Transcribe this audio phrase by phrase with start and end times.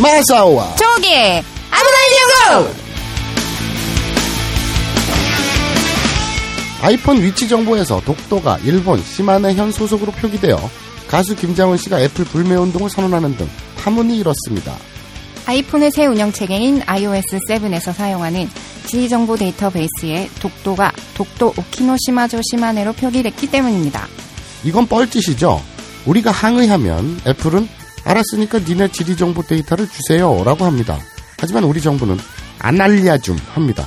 [0.00, 1.08] 마사오와 저기
[1.70, 2.80] 아브라이디오
[6.82, 10.58] 아이폰 위치 정보에서 독도가 일본 시마네 현 소속으로 표기되어
[11.06, 14.74] 가수 김장훈 씨가 애플 불매 운동을 선언하는 등 파문이 일었습니다.
[15.50, 18.48] 아이폰의 새 운영 체계인 iOS 7에서 사용하는
[18.86, 24.06] 지리정보 데이터베이스에 독도가 독도 오키노시마조 시마네로 표기됐기 때문입니다.
[24.62, 25.60] 이건 뻘짓이죠.
[26.06, 27.68] 우리가 항의하면 애플은
[28.04, 31.00] 알았으니까 니네 지리정보 데이터를 주세요 라고 합니다.
[31.36, 32.16] 하지만 우리 정부는
[32.60, 33.84] 안 알려줌 합니다.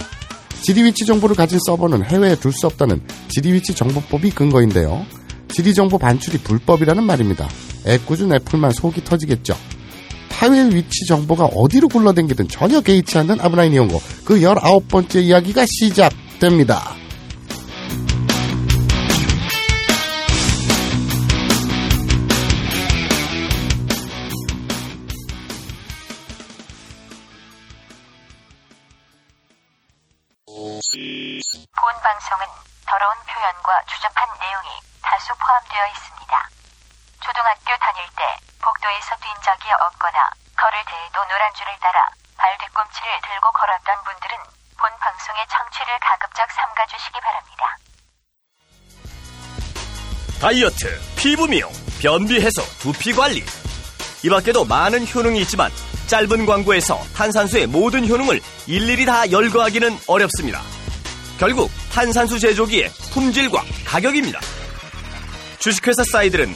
[0.63, 5.05] 지리위치 정보를 가진 서버는 해외에 둘 수 없다는 지리위치 정보법이 근거인데요.
[5.47, 7.47] 지리정보 반출이 불법이라는 말입니다.
[7.85, 9.55] 애꿎은 애플만 속이 터지겠죠.
[10.43, 16.83] 타일 위치 정보가 어디로 굴러댕기든 전혀 개의치 않는 아브라인 이용고 그 19번째 이야기가 시작됩니다.
[31.71, 32.45] 본 방송은
[32.85, 34.67] 더러운 표현과 추접한 내용이
[35.01, 36.49] 다수 포함되어 있습니다.
[37.23, 43.51] 초등학교 다닐 때 복도에서 뛴 적이 없거나 걸을 때에도 노란 줄을 따라 발 뒤꿈치를 들고
[43.51, 44.37] 걸었던 분들은
[44.77, 47.77] 본 방송의 청취를 가급적 삼가주시기 바랍니다.
[50.41, 53.43] 다이어트, 피부 미용, 변비 해소, 두피 관리.
[54.23, 55.71] 이 밖에도 많은 효능이 있지만
[56.07, 60.61] 짧은 광고에서 탄산수의 모든 효능을 일일이 다 열거하기는 어렵습니다.
[61.39, 64.39] 결국 탄산수 제조기의 품질과 가격입니다.
[65.59, 66.55] 주식회사 사이들은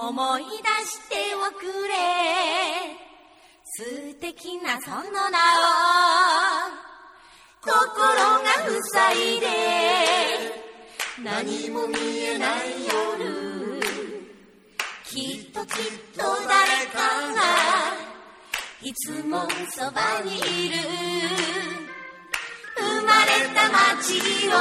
[0.00, 0.48] 思い出
[0.86, 1.92] しておくれ。
[3.64, 5.40] 素敵なその名を。
[7.60, 8.46] 心が
[8.92, 9.46] 塞いで。
[11.24, 13.80] 何も見えない夜。
[15.04, 15.84] きっときっ
[16.16, 16.98] と誰か
[17.34, 17.42] が。
[18.80, 20.76] いつもそばにいる。
[22.76, 24.52] 生まれた街を。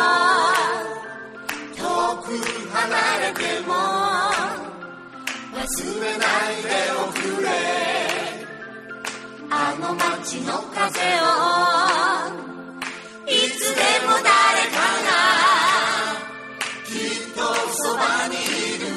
[1.76, 1.84] 遠
[2.24, 2.26] く
[2.74, 4.37] 離れても。
[5.68, 7.50] 忘れないでおくれ
[9.50, 11.28] あの街の風を
[13.28, 14.32] いつでも誰
[14.72, 15.12] かが
[16.86, 17.40] きっと
[17.74, 18.88] そばにいる。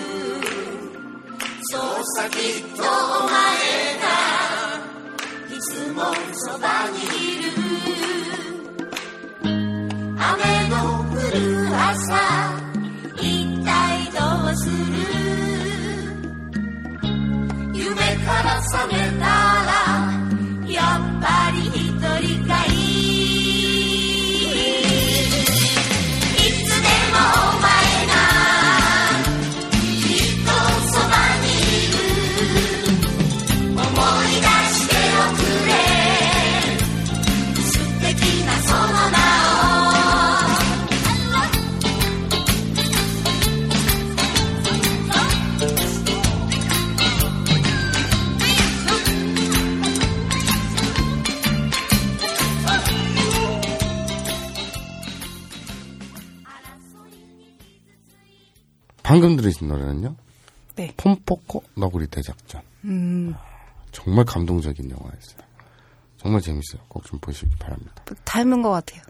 [1.72, 2.38] そうさきっ
[2.76, 2.84] とお
[3.26, 3.34] 前
[3.98, 4.06] が
[5.52, 5.98] いつも
[6.34, 6.96] そばに
[7.34, 7.50] いる。
[9.42, 10.74] 雨の
[11.10, 11.36] 降る
[11.74, 12.29] 朝。
[18.30, 19.79] para saber nada.
[59.20, 60.14] 방금 들으신 노래는요.
[60.76, 60.94] 네.
[60.96, 62.62] 폼포코 너구리 대작전.
[62.84, 63.34] 음,
[63.92, 65.38] 정말 감동적인 영화였어요.
[66.16, 66.80] 정말 재밌어요.
[66.88, 67.92] 꼭 좀 보시기 바랍니다.
[68.24, 69.02] 닮은 것 같아요.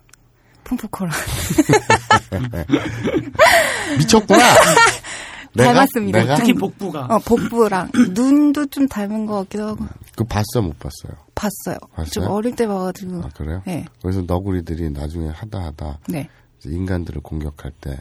[0.65, 1.13] 폼포코랑.
[3.99, 4.39] 미쳤구나.
[5.55, 5.73] 내가?
[5.75, 6.19] 닮았습니다.
[6.21, 9.85] 내가 특히 복부가 어, 복부랑 눈도 좀 닮은 것 같기도 하고
[10.17, 11.21] 그 봤어 못 봤어요.
[11.37, 11.79] 봤어요.
[11.95, 12.11] 봤어요?
[12.11, 13.23] 좀 어릴 때 봐가지고.
[13.25, 13.63] 아 그래요?
[13.67, 13.85] 네.
[14.03, 16.29] 그래서 너구리들이 나중에 하다 하다 네.
[16.65, 17.99] 인간들을 공격할 때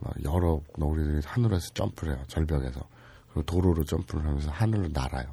[0.00, 2.22] 막 여러 너구리들이 하늘에서 점프를 해요.
[2.28, 2.80] 절벽에서.
[3.28, 5.26] 그리고 도로로 점프를 하면서 하늘로 날아요.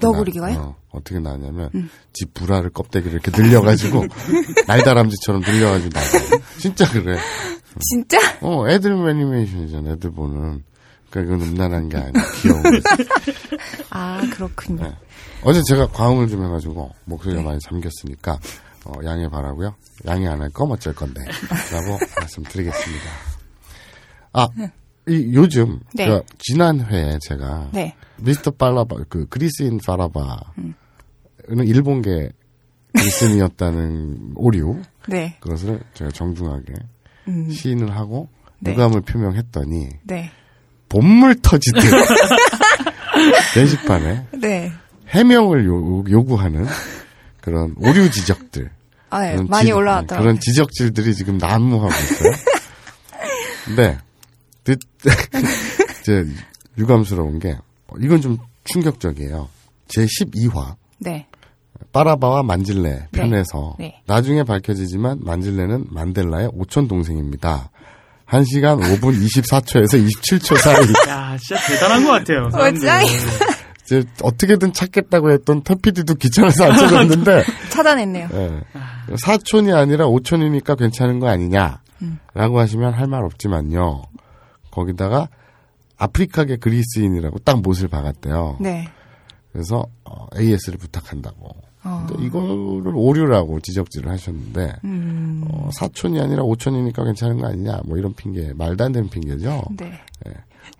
[0.00, 0.54] 너구리가요?
[0.56, 1.70] 나, 어, 어떻게 나냐면
[2.12, 4.04] 집 불알을 껍데기를 이렇게 늘려가지고
[4.66, 6.42] 날다람쥐처럼 늘려가지고 나가요.
[6.58, 7.16] 진짜 그래.
[7.90, 8.18] 진짜?
[8.40, 9.90] 어, 애들 애니메이션이잖아.
[9.92, 10.64] 애들 보는.
[11.10, 12.82] 그러니까 이건 음란한 게 아니라 귀여운 거지.
[13.90, 14.82] 아, 그렇군요.
[14.82, 14.96] 네.
[15.44, 18.38] 어제 제가 과음을 좀 해가지고 목소리가 많이 잠겼으니까
[18.84, 19.74] 어, 양해 바라고요.
[20.06, 21.20] 양해 안 할 거면 어쩔 건데
[21.70, 23.04] 라고 말씀드리겠습니다.
[24.32, 24.48] 아,
[25.08, 26.06] 이, 요즘 네.
[26.06, 27.94] 그 지난 회에 제가 네.
[28.16, 30.74] 미스터 팔라바 그 그리스인 파라바는
[31.66, 32.30] 일본계
[32.94, 35.36] 그리스인이었다는 오류 네.
[35.40, 36.72] 그것을 제가 정중하게
[37.28, 37.50] 음.
[37.50, 38.28] 시인을 하고
[38.60, 38.72] 네.
[38.72, 40.30] 유감을 표명했더니 네.
[40.88, 41.82] 본물 터지듯
[43.54, 44.72] 게시판에 네.
[45.08, 46.66] 해명을 요, 요구하는
[47.40, 48.70] 그런 오류 지적들
[49.10, 49.32] 아, 예.
[49.32, 50.20] 그런 많이 지- 올라왔더라고요.
[50.22, 52.32] 그런 지적질들이 지금 난무하고 있어요.
[53.76, 53.98] 네.
[54.64, 54.78] 듣,
[56.02, 56.24] 이제
[56.78, 57.56] 유감스러운 게
[58.00, 59.48] 이건 좀 충격적이에요.
[59.88, 61.26] 제 12화 네.
[61.92, 64.00] 빠라바와 만질레 편에서 네.
[64.06, 67.70] 나중에 밝혀지지만 만질레는 만델라의 오촌 동생입니다.
[68.28, 70.76] 1시간 5분 24초에서 27초 사이
[71.10, 72.48] 야, 진짜 대단한 것 같아요.
[72.50, 73.00] 짱이다.
[73.84, 78.28] 이제 어떻게든 찾겠다고 했던 태피디도 귀찮아서 안 찾았는데 찾아냈네요.
[78.32, 78.60] 예.
[79.18, 84.02] 사촌이 아니라 오촌이니까 괜찮은 거 아니냐라고 하시면 할 말 없지만요.
[84.72, 85.28] 거기다가
[85.96, 88.56] 아프리카계 그리스인이라고 딱 못을 박았대요.
[88.60, 88.88] 네.
[89.52, 91.50] 그래서 어, AS를 부탁한다고.
[91.84, 92.06] 어.
[92.08, 95.44] 근데 이거를 오류라고 지적질을 하셨는데 음.
[95.48, 99.62] 어, 사촌이 아니라 오촌이니까 괜찮은 거 아니냐 뭐 이런 핑계 말도 안 되는 핑계죠.
[99.76, 99.92] 네.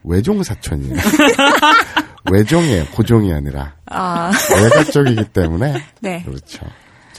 [0.05, 0.95] 외종 사촌이에요.
[2.31, 2.87] 외종이에요.
[2.95, 4.31] 고종이 아니라 아,
[4.63, 6.23] 외가 쪽이기 때문에 네.
[6.23, 6.65] 그렇죠.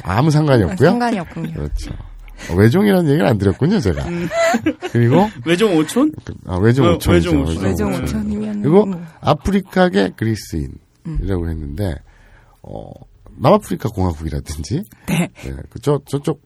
[0.03, 0.89] 아무 상관이 없고요.
[0.89, 1.53] 상관이 없군요.
[1.53, 1.91] 그렇죠.
[2.49, 4.03] 어, 외종이라는 얘기를 안 드렸군요, 제가.
[4.91, 6.11] 그리고 외종 오촌?
[6.25, 7.29] 그, 아, 외종 어, 오촌이죠.
[7.29, 7.63] 외종 오촌.
[7.63, 7.97] 외종 네.
[8.01, 8.91] 오천이면 그리고
[9.21, 11.95] 아프리카계 그리스인이라고 했는데
[12.61, 12.91] 어,
[13.37, 15.29] 남아프리카 공화국이라든지 네.
[15.45, 16.41] 예, 그저 저쪽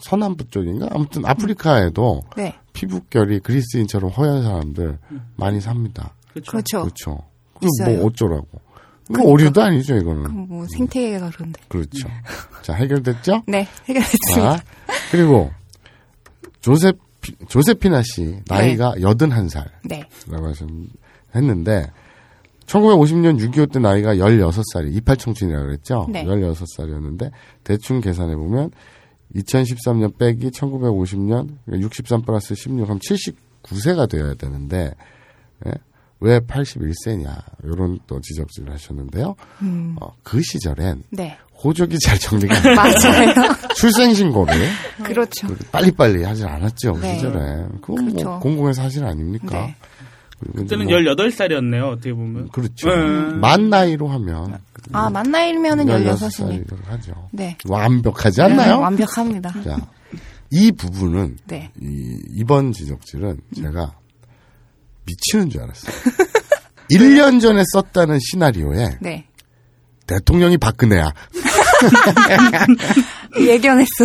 [0.00, 2.54] 서남부 쪽인가 아무튼 아프리카에도 네.
[2.72, 4.98] 피부결이 그리스인처럼 허연 사람들
[5.36, 6.14] 많이 삽니다.
[6.32, 6.50] 그렇죠.
[6.52, 6.78] 그렇죠.
[6.82, 7.28] 그렇죠.
[7.58, 7.96] 그럼.
[7.96, 8.48] 뭐 어쩌라고?
[9.10, 10.48] 이거 오류도 아니죠, 이거는.
[10.48, 11.60] 뭐 생태계가 그런데.
[11.68, 12.08] 그렇죠.
[12.62, 13.42] 자, 해결됐죠?
[13.48, 13.66] 네.
[13.88, 14.56] 해결했습니다.
[14.56, 14.64] 자,
[15.10, 15.50] 그리고
[16.60, 16.92] 조세
[17.48, 20.04] 조세피나 씨 나이가 81살이라고 네.
[20.28, 20.68] 하셨
[21.34, 21.90] 했는데
[22.66, 26.06] 1950년 6.25 때 나이가 16살이 이팔청춘이라고 그랬죠?
[26.08, 26.24] 네.
[26.24, 27.30] 16살이었는데
[27.64, 28.70] 대충 계산해 보면
[29.34, 34.92] 2013년 빼기 1950년 63 플러스 16 하면 79세가 되어야 되는데
[35.66, 35.72] 예?
[36.20, 39.34] 왜 81세냐 이런 또 지적질을 하셨는데요.
[40.00, 41.36] 어, 그 시절엔 네.
[41.62, 42.74] 호적이 잘 정리가 안 돼요.
[42.74, 43.34] 맞아요.
[43.74, 44.54] 출생신고를
[45.04, 45.46] 그렇죠.
[45.72, 47.14] 빨리빨리 하질 않았죠, 그 네.
[47.16, 47.66] 시절에.
[47.82, 48.28] 그건 그렇죠.
[48.28, 49.66] 뭐 공공의 사실 아닙니까?
[49.66, 49.76] 네.
[50.54, 52.48] 그때는 뭐 18살이었네요, 어떻게 보면.
[52.48, 52.88] 그렇죠.
[52.90, 53.40] 음.
[53.40, 54.58] 만 나이로 하면
[54.92, 56.66] 아, 만 나이면은 16이니.
[56.66, 57.28] 16살을 하죠.
[57.32, 57.56] 네.
[57.66, 58.76] 완벽하지 않나요?
[58.76, 59.52] 네, 완벽합니다.
[59.62, 59.76] 자,
[60.50, 61.70] 이 부분은 네.
[61.80, 63.94] 이, 이번 지적질은 제가
[65.06, 65.92] 미치는 줄 알았어요.
[66.90, 69.26] 1년 전에 썼다는 시나리오에 네.
[70.06, 71.12] 대통령이 박근혜야.
[73.40, 74.04] 예견했어.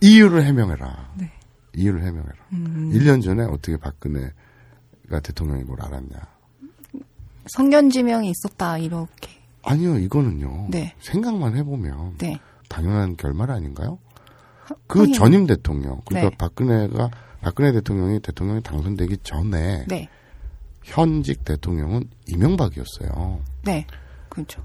[0.00, 1.12] 이유를 해명해라.
[1.18, 1.30] 네.
[1.76, 2.34] 이유를 해명해라.
[2.52, 2.90] 음.
[2.94, 6.10] 1년 전에 어떻게 박근혜가 대통령인 걸 알았냐.
[7.48, 9.30] 성견지명이 있었다, 이렇게.
[9.62, 10.68] 아니요, 이거는요.
[10.70, 10.94] 네.
[11.00, 12.38] 생각만 해보면 네.
[12.68, 13.98] 당연한 결말 아닌가요?
[14.86, 15.14] 그 하긴.
[15.14, 16.36] 전임 대통령, 그러니까 네.
[16.38, 17.10] 박근혜가
[17.42, 20.08] 박근혜 대통령이 대통령이 당선되기 전에 네.
[20.84, 23.40] 현직 대통령은 이명박이었어요.
[23.64, 23.86] 네.
[24.28, 24.62] 그렇죠.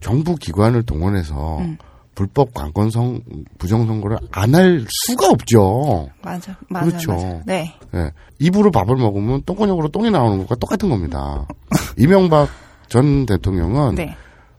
[0.00, 1.76] 정부 기관을 동원해서 음.
[2.14, 3.20] 불법 관건성
[3.58, 6.08] 부정 선거를 안 할 수가 없죠.
[6.22, 6.56] 맞아.
[6.68, 6.86] 맞아.
[6.86, 7.12] 그렇죠.
[7.12, 7.42] 맞아.
[7.46, 7.74] 네.
[7.94, 8.10] 예.
[8.40, 11.46] 입으로 밥을 먹으면 똥구녕으로 똥이 나오는 것과 똑같은 겁니다.
[11.96, 12.48] 이명박
[12.88, 14.16] 전 대통령은 네.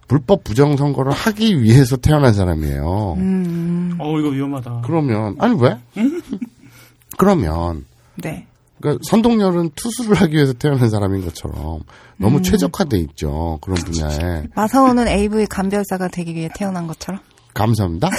[0.08, 3.14] 불법 부정 선거를 하기 위해서 태어난 사람이에요.
[3.18, 3.96] 음.
[4.00, 4.82] 어, 이거 위험하다.
[4.86, 5.78] 그러면 아니 왜?
[7.18, 8.46] 그러면 네.
[8.82, 11.82] 그러니까 선동열은 투수를 하기 위해서 태어난 사람인 것처럼
[12.18, 17.22] 너무 최적화돼 있죠 그런 분야에 마사오는 AV 감별사가 되기 위해 태어난 것처럼.
[17.54, 18.10] 감사합니다.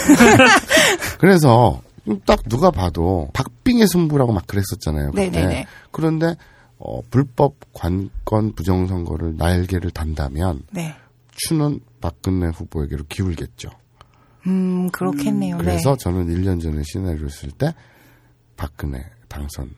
[1.19, 1.81] 그래서
[2.27, 5.13] 딱 누가 봐도 박빙의 승부라고 막 그랬었잖아요.
[5.13, 5.31] 그때.
[5.31, 5.67] 네네네.
[5.91, 6.37] 그런데
[6.79, 10.95] 어, 불법 관건 부정선거를 날개를 단다면 네.
[11.33, 13.71] 추는 박근혜 후보에게로 기울겠죠.
[14.47, 15.59] 음, 그렇겠네요.
[15.59, 15.97] 그래서 네.
[15.99, 17.75] 저는 1년 전에 시나리오를 쓸때
[18.57, 19.71] 박근혜 당선을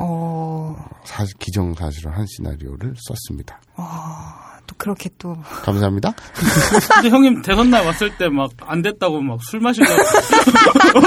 [0.00, 0.74] 어,
[1.04, 3.60] 사실 기정사실로 한 시나리오를 썼습니다.
[4.66, 5.36] 또 그렇게 또.
[5.62, 6.12] 감사합니다.
[6.96, 9.94] 근데 형님 대선 날 왔을 때 막 안 됐다고 막 술 마시려고.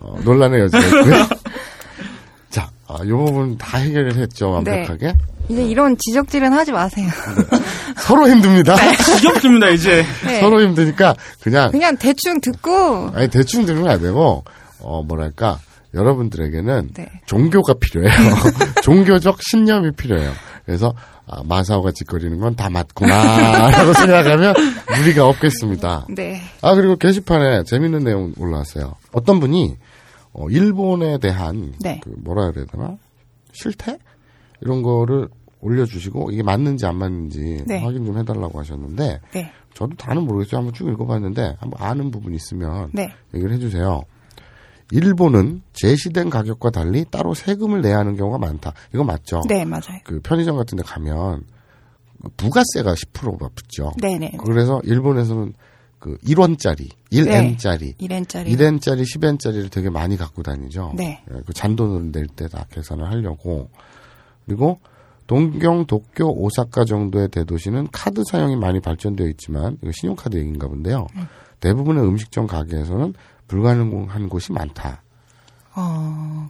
[0.00, 1.26] 어, 논란의 여지가 있고요.
[2.50, 5.14] 자, 아, 요 부분 다 해결을 했죠, 완벽하게.
[5.48, 7.08] 이제 이런 지적질은 하지 마세요.
[7.98, 8.74] 서로 힘듭니다.
[9.16, 10.04] 지겹습니다, 이제.
[10.24, 10.40] 네.
[10.40, 13.10] 서로 힘드니까 그냥 그냥 대충 듣고.
[13.14, 14.44] 아니 대충 들으면 안 되고
[14.80, 15.58] 어 뭐랄까
[15.96, 17.08] 여러분들에게는 네.
[17.26, 18.12] 종교가 필요해요.
[18.82, 20.30] 종교적 신념이 필요해요.
[20.64, 20.94] 그래서
[21.26, 24.54] 아, 마사오가 짓거리는 건 다 맞구나라고 생각하면
[24.98, 26.06] 무리가 없겠습니다.
[26.14, 26.40] 네.
[26.62, 28.94] 아 그리고 게시판에 재밌는 내용 올라왔어요.
[29.12, 29.76] 어떤 분이
[30.32, 32.00] 어, 일본에 대한 네.
[32.04, 32.96] 그 뭐라 그래야 되나
[33.52, 33.98] 실태
[34.60, 35.28] 이런 거를
[35.60, 37.80] 올려주시고 이게 맞는지 안 맞는지 네.
[37.82, 39.52] 확인 좀 해달라고 하셨는데 네.
[39.74, 40.58] 저도 다는 모르겠어요.
[40.58, 43.12] 한번 쭉 읽어봤는데 한번 아는 부분 있으면 네.
[43.34, 44.02] 얘기를 해주세요.
[44.90, 48.72] 일본은 제시된 가격과 달리 따로 세금을 내야 하는 경우가 많다.
[48.94, 49.42] 이거 맞죠?
[49.48, 49.98] 네, 맞아요.
[50.04, 51.44] 그 편의점 같은 데 가면
[52.36, 53.92] 부가세가 10%가 붙죠.
[53.98, 54.32] 네 네.
[54.44, 55.52] 그래서 일본에서는
[55.98, 58.54] 그 1원짜리, 1엔짜리, 이렌짜리.
[58.56, 60.92] 1엔짜리, 10엔짜리를 되게 많이 갖고 다니죠.
[60.96, 61.22] 네.
[61.30, 63.70] 예, 그 잔돈을 낼 때 다 계산을 하려고.
[64.46, 64.78] 그리고
[65.26, 71.08] 동경, 도쿄, 오사카 정도의 대도시는 카드 사용이 많이 발전되어 있지만 이거 신용카드 얘기인가 본데요.
[71.16, 71.26] 음.
[71.60, 73.14] 대부분의 음식점 가게에서는
[73.48, 75.02] 불가능한 곳이 많다.
[75.78, 76.48] 어,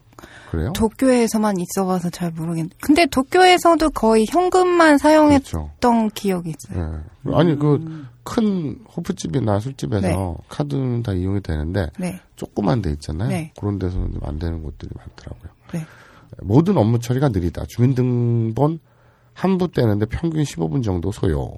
[0.50, 0.72] 그래요?
[0.72, 2.76] 도쿄에서만 있어봐서 잘 모르겠는데.
[2.80, 6.08] 근데 도쿄에서도 거의 현금만 사용했던 그렇죠.
[6.14, 7.02] 기억이 있어요.
[7.26, 7.34] 예.
[7.34, 10.34] 아니 그큰 호프집이나 술집에서 네.
[10.48, 12.20] 카드는 다 이용이 되는데 네.
[12.36, 13.28] 조그만 데 있잖아요.
[13.28, 13.52] 네.
[13.58, 15.50] 그런 데서는 좀 안 되는 곳들이 많더라고요.
[15.72, 15.86] 네.
[16.42, 17.64] 모든 업무 처리가 느리다.
[17.66, 18.78] 주민등본
[19.32, 21.52] 한부 떼는데 평균 15분 정도 소요.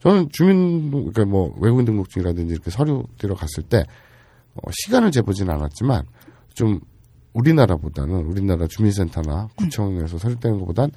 [0.00, 3.82] 저는 주민 그러니까 뭐 외국인 등록증이라든지 이렇게 서류 떼러 갔을 때 어,
[4.70, 6.04] 시간을 재보진 않았지만
[6.54, 6.80] 좀
[7.32, 10.90] 우리나라보다는 우리나라 주민센터나 구청에서 서류 떼는 것보단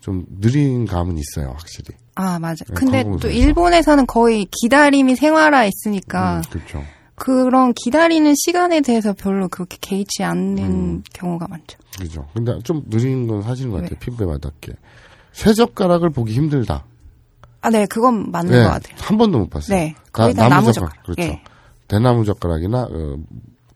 [0.00, 1.94] 좀 느린 감은 있어요, 확실히.
[2.14, 2.56] 아, 맞아요.
[2.68, 3.28] 네, 근데 또.
[3.28, 6.84] 일본에서는 거의 기다림이 생활화 있으니까 음, 그렇죠.
[7.14, 11.02] 그런 기다리는 시간에 대해서 별로 그렇게 개의치 않는 음.
[11.12, 11.78] 경우가 많죠.
[11.98, 12.26] 그죠.
[12.32, 13.90] 근데 좀 느린 건 사실인 것 같아요.
[13.90, 13.98] 네.
[13.98, 14.72] 피부에 와닿게.
[15.32, 16.84] 쇠젓가락을 보기 힘들다.
[17.60, 18.96] 아, 네, 그건 맞는 네, 것 같아요.
[19.00, 19.76] 한 번도 못 봤어요.
[19.76, 21.02] 네, 거의 다 나무 젓가락.
[21.02, 21.22] 그렇죠.
[21.22, 21.42] 예.
[21.88, 23.16] 대나무 젓가락이나 어,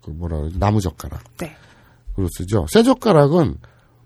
[0.03, 1.21] 그 뭐라 그러지 나무 젓가락.
[1.39, 1.55] 네.
[2.15, 2.67] 그로 쓰죠.
[2.71, 3.57] 쇠 젓가락은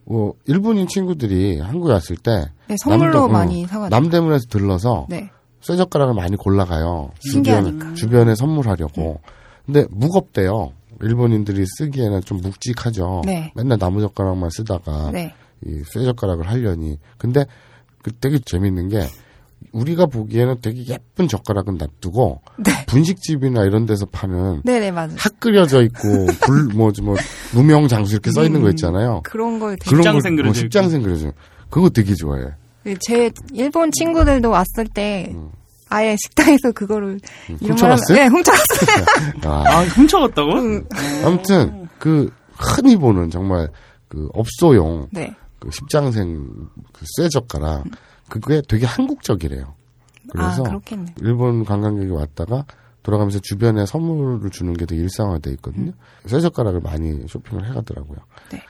[0.05, 3.89] 뭐 일본인 친구들이 한국에 왔을 때 네, 선물로 남대- 많이 어, 사가지고.
[4.01, 5.29] 남대문에서 들러서 네.
[5.61, 7.11] 쇠 젓가락을 많이 골라가요.
[7.21, 7.79] 신기하니까.
[7.79, 9.21] 주변에, 주변에 선물하려고.
[9.65, 10.73] 근데 무겁대요.
[11.03, 13.23] 일본인들이 쓰기에는 좀 묵직하죠.
[13.27, 13.53] 네.
[13.57, 15.35] 맨날 나무 젓가락만 쓰다가 네.
[15.67, 16.99] 이 쇠 젓가락을 하려니.
[17.19, 17.45] 근데
[18.03, 19.01] 그 되게 재밌는 게
[19.73, 22.41] 우리가 보기에는 되게 예쁜 젓가락은 놔두고
[22.87, 25.11] 분식집이나 이런 데서 파는 네, 네, 맞아요.
[25.19, 27.17] 학 끓여져 있고 불 뭐지 뭐
[27.53, 29.21] 무명 장수 이렇게 써 있는 거 있잖아요.
[29.25, 31.33] 그런 걸 되게 그런 그려져 뭐 식장생 그려져.
[31.71, 32.45] 그거 되게 좋아해.
[33.01, 35.35] 제 일본 친구들도 왔을 때
[35.89, 38.17] 아예 식당에서 그거를 하면- 훔쳐갔어요?
[38.19, 39.05] 네, 훔쳐갔어요.
[39.45, 40.53] 아, 아, 훔쳐갔다고?
[41.25, 43.69] 아무튼 그 흔히 보는 정말
[44.09, 45.35] 그 업소용 네.
[45.59, 46.37] 그 십장생
[46.93, 47.85] 그 쇠 젓가락
[48.29, 49.75] 그게 되게 한국적이래요.
[50.31, 51.15] 그래서 아, 그렇겠네.
[51.21, 52.65] 일본 관광객이 왔다가
[53.03, 55.93] 돌아가면서 주변에 선물을 주는 게 되게 일상화돼 있거든요.
[56.27, 58.19] 쇠젓가락을 많이 쇼핑을 해가더라고요.
[58.51, 58.61] 네.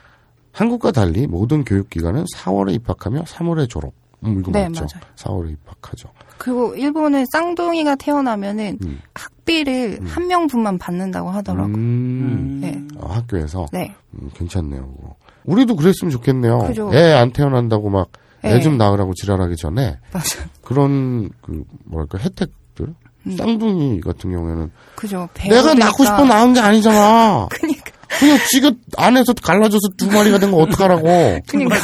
[0.52, 3.92] 한국과 달리 모든 교육기관은 4월에 입학하며 3월에 졸업.
[4.24, 4.86] 음, 이거 네, 맞죠?
[4.92, 5.04] 맞아요.
[5.16, 6.08] 4월에 입학하죠.
[6.38, 9.00] 그리고 일본은 쌍둥이가 태어나면은 음.
[9.14, 11.74] 학비를 한 명분만 받는다고 하더라고요.
[11.74, 12.82] 음, 네.
[12.98, 13.94] 어, 학교에서 네.
[14.14, 14.86] 음, 괜찮네요.
[14.96, 15.14] 그거.
[15.44, 16.58] 우리도 그랬으면 좋겠네요.
[16.58, 16.90] 그죠.
[16.92, 18.08] 애 안 태어난다고 막
[18.44, 18.60] 애 네.
[18.60, 20.48] 좀 낳으라고 지랄하기 전에 맞아요.
[20.62, 22.94] 그런 그 뭐랄까 혜택들
[23.26, 23.36] 음.
[23.36, 25.28] 쌍둥이 같은 경우에는 그죠.
[25.34, 25.74] 내가 배우니까.
[25.86, 27.48] 낳고 싶어 낳은 게 아니잖아.
[27.52, 27.90] 그니까.
[28.20, 31.02] 그냥 지가 안에서 갈라져서 두 마리가 된 거 어떡하라고.
[31.48, 31.74] 그니까.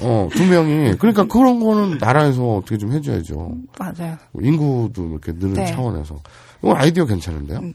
[0.00, 0.96] 어, 두 명이.
[0.98, 3.54] 그러니까 그런 거는 나라에서 어떻게 좀 해줘야죠.
[3.78, 4.16] 맞아요.
[4.40, 5.66] 인구도 이렇게 느는 네.
[5.66, 6.20] 차원에서.
[6.62, 7.60] 이건 아이디어 괜찮은데요?
[7.60, 7.74] 음.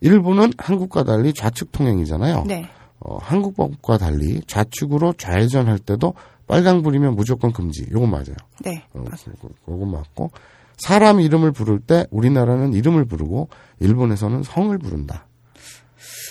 [0.00, 2.44] 일본은 한국과 달리 좌측 통행이잖아요.
[2.46, 2.68] 네.
[3.00, 6.14] 어, 한국법과 달리 좌측으로 좌회전할 때도
[6.48, 7.86] 빨강불이면 무조건 금지.
[7.92, 8.34] 요건 맞아요.
[8.64, 8.82] 네.
[8.94, 9.04] 어,
[9.40, 10.30] 그- 그건 맞고.
[10.78, 13.48] 사람 이름을 부를 때 우리나라는 이름을 부르고
[13.80, 15.26] 일본에서는 성을 부른다.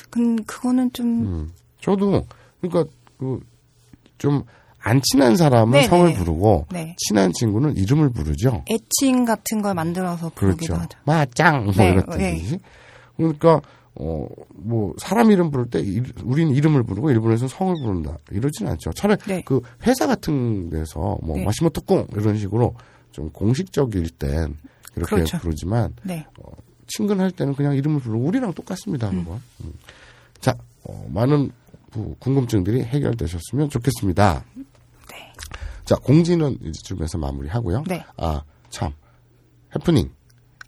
[0.09, 1.51] 근 그거는 좀 음.
[1.81, 2.25] 저도
[2.61, 3.39] 그러니까 그
[4.17, 4.43] 좀
[4.79, 5.87] 안 친한 사람은 네네.
[5.87, 6.95] 성을 부르고 네.
[6.97, 8.63] 친한 친구는 이름을 부르죠.
[8.69, 10.81] 애칭 같은 걸 만들어서 부르기도 그렇죠.
[10.81, 10.97] 하죠.
[11.03, 12.37] 마짱 뭐 네, 이랬던 네.
[12.37, 12.59] 듯이.
[13.17, 13.61] 그러니까
[13.99, 14.27] 어
[14.59, 18.17] 뭐 사람 이름 부를 때 이- 우리는 이름을 부르고 일본에서는 성을 부른다.
[18.31, 18.91] 이러진 않죠.
[18.93, 19.41] 차라리 네.
[19.45, 21.45] 그 회사 같은 데서 뭐 네.
[21.45, 22.75] 마시모토꿍 이런 식으로
[23.11, 24.57] 좀 공식적일 땐
[24.93, 25.37] 그렇게 그렇죠.
[25.39, 26.25] 부르지만 네.
[26.87, 29.07] 친근할 때는 그냥 이름을 부르고 우리랑 똑같습니다.
[29.07, 29.41] 한번.
[29.63, 29.73] 음.
[30.39, 31.51] 자, 어, 많은
[31.91, 34.43] 부- 궁금증들이 해결되셨으면 좋겠습니다.
[35.85, 37.83] 자, 공지는 이쯤에서 마무리하고요.
[37.87, 38.03] 네.
[38.17, 38.91] 아, 참.
[39.75, 40.09] 해프닝,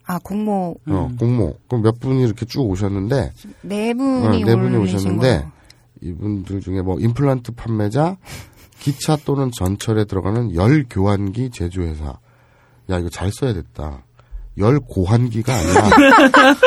[0.10, 1.54] 아, 공모 어, 공모.
[1.68, 5.52] 그럼 몇 분이 이렇게 쭉 오셨는데, 네 어, 분이 네 분이 오셨는데, 거예요.
[6.02, 8.18] 이분들 중에 뭐, 임플란트 판매자,
[8.80, 12.18] 기차 또는 전철에 들어가는 열 교환기 제조회사.
[12.90, 14.02] 야, 이거 잘 써야 됐다.
[14.58, 15.84] 열 고환기가 아니라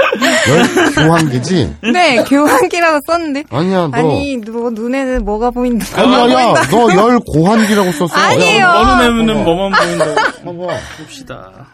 [0.48, 1.76] 열 교환기지.
[1.92, 3.44] 네, 교환기라고 썼는데.
[3.50, 3.96] 아니야 너.
[3.96, 5.84] 아니, 너 눈에는 뭐가 보인다.
[6.00, 8.14] 아니야 야, 너열 고환기라고 썼어.
[8.14, 8.64] 아니에요.
[8.64, 9.44] 야, 어느 내면은 봐봐.
[9.44, 10.78] 뭐만 보인다고 봐봐.
[10.98, 11.66] 봅시다.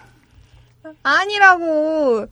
[1.03, 2.27] 아니라고.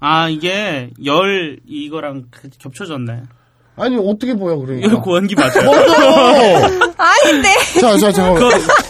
[0.00, 3.22] 아 이게 열 이거랑 그- 겹쳐졌네.
[3.76, 4.88] 아니 어떻게 보여 그러니까.
[4.90, 5.70] 열 고환기 맞아요.
[5.70, 6.66] 맞아.
[7.24, 7.48] 아닌데.
[7.80, 8.32] 자, 자, 자,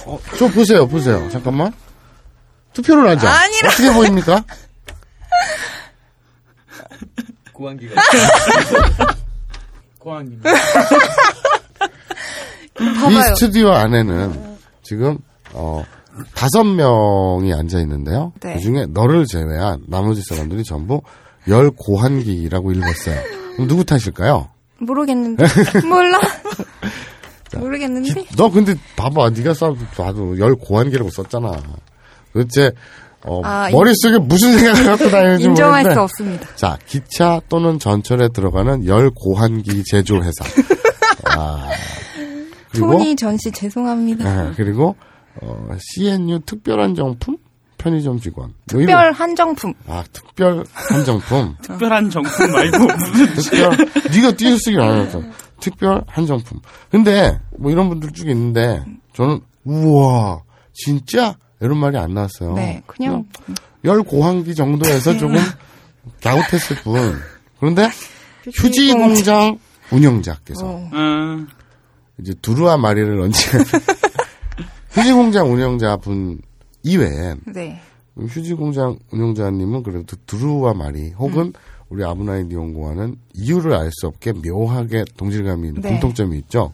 [0.06, 1.28] 어, 저 보세요, 보세요.
[1.30, 1.72] 잠깐만.
[2.72, 3.28] 투표를 하자.
[3.30, 3.68] 아니라.
[3.68, 4.44] 어떻게 보입니까?
[7.52, 7.94] 고환기가
[9.98, 10.38] 고환기.
[12.80, 13.22] 이.
[13.36, 15.18] 스튜디오 안에는 지금
[15.52, 15.84] 어
[16.34, 18.32] 다섯 명이 앉아 있는데요.
[18.40, 18.54] 네.
[18.54, 21.00] 그 중에 너를 제외한 나머지 사람들이 전부
[21.48, 23.20] 열 고환기라고 읽었어요.
[23.54, 24.48] 그럼 누구 탓일까요?
[24.78, 25.44] 모르겠는데.
[25.88, 26.18] 몰라.
[27.56, 28.24] 모르겠는데.
[28.36, 31.52] 너 근데 봐봐, 네가 써도 봐도 열 고환기라고 썼잖아.
[32.32, 32.72] 도대체
[33.24, 35.94] 어, 아, 머릿속에 무슨 생각을 갖고 다니는지 인정할 모르겠는데.
[35.94, 36.56] 수 없습니다.
[36.56, 40.44] 자, 기차 또는 전철에 들어가는 열 고환기 제조 회사.
[41.30, 41.68] 아,
[42.70, 44.48] 그리고 토니 전씨 죄송합니다.
[44.48, 44.96] 예, 그리고
[45.40, 47.36] 어, CNU 특별한 정품
[47.78, 48.54] 편의점 직원.
[48.72, 49.74] 뭐 특별 한정품.
[49.88, 51.56] 아 특별 한정품.
[51.62, 52.78] 특별 한 정품 말고
[53.34, 53.76] 특별
[54.14, 55.22] 네가 띄어쓰기 안 했어.
[55.60, 56.60] 특별 한정품.
[56.90, 58.84] 근데 뭐 이런 분들 쭉 있는데
[59.14, 62.54] 저는 우와 진짜 이런 말이 안 나왔어요.
[62.54, 63.24] 네, 그냥
[63.84, 65.36] 열 고환기 정도에서 조금
[66.22, 67.18] 갸웃했을 뿐.
[67.58, 67.88] 그런데
[68.52, 69.58] 휴지 공장
[69.90, 71.48] 운영자께서 어, 음,
[72.20, 73.32] 이제 두루와 마리를 얹은
[74.92, 76.40] 휴지 공장 운영자 분
[76.82, 77.80] 이외에 네.
[78.16, 81.52] 휴지 공장 운영자님은 그래도 두루와 마리 혹은 음.
[81.88, 85.90] 우리 아브나이디 연구와는 이유를 알 수 없게 묘하게 동질감이 있는 네.
[85.90, 86.72] 공통점이 있죠.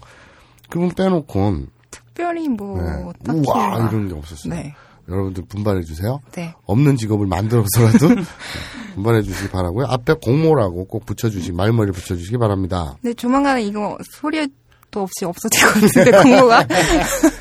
[0.71, 3.05] 그분 빼놓고는 특별히 뭐 네.
[3.25, 4.55] 딱히 우와 막- 이런 게 없었어요.
[4.55, 4.75] 네.
[5.09, 6.21] 여러분들 분발해 주세요.
[6.33, 6.55] 네.
[6.67, 8.09] 없는 직업을 만들어서라도
[8.95, 9.87] 분발해 주시기 바라고요.
[9.87, 12.95] 앞에 공모라고 꼭 붙여주시 말머리 붙여주시기 바랍니다.
[13.01, 14.51] 근데 조만간에 이거 소리도
[14.97, 16.67] 없이 없어질 것 같은데 공모가.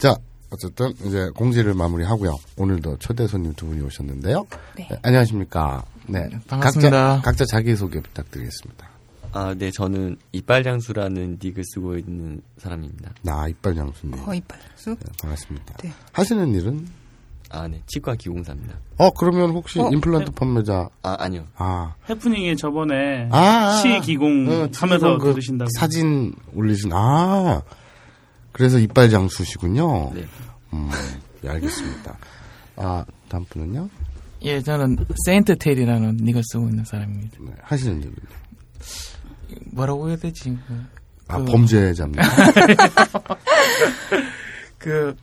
[0.00, 0.16] 자,
[0.50, 2.34] 어쨌든 이제 공지를 마무리하고요.
[2.56, 4.46] 오늘도 초대 손님 두 분이 오셨는데요.
[4.76, 4.88] 네.
[4.90, 5.84] 네, 안녕하십니까.
[6.06, 6.90] 네, 반갑습니다.
[6.90, 8.88] 각자, 각자 자기 소개 부탁드리겠습니다.
[9.32, 13.12] 아, 네, 저는 이빨장수라는 닉을 쓰고 있는 사람입니다.
[13.22, 14.24] 나 이빨 장수님.
[14.24, 14.90] 거의 발수.
[14.90, 15.76] 네, 반갑습니다.
[15.82, 15.92] 네.
[16.12, 16.88] 하시는 일은?
[17.52, 18.76] 아, 네, 치과 기공사입니다.
[18.96, 21.44] 어, 그러면 혹시 어, 임플란트 판매자, 아, 아니요.
[21.56, 21.94] 아.
[22.08, 25.68] 해프닝에 저번에 아, 아, 시기공 어, 하면서 그 들으신다고.
[25.78, 27.60] 사진 올리신, 아.
[28.52, 30.12] 그래서 이빨 장수시군요.
[30.14, 30.26] 네.
[30.72, 30.90] 음,
[31.44, 32.18] 예, 알겠습니다.
[32.76, 33.88] 아, 다음 분은요?
[34.42, 37.36] 예, 저는 세인트 테일이라는 닉을 쓰고 있는 사람입니다.
[37.40, 38.14] 네, 하시는 일은요?
[39.72, 40.56] 뭐라고 해야 되지?
[40.66, 40.74] 그,
[41.28, 42.22] 아, 그- 범죄자입니다.
[44.78, 45.14] 그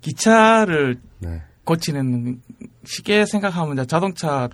[0.00, 1.42] 기차를 네.
[1.64, 2.40] 고치는
[2.84, 4.48] 쉽게 생각하면 자동차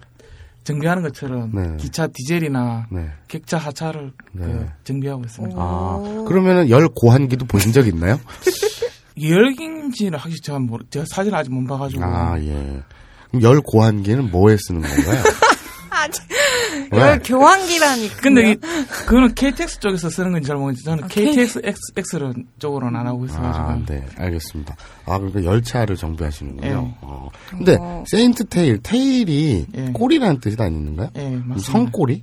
[0.66, 1.76] 정비하는 것처럼 네.
[1.78, 3.08] 기차 디젤이나 네.
[3.28, 4.66] 객차 하차를 그 네.
[4.82, 5.56] 정비하고 있습니다.
[5.56, 8.18] 아, 그러면은 열 고한기도 보신 적 있나요?
[9.22, 12.02] 열긴지는 확실히 제가 모르, 제가 사진 아직 못 봐가지고.
[12.04, 12.82] 아, 예.
[13.30, 15.22] 그럼 열 고한기는 뭐에 쓰는 건가요?
[15.88, 16.36] 아직 왜?
[16.92, 18.16] 열 교환기라니까.
[18.22, 22.98] 근데 이, 그거는 KTX 쪽에서 쓰는 건지 잘 모르겠는데 저는 아, KTX X, X를 쪽으로는
[22.98, 23.64] 안 하고 있어가지고.
[23.64, 24.76] 아, 네, 알겠습니다.
[25.06, 26.68] 아, 그러니까 열차를 정비하시는군요.
[26.68, 26.94] 예.
[27.00, 27.28] 어.
[27.50, 28.04] 근데 어.
[28.06, 29.90] 세인트 테일, 테일이 예.
[29.92, 31.10] 꼬리라는 뜻이 아니는가요?
[31.16, 31.60] 예, 맞습니다.
[31.72, 32.22] 성꼬리?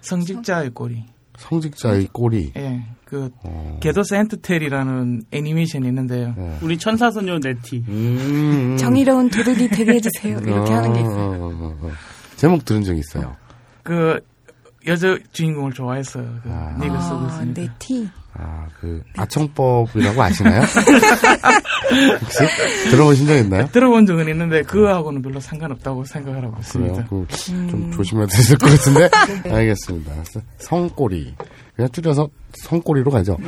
[0.00, 1.04] 성직자의 꼬리.
[1.38, 2.52] 성직자의 꼬리.
[2.56, 3.78] 예, 그 어.
[3.80, 6.34] 게도 센트텔이라는 애니메이션이 있는데요.
[6.36, 6.58] 네.
[6.62, 7.84] 우리 천사소녀 네티.
[7.88, 8.76] 음.
[8.78, 10.38] 정의로운 도둑이 되게 해주세요.
[10.40, 11.30] 이렇게 하는 게 있어요.
[11.30, 11.90] 어, 어, 어, 어.
[12.36, 13.36] 제목 들은 적 있어요.
[13.88, 14.20] 그
[14.86, 16.24] 여자 주인공을 좋아했어요.
[16.42, 16.76] 그 아.
[16.78, 17.60] 닉을 쓰고 아, 있으니까.
[17.60, 18.08] 네 티.
[18.34, 20.60] 아, 그, 아청법이라고 아시나요?
[22.20, 22.38] 혹시?
[22.90, 23.66] 들어보신 적 있나요?
[23.72, 26.56] 들어본 적은 있는데 그거하고는 별로 상관없다고 생각을 하고?
[26.60, 27.06] 있습니다.
[27.08, 29.10] 그, 좀 조심해야 되실 것 같은데?
[29.50, 30.12] 알겠습니다.
[30.58, 31.34] 성꼬리.
[31.74, 32.28] 그냥 줄여서
[32.62, 33.38] 성꼬리로 가죠.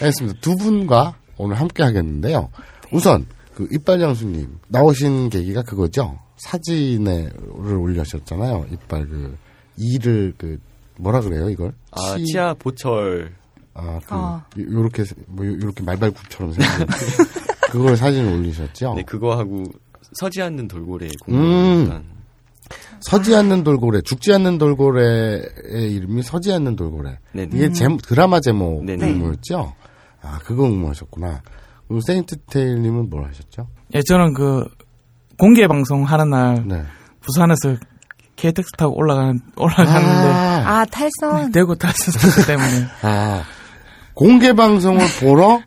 [0.00, 0.38] 알겠습니다.
[0.40, 2.48] 두 분과 오늘 함께 하겠는데요.
[2.90, 6.18] 우선, 그 이빨 장수님, 나오신 계기가 그거죠?
[6.36, 8.66] 사진을 올려셨잖아요.
[8.72, 9.36] 이빨 그,
[9.76, 10.58] 이를 그,
[10.98, 11.72] 뭐라 그래요, 이걸?
[11.92, 13.34] 아, 치- 치아 보철.
[13.74, 14.44] 아, 그, 아.
[14.58, 16.86] 요- 요렇게, 뭐, 요- 요렇게 말발굽처럼 생긴.
[17.70, 18.94] 그걸 사진을 올리셨죠?
[18.94, 19.64] 네, 그거 하고
[20.12, 21.74] 서지 않는 돌고래 음.
[21.84, 22.04] 공부한
[23.00, 25.42] 서지 않는 돌고래, 죽지 않는 돌고래의
[25.94, 27.18] 이름이 서지 않는 돌고래.
[27.32, 27.50] 네네.
[27.54, 29.04] 이게 제목, 드라마 제목 네네.
[29.12, 29.74] 응모였죠?
[30.22, 31.42] 아, 그거 응모하셨구나.
[31.86, 33.68] 그리고 세인트 테일님은 뭘 하셨죠?
[33.94, 34.64] 예, 저는 그
[35.38, 36.82] 공개 방송 하는 날 네.
[37.20, 37.76] 부산에서
[38.36, 41.52] KTX 타고 올라가는 올라가는데 아, 아, 탈선.
[41.52, 43.42] 대구 탔었기 때문에 아,
[44.14, 45.60] 공개 방송을 보러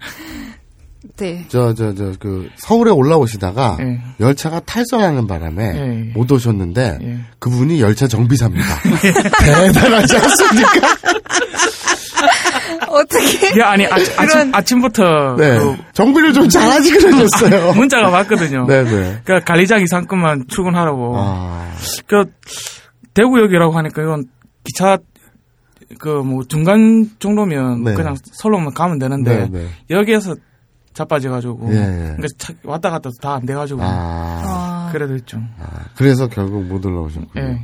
[1.18, 1.46] 네.
[1.50, 4.00] 저, 저, 저, 그, 서울에 올라오시다가 예.
[4.22, 6.14] 열차가 탈선하는 바람에 예.
[6.14, 7.18] 못 오셨는데 예.
[7.40, 8.66] 그분이 열차 정비사입니다.
[9.40, 10.96] 대단하지 않습니까?
[12.89, 13.60] 어떻게?
[13.60, 15.58] 야, 아니, 아, 아침, 아침부터 네.
[15.60, 17.73] 그 정비를 좀 잘하지 그러셨어요.
[17.73, 18.65] 문자가 왔거든요.
[18.67, 19.21] 네네.
[19.25, 21.13] 그 관리장 이상급만 출근하라고.
[21.17, 21.71] 아,
[22.08, 22.25] 그
[23.13, 24.25] 대구역이라고 하니까 이건
[24.63, 24.97] 기차
[25.97, 27.93] 그 뭐 중간 정도면 네.
[27.95, 29.67] 그냥 서울로만 가면 되는데 네네.
[29.89, 30.36] 여기에서
[30.93, 31.82] 자빠져가지고 예, 예.
[32.17, 36.86] 그러니까 차- 왔다 갔다 다 안 돼가지고 아, 아, 그래도 좀 아, 그래서 결국 못
[36.86, 37.43] 올라오셨군요.
[37.43, 37.60] 예.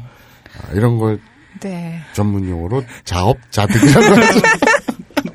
[0.57, 1.19] 아, 이런 걸
[1.61, 1.99] 네.
[2.13, 4.39] 전문 용어로 자업자득이라고 하죠.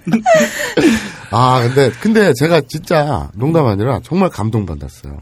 [1.30, 5.18] 아, 근데, 근데 제가 진짜 농담 아니라 정말 감동받았어요.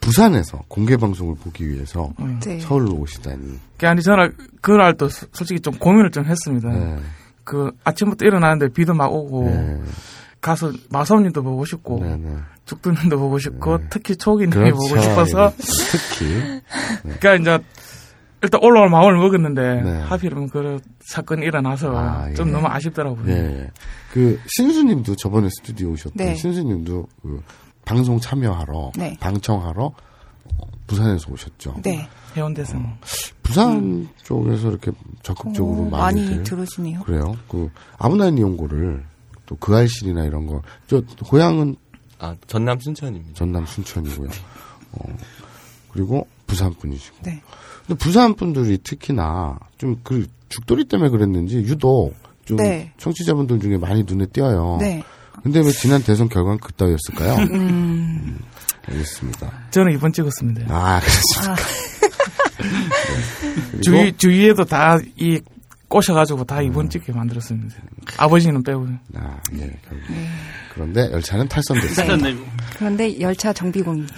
[0.00, 2.10] 부산에서 공개 방송을 보기 위해서
[2.42, 2.58] 네.
[2.60, 3.58] 서울로 오시다니.
[3.76, 6.68] 그 아니 저는 그날 또 소- 솔직히 좀 고민을 좀 했습니다.
[6.70, 6.96] 네.
[7.44, 9.80] 그 아침부터 일어나는데 비도 막 오고 네.
[10.40, 12.34] 가서 마사오님도 보고 싶고 네, 네.
[12.64, 13.84] 죽두님도 보고 싶고 네.
[13.90, 14.76] 특히 초기님이 그렇죠.
[14.76, 15.52] 보고 싶어서
[15.90, 16.62] 특히.
[17.18, 17.64] 그러니까 이제
[18.42, 20.00] 일단 올라올 마음을 먹었는데 네.
[20.02, 22.52] 하필이면 그 사건이 일어나서 아, 좀 예.
[22.52, 23.28] 너무 아쉽더라고요.
[23.28, 23.70] 예.
[24.12, 26.34] 그, 신수님도 저번에 스튜디오 오셨던 네.
[26.34, 27.42] 신수님도 그
[27.84, 29.16] 방송 참여하러, 네.
[29.20, 31.76] 방청하러 어, 부산에서 오셨죠.
[31.82, 32.08] 네.
[32.36, 32.78] 해운대에서
[33.42, 37.00] 부산 쪽에서 이렇게 적극적으로 어, 많이 많이 들으시네요.
[37.02, 37.36] 그래요.
[37.48, 39.04] 그 아브나인 이용고를
[39.46, 40.62] 또 그 알실이나 이런 거.
[40.86, 41.76] 저 고향은
[42.20, 43.34] 아, 전남 순천입니다.
[43.34, 44.28] 전남 순천이고요.
[44.92, 45.16] 어,
[45.92, 47.16] 그리고 부산 분이시고.
[47.22, 47.42] 네.
[47.90, 52.12] 근데 부산 분들이 특히나 좀 그 죽돌이 때문에 그랬는지 유독
[52.44, 52.92] 좀 네.
[52.98, 54.78] 청취자분들 중에 많이 눈에 띄어요.
[54.80, 55.02] 네.
[55.42, 57.34] 근데 왜 지난 대선 결과는 그따위였을까요?
[57.52, 58.38] 음,
[58.88, 59.52] 알겠습니다.
[59.70, 60.66] 저는 이번 찍었습니다.
[60.68, 61.52] 아, 그렇습니까.
[61.52, 61.56] 아,
[63.70, 65.40] 그리고 주위 주위에도 다 이
[65.90, 67.74] 꼬셔가지고 다 이번 찍게 만들었습니다.
[68.16, 69.70] 아버지는 빼고 아, 예.
[69.88, 70.06] 결국.
[70.72, 72.16] 그런데 열차는 탈선됐어요.
[72.16, 72.36] 네.
[72.76, 74.14] 그런데 열차 정비공입니다.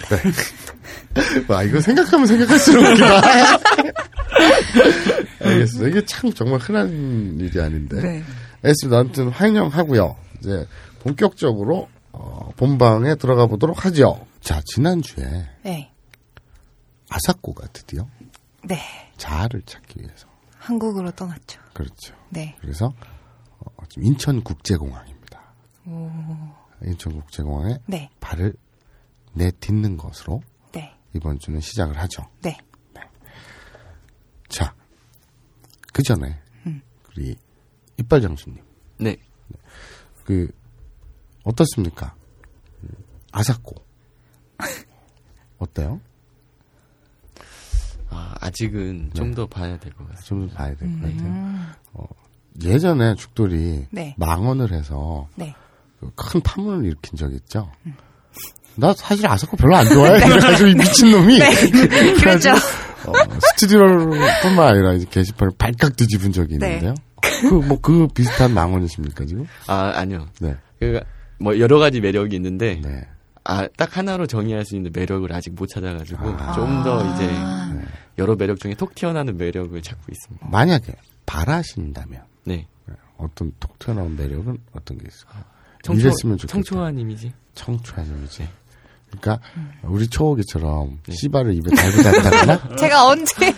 [1.49, 3.21] 와, 이거 생각하면 생각할수록 웃기다.
[5.41, 5.89] 알겠습니다.
[5.89, 7.99] 이게 참 정말 흔한 일이 아닌데.
[8.01, 8.23] 네.
[8.61, 8.99] 알겠습니다.
[8.99, 10.15] 아무튼 환영하고요.
[10.39, 10.67] 이제
[10.99, 14.27] 본격적으로 어, 본방에 들어가 보도록 하죠.
[14.41, 15.25] 자, 지난주에
[15.63, 15.91] 네.
[17.09, 18.05] 아사코가 드디어
[18.63, 18.79] 네.
[19.17, 20.32] 자아를 찾기 위해서.
[20.63, 21.59] 한국으로 떠났죠.
[21.73, 22.15] 그렇죠.
[22.29, 22.55] 네.
[22.61, 22.93] 그래서
[23.59, 25.53] 어, 지금 인천국제공항입니다.
[26.83, 28.09] 인천국제공항에 네.
[28.21, 28.53] 발을
[29.33, 30.97] 내딛는 것으로 네.
[31.13, 32.23] 이번 주는 시작을 하죠.
[32.41, 32.57] 네.
[34.47, 34.73] 자,
[35.91, 36.81] 그 전에 음.
[37.09, 37.35] 우리
[37.97, 38.63] 이빨 장수님,
[38.99, 39.17] 네.
[40.23, 40.47] 그
[41.43, 42.15] 어떻습니까?
[42.83, 42.89] 음,
[43.31, 43.75] 아사코
[45.59, 45.99] 어때요?
[48.13, 49.13] 아, 아직은 네.
[49.13, 50.23] 좀더 봐야 될 것 같습니다.
[50.25, 51.29] 좀 봐야 될 것 같아요.
[51.29, 52.05] 음, 어,
[52.63, 54.15] 예전에 죽돌이 네.
[54.17, 55.55] 망언을 해서 네.
[56.15, 57.69] 그큰 파문을 일으킨 적이 있죠.
[58.75, 60.19] 나 사실 아사코 별로 안 좋아해.
[60.27, 61.39] 그래가지고 이 미친놈이.
[62.19, 62.51] 그렇죠.
[63.05, 63.13] 어,
[63.51, 66.67] 스튜디오뿐만 아니라 이제 게시판을 발칵 뒤집은 적이 네.
[66.77, 66.93] 있는데요.
[67.41, 69.45] 그, 뭐, 그 비슷한 망언이십니까, 지금?
[69.67, 70.27] 아, 아니요.
[70.41, 70.55] 네.
[70.79, 70.99] 그,
[71.39, 73.07] 뭐, 여러 가지 매력이 있는데, 네.
[73.45, 76.53] 아, 딱 하나로 정의할 수 있는 매력을 아직 못 찾아가지고, 아.
[76.53, 77.81] 좀더 이제, 아.
[78.17, 80.47] 여러 매력 중에 톡 튀어나오는 매력을 찾고 있습니다.
[80.49, 80.93] 만약에
[81.25, 82.67] 바라신다면 네.
[83.17, 85.43] 어떤 톡 튀어나온 매력은 어떤 게 있을까요?
[85.83, 86.53] 청초, 이랬으면 좋겠다.
[86.53, 87.33] 청초한 이미지?
[87.55, 88.47] 청초한 이미지.
[89.19, 89.39] 그러니까
[89.83, 91.13] 우리 초호기처럼 네.
[91.15, 93.33] 씨발을 입에 달고 다닌다거나 제가 언제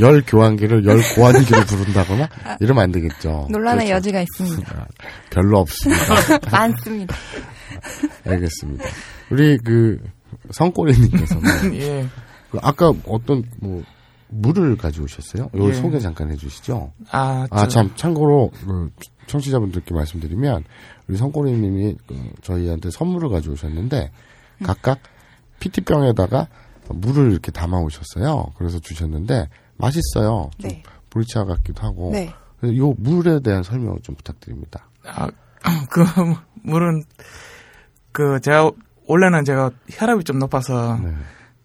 [0.00, 2.28] 열 교환기를 열 고환기로 부른다거나
[2.60, 3.46] 이러면 안 되겠죠.
[3.50, 3.96] 논란의 그렇죠.
[3.96, 4.74] 여지가 있습니다.
[4.76, 4.86] 아,
[5.30, 6.04] 별로 없습니다.
[6.50, 7.14] 많습니다.
[8.26, 8.84] 알겠습니다.
[9.30, 10.00] 우리 그
[10.50, 12.06] 성꼬리님께서는 예.
[12.50, 13.82] 그 아까 어떤 뭐
[14.28, 15.50] 물을 가져오셨어요?
[15.54, 15.74] 요 예.
[15.74, 16.92] 소개 잠깐 해주시죠.
[17.10, 18.90] 아, 아, 저- 참, 참고로, 그
[19.28, 20.64] 청취자분들께 말씀드리면,
[21.06, 24.10] 우리 성꼬리님이 그 저희한테 선물을 가져오셨는데,
[24.64, 24.98] 각각
[25.60, 26.48] PT병에다가
[26.88, 28.52] 물을 이렇게 담아 오셨어요.
[28.58, 30.50] 그래서 주셨는데, 맛있어요.
[30.58, 30.82] 좀 네.
[31.10, 32.10] 보리차 같기도 하고.
[32.12, 32.32] 네.
[32.58, 34.88] 그래서 요 물에 대한 설명을 좀 부탁드립니다.
[35.04, 35.28] 아,
[35.90, 36.04] 그
[36.62, 37.04] 물은
[38.16, 38.70] 그 제가
[39.06, 41.10] 원래는 제가 혈압이 좀 높아서 네.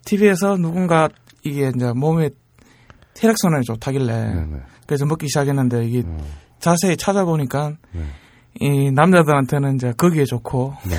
[0.03, 1.07] TV에서 누군가
[1.43, 2.29] 이게 이제 몸에
[3.17, 4.57] 혈액 순환이 좋다길래 네 네.
[4.85, 6.17] 그래서 먹기 시작했는데 이게 어,
[6.59, 8.01] 자세히 찾아보니까 네.
[8.59, 10.97] 이 남자들한테는 이제 거기에 좋고 네.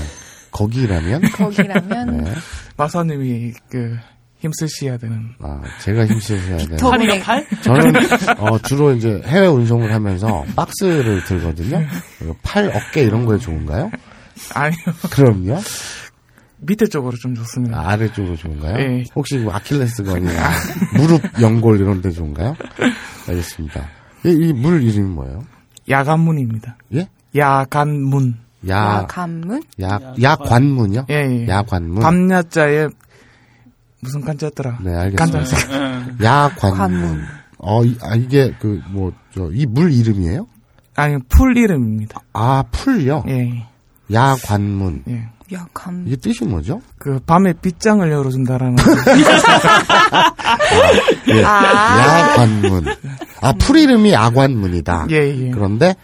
[0.53, 1.21] 거기라면?
[1.37, 2.33] 거기라면 네.
[2.79, 3.99] 마사님이 그
[4.39, 6.77] 힘쓰셔야 되는 아, 제가 힘쓰셔야 돼요.
[6.79, 7.47] 더- 팔이요, 팔?
[7.61, 7.93] 저는
[8.39, 11.79] 어, 주로 이제 해외 운송을 하면서 박스를 들거든요.
[12.43, 13.91] 팔, 어깨 이런 거에 좋은가요?
[14.55, 14.79] 아니요
[15.11, 15.61] 그럼요.
[16.65, 17.77] 밑에 쪽으로 좀 좋습니다.
[17.79, 18.77] 아, 아래쪽으로 좋은가요?
[18.79, 19.05] 예.
[19.17, 20.51] 혹시 뭐 아킬레스건이나
[20.97, 22.55] 무릎 연골 이런 데 좋은가요?
[23.29, 23.89] 알겠습니다.
[24.25, 25.45] 이 물 이름이 뭐예요?
[25.89, 26.77] 야간문입니다.
[26.95, 27.09] 예?
[27.35, 28.37] 야간문
[28.69, 29.63] 야, 야간문?
[29.83, 31.07] 야, 야관문이요?
[31.11, 31.49] 예, 예.
[31.49, 32.01] 야관문.
[32.01, 32.87] 밤야자에
[34.01, 34.79] 무슨 간자였더라?
[34.83, 35.39] 네, 알겠습니다.
[35.39, 35.57] 간자.
[35.73, 36.15] 예.
[36.25, 36.79] 야관문.
[36.79, 37.25] 관문.
[37.59, 40.47] 어, 이, 아, 이게 그, 뭐, 저, 이 물 이름이에요?
[40.95, 42.21] 아니 풀 이름입니다.
[42.35, 43.25] 아, 풀요?
[43.29, 43.67] 예,
[44.13, 45.05] 야관문.
[45.09, 45.29] 예.
[45.53, 46.05] 야간.
[46.07, 46.81] 이게 뜻이 뭐죠?
[46.99, 48.77] 그 밤에 빗장을 열어준다라는.
[51.29, 51.45] 예.
[51.45, 52.31] 아.
[52.31, 52.85] 야관문.
[53.41, 55.07] 아, 풀 이름이 야관문이다.
[55.11, 55.51] 예, 예.
[55.51, 55.95] 그런데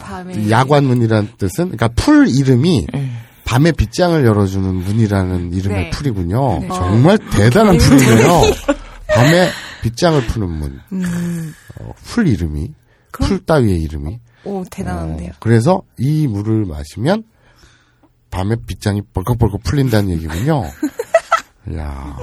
[0.00, 0.50] 밤에.
[0.50, 3.10] 야관문이라는 뜻은 그러니까 풀 이름이 예.
[3.44, 5.90] 밤에 빗장을 열어주는 문이라는 이름의 네.
[5.90, 6.60] 풀이군요.
[6.60, 6.68] 네.
[6.68, 8.40] 정말 대단한 풀이네요.
[9.08, 9.48] 밤에
[9.82, 10.80] 빗장을 푸는 문.
[10.92, 11.54] 음.
[11.80, 12.70] 어, 풀 이름이
[13.10, 14.20] 그럼- 풀 따위의 이름이.
[14.44, 15.30] 오, 대단한데요.
[15.30, 17.24] 어, 그래서 이 물을 마시면
[18.30, 20.64] 밤에 빗장이 벌컥벌컥 풀린다는 얘기군요.
[21.76, 22.16] 야,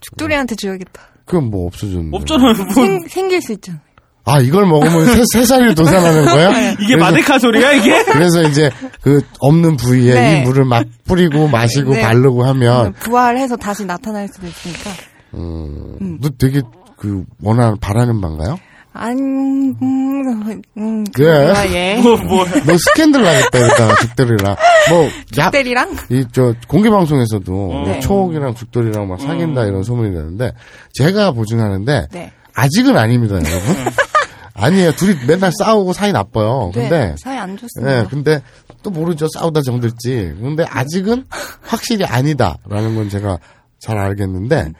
[0.00, 1.02] 죽돌이한테 줘야겠다.
[1.24, 2.16] 그건 뭐 없어졌는데.
[2.16, 2.54] 없잖아요.
[2.54, 3.80] 뭐, 생, 생길 수 있잖아.
[4.24, 6.50] 아, 이걸 먹으면 새, 새살이 돋아나는 거예요?
[6.80, 8.04] 이게 그래서- 마데카 소리야 이게?
[8.12, 8.70] 그래서 이제
[9.00, 10.40] 그 없는 부위에 네.
[10.40, 12.02] 이 물을 막 뿌리고 마시고 네.
[12.02, 14.90] 바르고 하면 부활해서 다시 나타날 수도 있으니까.
[15.34, 16.60] 음, 너 되게
[16.96, 18.58] 그 원하는 바라는 바인가요?
[18.92, 21.28] 안, 음, 음, 예.
[21.28, 21.96] 아, 예.
[22.02, 22.44] 뭐 뭐.
[22.44, 24.56] 너 스캔들 나겠다 이러다가 죽돌이랑
[24.90, 25.96] 뭐야 때리랑?
[26.10, 28.00] 이 저 공개 방송에서도 뭐 네.
[28.00, 30.52] 초옥이랑 죽돌이랑 막 사귄다 이런 소문이 나는데
[30.94, 32.32] 제가 보증하는데 네.
[32.54, 33.92] 아직은 아닙니다 여러분
[34.54, 37.14] 아니에요 둘이 맨날 싸우고 사이 나빠요 근데 네.
[37.18, 38.00] 사이 안 좋습니다.
[38.00, 38.42] 예, 근데
[38.82, 39.26] 또 모르죠.
[39.34, 40.34] 싸우다 정들지.
[40.40, 41.26] 근데 아직은
[41.62, 43.38] 확실히 아니다라는 건 제가
[43.78, 44.72] 잘 알겠는데,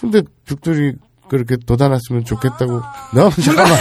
[0.00, 0.94] 근데 죽돌이
[1.28, 2.82] 그렇게 돋아났으면 좋겠다고.
[3.14, 3.76] 너 잠깐만.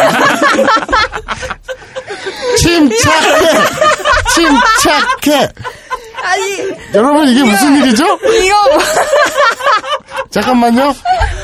[2.58, 3.48] 침착해.
[4.34, 5.50] 침착해.
[6.24, 6.44] 아니,
[6.94, 8.04] 여러분 이게 무슨 일이죠?
[8.06, 8.80] 이거 뭐.
[10.30, 10.94] 잠깐만요.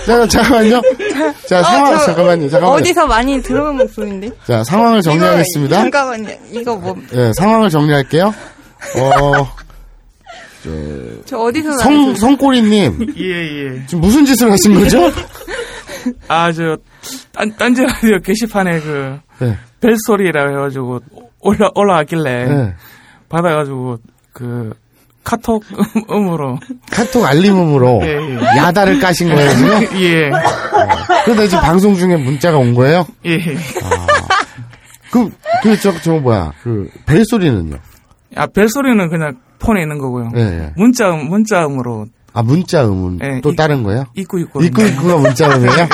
[0.05, 0.81] 잠깐 잠깐만요.
[1.47, 2.49] 자 상황 어, 저 잠깐만요.
[2.49, 2.81] 잠깐만요.
[2.81, 4.29] 어디서 많이 들어본 목소리인데?
[4.45, 5.75] 자 상황을 정리하겠습니다.
[5.75, 6.29] 이거, 잠깐만요.
[6.51, 8.33] 이거 뭐, 예, 상황을 정리할게요.
[8.97, 9.47] 어,
[11.25, 13.23] 저 어디서 성 성꼬리님 예,
[13.75, 13.85] 예.
[13.87, 15.11] 지금 무슨 짓을 하신 거죠?
[16.27, 16.77] 아, 저,
[17.31, 19.57] 딴, 딴지 라디오 게시판에 그, 네.
[19.81, 20.99] 벨소리라 해가지고,
[21.39, 22.75] 올라, 올라왔길래, 네.
[23.29, 23.97] 받아가지고,
[24.33, 24.73] 그,
[25.23, 25.63] 카톡
[26.11, 26.59] 음으로,
[26.91, 28.57] 카톡 알림음으로 예, 예.
[28.57, 29.81] 야다를 까신 거예요 지금?
[30.01, 30.29] 예,
[31.23, 33.07] 그러다 지금 방송 중에 문자가 온 거예요?
[33.25, 33.39] 예.
[35.11, 37.77] 그, 그, 저, 저, 뭐야, 그, 벨소리는요?
[38.35, 40.31] 아, 벨소리는 그냥 폰에 있는 거고요.
[40.35, 40.73] 예, 예.
[40.75, 44.05] 문자, 문자음으로, 아, 문자 음은 예, 또 이- 다른 거예요?
[44.15, 44.63] 있고 있고.
[44.63, 45.71] 이끄, 이끄가 문자 음이에요?
[45.81, 45.87] 예.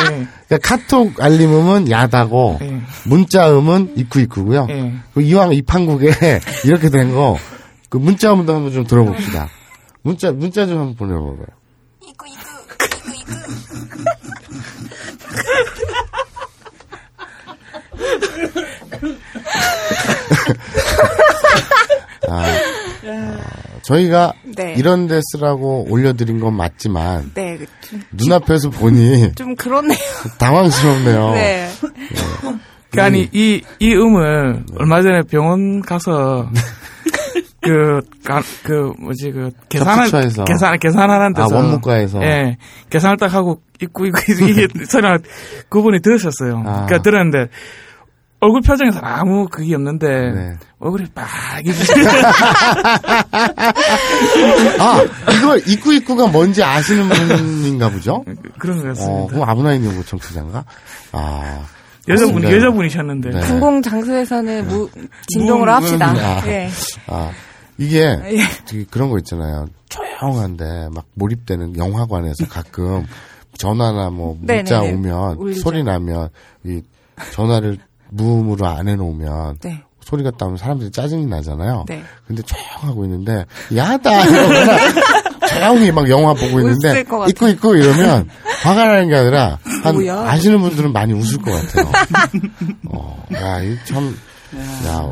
[0.47, 2.81] 그러니까 카톡 알림 음은 야다고, 예.
[3.05, 4.67] 문자 음은 이끄 이끄고요.
[4.69, 4.93] 예.
[5.13, 6.11] 그 이왕 이 판국에
[6.63, 7.37] 이렇게 된 거,
[7.89, 9.49] 그 문자 음도 한번 좀 들어봅시다.
[10.01, 11.45] 문자, 문자 좀 한번 보내봐봐요.
[22.27, 22.45] 아,
[23.03, 23.37] 어,
[23.89, 24.75] 저희가 네.
[24.77, 29.97] 이런 데 쓰라고 올려드린 건 맞지만 네, 좀, 눈앞에서 보니 좀 그렇네요.
[30.37, 31.31] 당황스럽네요.
[31.31, 31.69] 네.
[32.91, 36.49] 그 아니 이 이 음을 얼마 전에 병원 가서
[37.61, 40.45] 그, 가, 그, 뭐지, 그, 계산을, 접수처에서.
[40.45, 41.53] 계산, 계산하는 데서.
[41.53, 42.21] 아, 원무과에서.
[42.23, 42.57] 예.
[42.89, 45.17] 계산을 딱 하고, 있고, 있고, 이게, 소리가,
[45.67, 46.59] 그분이 들으셨어요.
[46.65, 46.85] 아.
[46.85, 47.49] 그러니까 들었는데,
[48.41, 50.53] 얼굴 표정에서 아무 그게 없는데, 네.
[50.79, 51.91] 얼굴이 빨개지
[54.79, 55.03] 아,
[55.37, 58.23] 이거 이꾸 이꾸가 뭔지 아시는 분인가 보죠?
[58.57, 59.13] 그런 것 같습니다.
[59.23, 60.63] 어, 그럼 아브나인 연구 청취자인가?
[61.11, 61.65] 아.
[62.07, 62.55] 여자분, 맞습니다.
[62.57, 63.29] 여자분이셨는데.
[63.29, 63.47] 네.
[63.47, 64.89] 공공 장소에서는 무,
[65.27, 66.11] 진동으로 무- 합시다.
[66.15, 66.47] 아.
[66.47, 66.69] 예.
[67.07, 67.31] 아,
[67.77, 68.83] 이게 예.
[68.89, 69.67] 그런 거 있잖아요.
[69.89, 73.05] 조용한데 막 몰입되는 영화관에서 가끔
[73.57, 74.93] 전화나 뭐 문자 네네네.
[74.93, 75.61] 오면 울리죠.
[75.61, 76.29] 소리 나면
[76.63, 76.81] 이
[77.33, 77.77] 전화를
[78.11, 79.83] 무음으로 안 해놓으면 네.
[80.01, 81.85] 소리가 나면 사람들이 짜증이 나잖아요.
[81.87, 82.01] 네.
[82.27, 83.45] 근데 조용하고 있는데
[83.75, 84.77] 야다 이러거나
[85.49, 87.29] 조용히 막 영화 보고 있는데 웃을 것 같아.
[87.29, 88.27] 있고 있고 이러면
[88.63, 90.21] 화가 나는 게 아니라 한 뭐야?
[90.29, 91.91] 아시는 분들은 많이 웃을 것 같아요.
[92.89, 94.15] 어, 야, 이 참,
[94.87, 95.11] 야,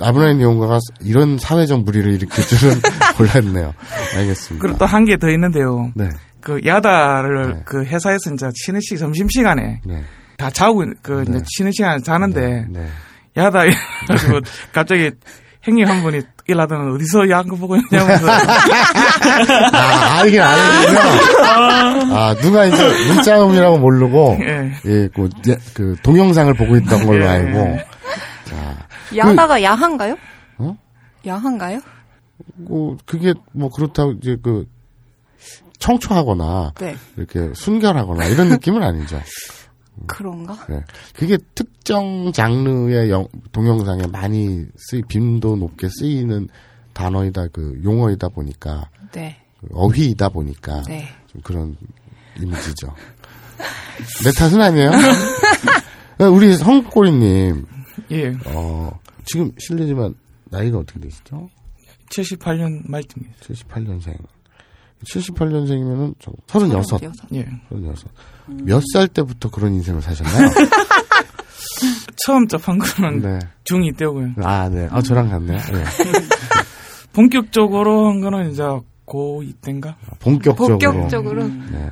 [0.00, 2.80] 아브라인 연구가 이런 사회적 무리를 일으킬 줄은
[3.18, 3.72] 몰랐네요.
[4.16, 4.62] 알겠습니다.
[4.62, 5.90] 그리고 또 한 개 더 있는데요.
[5.94, 6.08] 네,
[6.40, 7.62] 그 야다를 네.
[7.64, 10.04] 그 회사에서 이제 쉬는 시 점심 시간에 네,
[10.38, 11.36] 다 자고 있- 그 네.
[11.38, 12.88] 이제 쉬는 시간에 자는데 네.
[13.36, 14.40] 야다 이래가지고
[14.72, 15.10] 갑자기
[15.62, 22.14] 형님 한 분이 일하더니 어디서 야한 거 보고 있냐면서 아, 알긴 아는군요.
[22.16, 24.72] 아, 누가 이제 문자음이라고 모르고, 예.
[24.86, 27.28] 예, 그, 예, 그 동영상을 보고 있던 걸로 예.
[27.28, 27.78] 알고,
[28.44, 30.16] 자, 야다가 야한가요?
[30.58, 30.76] 어?
[31.26, 31.80] 야한가요?
[32.54, 34.64] 뭐, 그게 뭐 그렇다고 이제 그,
[35.80, 36.96] 청초하거나, 네.
[37.16, 39.20] 이렇게 순결하거나 이런 느낌은 아니죠.
[40.06, 40.66] 그런가?
[40.68, 40.80] 네.
[41.14, 46.48] 그게 특정 장르의 영- 동영상에 많이 쓰이 빈도 높게 쓰이는
[46.94, 49.36] 단어이다 그 용어이다 보니까 네.
[49.60, 51.08] 그 어휘이다 보니까 네.
[51.26, 51.76] 좀 그런
[52.40, 52.94] 이미지죠.
[54.24, 54.90] 내 탓은 아니에요.
[56.32, 57.66] 우리 성꼬리님
[58.10, 58.28] 예.
[58.46, 60.14] 어, 지금 실례지만
[60.46, 61.48] 나이가 어떻게 되시죠?
[62.10, 63.38] 78년 말쯤입니다.
[63.46, 64.16] 78년생.
[65.04, 66.14] 78년생이면은
[66.46, 67.02] 36.
[67.34, 67.46] 예.
[67.70, 68.10] 36.
[68.64, 70.50] 몇살 때부터 그런 인생을 사셨나요?
[72.24, 73.38] 처음 접한 거는 네.
[73.64, 74.32] 중2 때고요.
[74.42, 74.88] 아, 네.
[74.90, 75.58] 아, 저랑 같네요.
[75.58, 75.84] 네.
[77.12, 78.62] 본격적으로 한 거는 이제
[79.06, 79.96] 고2 때인가?
[80.18, 80.78] 본격적으로.
[80.78, 81.46] 본격적으로.
[81.46, 81.90] 네.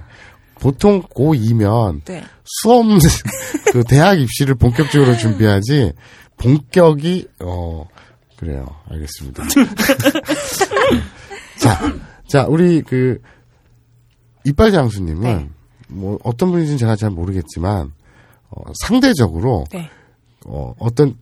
[0.58, 2.24] 보통 고2면 네.
[2.44, 2.98] 수험,
[3.72, 5.92] 그 대학 입시를 본격적으로 준비하지,
[6.38, 7.86] 본격이, 어,
[8.36, 8.66] 그래요.
[8.90, 9.44] 알겠습니다.
[11.58, 11.80] 자,
[12.26, 13.20] 자, 우리 그,
[14.44, 15.48] 이빨 장수님은, 네.
[15.88, 17.92] 뭐, 어떤 분인지는 제가 잘 모르겠지만,
[18.50, 19.88] 어, 상대적으로, 네.
[20.46, 21.16] 어, 어떤,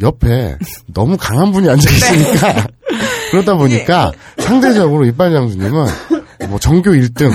[0.00, 0.56] 옆에
[0.94, 2.66] 너무 강한 분이 앉아 계시니까,
[3.30, 5.86] 그러다 보니까, 상대적으로 이빨 장수님은,
[6.48, 7.30] 뭐, 전교 1등,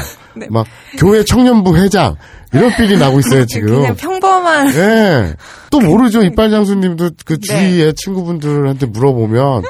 [0.49, 0.65] 막,
[0.97, 2.15] 교회 청년부 회장,
[2.53, 3.67] 이런 필이 나고 있어요, 지금.
[3.67, 3.75] 네.
[3.75, 5.35] 그냥 평범한 예.
[5.69, 6.23] 또 모르죠.
[6.23, 9.63] 이빨 장수님도 그 주위의 친구분들한테 물어보면,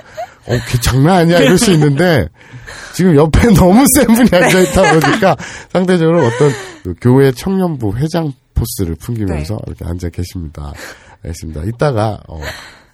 [0.47, 1.39] 어, 걔 장난 아니야.
[1.39, 2.27] 이럴 수 있는데,
[2.93, 5.35] 지금 옆에 너무 센 분이 앉아 있다 보니까,
[5.69, 6.51] 상대적으로 어떤
[6.83, 10.71] 그 교회 청년부 회장 포스를 풍기면서 이렇게 앉아 계십니다.
[11.23, 11.63] 알겠습니다.
[11.63, 12.39] 이따가, 어,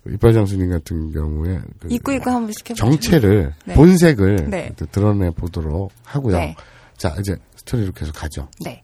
[0.10, 2.84] 이빨 장수님 같은 경우에, 그 입고 입고 한번 시켜보죠.
[2.84, 3.74] 정체를, 네.
[3.74, 4.72] 본색을 네.
[4.92, 6.38] 드러내 보도록 하고요.
[6.38, 6.56] 네.
[6.98, 8.48] 자, 이제 스토리로 계속 가죠.
[8.62, 8.82] 네.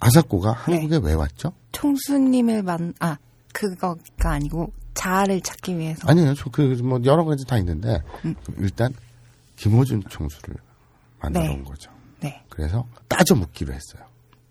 [0.00, 1.52] 아사코가 한국에 왜 왔죠?
[1.72, 3.16] 총수님을 만, 아,
[3.52, 6.08] 그거가 아니고, 자아를 찾기 위해서.
[6.08, 8.34] 아니요, 저 그, 뭐, 여러 가지 다 있는데, 음.
[8.58, 8.92] 일단,
[9.56, 10.56] 김호준 총수를
[11.20, 11.54] 만나러 네.
[11.54, 11.90] 온 거죠.
[12.20, 12.42] 네.
[12.48, 14.02] 그래서 따져 묻기로 했어요.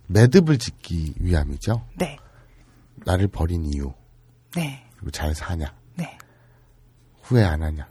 [0.07, 1.85] 매듭을 짓기 위함이죠.
[1.97, 2.17] 네.
[3.05, 3.93] 나를 버린 이유,
[4.55, 4.85] 네.
[4.95, 6.17] 그리고 잘 사냐, 네.
[7.21, 7.87] 후회 안 하냐,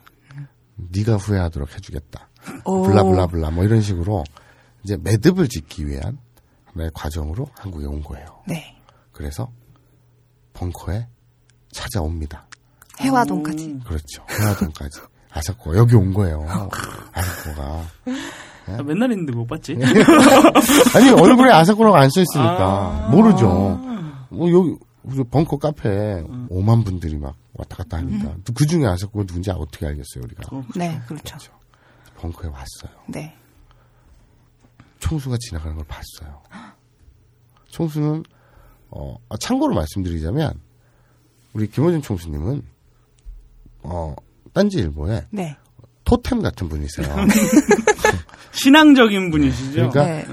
[0.77, 2.29] 네가 후회하도록 해주겠다.
[2.65, 2.83] 오.
[2.83, 4.25] 블라블라블라, 뭐 이런 식으로,
[4.85, 6.19] 이제 매듭을 짓기 위한
[6.67, 8.43] 하나의 과정으로 한국에 온 거예요.
[8.47, 8.77] 네.
[9.13, 9.51] 그래서,
[10.55, 11.07] 벙커에
[11.79, 12.47] 찾아옵니다.
[13.01, 13.79] 해화동까지.
[13.87, 14.25] 그렇죠.
[14.29, 15.01] 해화동까지.
[15.31, 16.45] 아사코가 여기 온 거예요.
[17.13, 17.85] 아사코가.
[18.67, 19.75] 나 맨날 있는데 못 봤지?
[20.95, 23.09] 아니 얼굴에 아사코라고 안 써 있으니까 아.
[23.11, 23.49] 모르죠.
[24.31, 24.77] 뭐 여기
[25.31, 25.89] 벙커 카페
[26.51, 28.35] 5만 분들이 막 왔다 갔다 합니다.
[28.55, 30.43] 그 중에 아사코가 누군지 어떻게 알겠어요 우리가?
[30.75, 31.37] 네, 그렇죠.
[32.17, 32.99] 벙커에 왔어요.
[33.07, 33.35] 네.
[34.99, 36.43] 총수가 지나가는 걸 봤어요.
[37.69, 38.25] 총수는
[38.91, 40.61] 어 아, 참고로 말씀드리자면
[41.53, 42.63] 우리 김호준 총수님은
[43.83, 44.15] 어
[44.53, 45.57] 딴지일보에 네.
[46.05, 47.09] 토템 같은 분이세요.
[48.53, 49.91] 신앙적인 분이시죠?
[49.91, 50.27] 그러니까 네.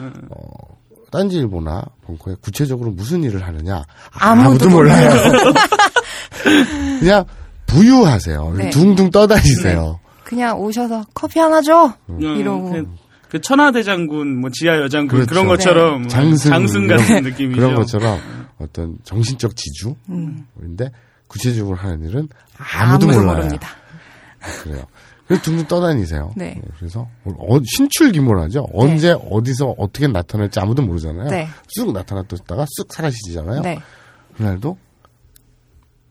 [1.12, 5.10] 딴지일보나 벙커에 구체적으로 무슨 일을 하느냐 아무도 몰라요.
[7.00, 7.26] 그냥
[7.68, 8.54] 부유하세요.
[8.58, 8.70] 네.
[8.70, 10.00] 둥둥 떠다니세요.
[10.24, 11.94] 그냥 오셔서 커피 하나 줘!
[12.10, 12.74] 음, 이러고.
[13.36, 15.30] 그, 그 천하대장군, 뭐 지하 여장군 그렇죠.
[15.30, 17.60] 그런 것처럼 뭐 장승, 장승 같은 느낌이죠.
[17.60, 18.20] 그런 것처럼
[18.58, 19.96] 어떤 정신적 지주.
[20.10, 20.48] 음.
[20.62, 20.90] 인데
[21.28, 23.36] 구체적으로 하는 일은 아무도, 아무도 몰라요.
[23.38, 23.70] 모릅니다.
[24.64, 24.86] 그래요.
[25.28, 26.34] 그래서 둥둥 떠다니세요.
[26.36, 26.62] 네.
[26.78, 28.68] 그래서 어, 신출기몰하죠.
[28.74, 31.30] 언제 어디서 어떻게 나타날지 아무도 모르잖아요.
[31.30, 31.48] 네.
[31.68, 33.62] 쑥 나타났다가 쑥 사라지잖아요.
[33.62, 33.80] 네.
[34.38, 34.78] 그날도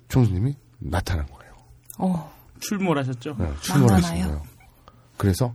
[0.08, 1.52] 총수님이 나타난 거예요.
[1.98, 3.36] 어, 출몰하셨죠?
[3.38, 4.14] 네, 출몰하신?
[4.14, 4.42] 거예요.
[5.16, 5.54] 그래서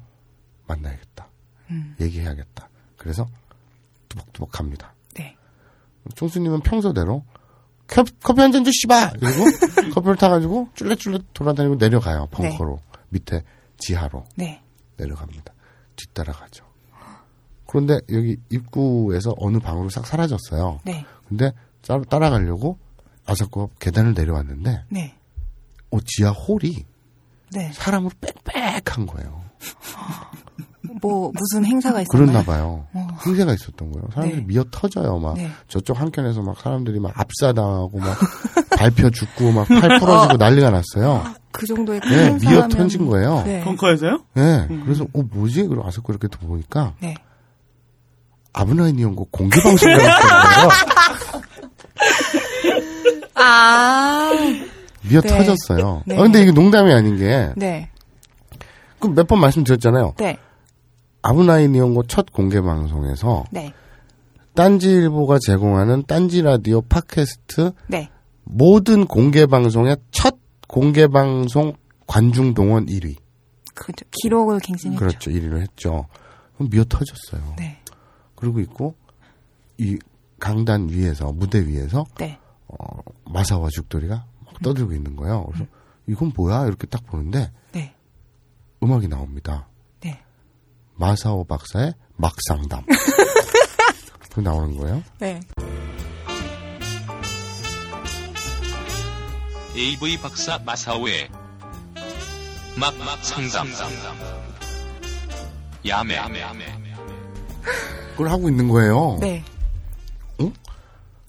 [0.68, 1.29] 만나야겠다.
[1.72, 1.96] 음.
[2.00, 2.70] 얘기해야겠다.
[2.98, 3.28] 그래서
[4.10, 4.94] 뚜벅뚜벅 갑니다.
[5.16, 5.36] 네.
[6.16, 7.24] 총수님은 평소대로
[7.88, 9.12] 커- 커피 한 잔 주시바!
[9.20, 9.46] 그리고
[9.94, 12.28] 커피를 타가지고 쫄래쫄래 돌아다니고 내려가요.
[12.32, 12.80] 벙커로.
[13.10, 13.44] 밑에
[13.78, 14.62] 지하로 네.
[14.98, 15.54] 내려갑니다.
[15.96, 16.66] 뒤따라가죠.
[17.66, 20.80] 그런데 여기 입구에서 어느 방으로 싹 사라졌어요.
[20.86, 21.06] 네.
[21.28, 21.52] 근데
[21.86, 22.78] 따- 따라가려고
[23.26, 25.16] 아사코가 계단을 내려왔는데 네.
[25.92, 26.86] 어, 지하 홀이
[27.52, 27.72] 네.
[27.74, 29.44] 사람으로 빽빽한 거예요.
[31.02, 32.26] 뭐, 무슨 행사가 있었나요?
[32.28, 32.86] 그랬나 봐요.
[32.94, 33.08] 어.
[33.26, 34.08] 행세가 있었던 거예요.
[34.14, 34.48] 사람들이 네.
[34.48, 35.18] 미어 터져요.
[35.20, 35.50] 막 네.
[35.68, 38.18] 저쪽 한켠에서 막 사람들이 막 압사당하고 막
[38.78, 41.24] 밟혀 죽고 막 팔 부러지고 난리가 났어요.
[41.52, 42.48] 그 정도의 큰 네.
[42.50, 43.44] 미어 터진 거예요.
[43.46, 43.62] 네.
[43.64, 44.24] 벙커에서요?
[44.36, 45.64] 네, 그래서 어 뭐지?
[45.68, 47.16] 그리고 아사코 이렇게 보니까 네.
[48.54, 50.12] 아브나인 이온고 공개 방송을 거예요.
[53.36, 54.32] 아,
[55.10, 55.28] 미어 네.
[55.28, 56.04] 터졌어요.
[56.06, 56.18] 네.
[56.18, 57.90] 아, 근데 이게 농담이 아닌 게 네.
[59.00, 60.14] 그몇번 말씀드렸잖아요.
[60.18, 60.38] 네.
[61.22, 63.74] 아브나인 이온고 첫 공개 방송에서 네.
[64.56, 68.10] 딴지일보가 제공하는 딴지 라디오 팟캐스트 네.
[68.44, 71.74] 모든 공개 방송의 첫 공개 방송
[72.08, 73.16] 관중 동원 1위.
[73.76, 75.00] 그 기록을 갱신했죠.
[75.00, 75.32] 그렇죠.
[75.32, 76.08] 1위를 했죠.
[76.56, 77.56] 그럼 미어 터졌어요.
[77.58, 77.80] 네.
[78.36, 78.96] 그러고 있고
[79.78, 79.98] 이
[80.40, 82.40] 강단 위에서 무대 위에서 네.
[82.68, 82.76] 어,
[83.26, 85.46] 마사와 죽돌이가 막 떠들고 있는 거예요.
[85.46, 85.66] 그래서
[86.08, 87.94] 이건 뭐야 이렇게 딱 보는데 네.
[88.84, 89.69] 음악이 나옵니다.
[91.00, 91.06] 네.
[91.06, 92.84] 마사오 박사의 막상담.
[94.34, 95.02] 그 나오는 거예요.
[95.20, 95.40] 네.
[99.76, 101.30] AV 박사 마사오의
[102.78, 103.68] 막막 상담
[105.86, 106.16] 야매
[108.12, 109.18] 그걸 하고 있는 거예요.
[109.22, 109.44] 네.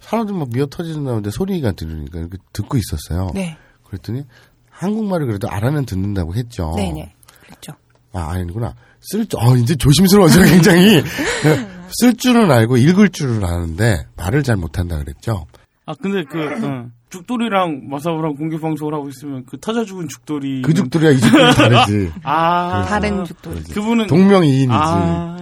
[0.01, 3.31] 사람들 막 미어 터지는다는데 소리가 들으니까 이렇게 듣고 있었어요.
[3.33, 3.57] 네.
[3.85, 4.25] 그랬더니
[4.69, 6.73] 한국말을 그래도 알아는 듣는다고 했죠.
[6.75, 7.15] 네네.
[7.43, 7.73] 그렇죠.
[8.13, 8.75] 아, 아니구나.
[9.01, 11.03] 쓸 줄, 어, 이제 조심스러워져, 굉장히.
[12.01, 15.47] 쓸 줄은 알고 읽을 줄은 아는데 말을 잘 못한다 그랬죠.
[15.87, 20.73] 아 근데 그 어, 죽돌이랑 마사오랑 공개 방송을 하고 있으면 그 타자 죽은 죽돌이 그
[20.73, 22.13] 죽돌이야, 이 죽돌이 다르지.
[22.23, 23.63] 아 다른 죽돌이.
[23.65, 24.71] 그분은 동명이인이지.
[24.73, 25.37] 아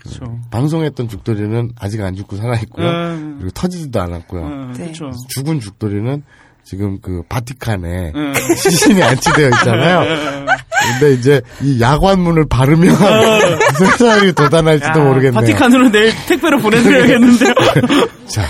[0.00, 0.40] 그렇죠.
[0.50, 2.86] 방송했던 죽돌이는 아직 안 죽고 살아있고요.
[2.88, 3.34] 음.
[3.38, 4.42] 그리고 터지지도 않았고요.
[4.42, 4.84] 음, 네.
[4.92, 5.12] 그렇죠.
[5.28, 6.24] 죽은 죽돌이는
[6.64, 8.32] 지금 그 바티칸에 음.
[8.56, 10.46] 시신이 안치되어 있잖아요.
[10.92, 12.96] 근데 이제 이 야관문을 바르면
[13.78, 15.32] 세상이 돋아날지도 야, 모르겠네요.
[15.40, 17.54] 바티칸으로 내일 택배로 보내드려야겠는데요.
[18.28, 18.44] 자,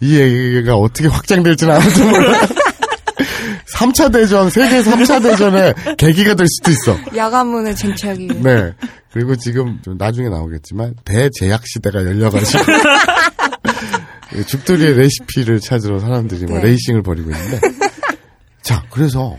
[0.00, 2.40] 이 얘기가 어떻게 확장될지는 아무도 몰라요.
[3.76, 6.96] 3차 대전, 세계 3차 대전의 계기가 될 수도 있어.
[7.16, 8.26] 야간문을 쟁취하기.
[8.42, 8.72] 네.
[9.12, 12.62] 그리고 지금 좀 나중에 나오겠지만 대제약 시대가 열려가지고
[14.36, 16.68] 이 죽돌이의 레시피를 찾으러 사람들이 막 네.
[16.68, 17.58] 레이싱을 벌이고 있는데
[18.62, 19.36] 자 그래서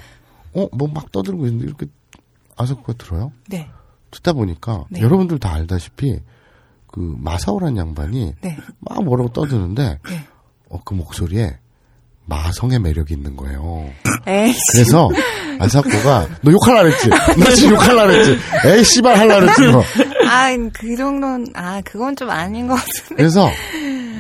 [0.54, 1.86] 어 뭐 막 떠들고 있는데 이렇게
[2.62, 3.32] 아사쿠가 들어요.
[3.50, 3.70] 네.
[4.12, 5.00] 듣다 보니까 네.
[5.02, 6.20] 여러분들 다 알다시피
[6.88, 8.58] 그 마사오란 양반이 네.
[8.80, 10.28] 막 뭐라고 떠드는데 네.
[10.70, 11.58] 어 그 목소리에
[12.26, 13.90] 마성의 매력이 있는 거예요.
[14.28, 15.10] 에이, 그래서
[15.60, 17.10] 아사코가 너 욕할라 그랬지?
[17.10, 18.38] 나 지금 욕할라 그랬지?
[18.68, 19.80] 에이 씨발 할라 그랬지 너.
[20.30, 23.16] 아, 그 정도는, 아, 그건 좀 아닌 것 같은데.
[23.16, 23.50] 그래서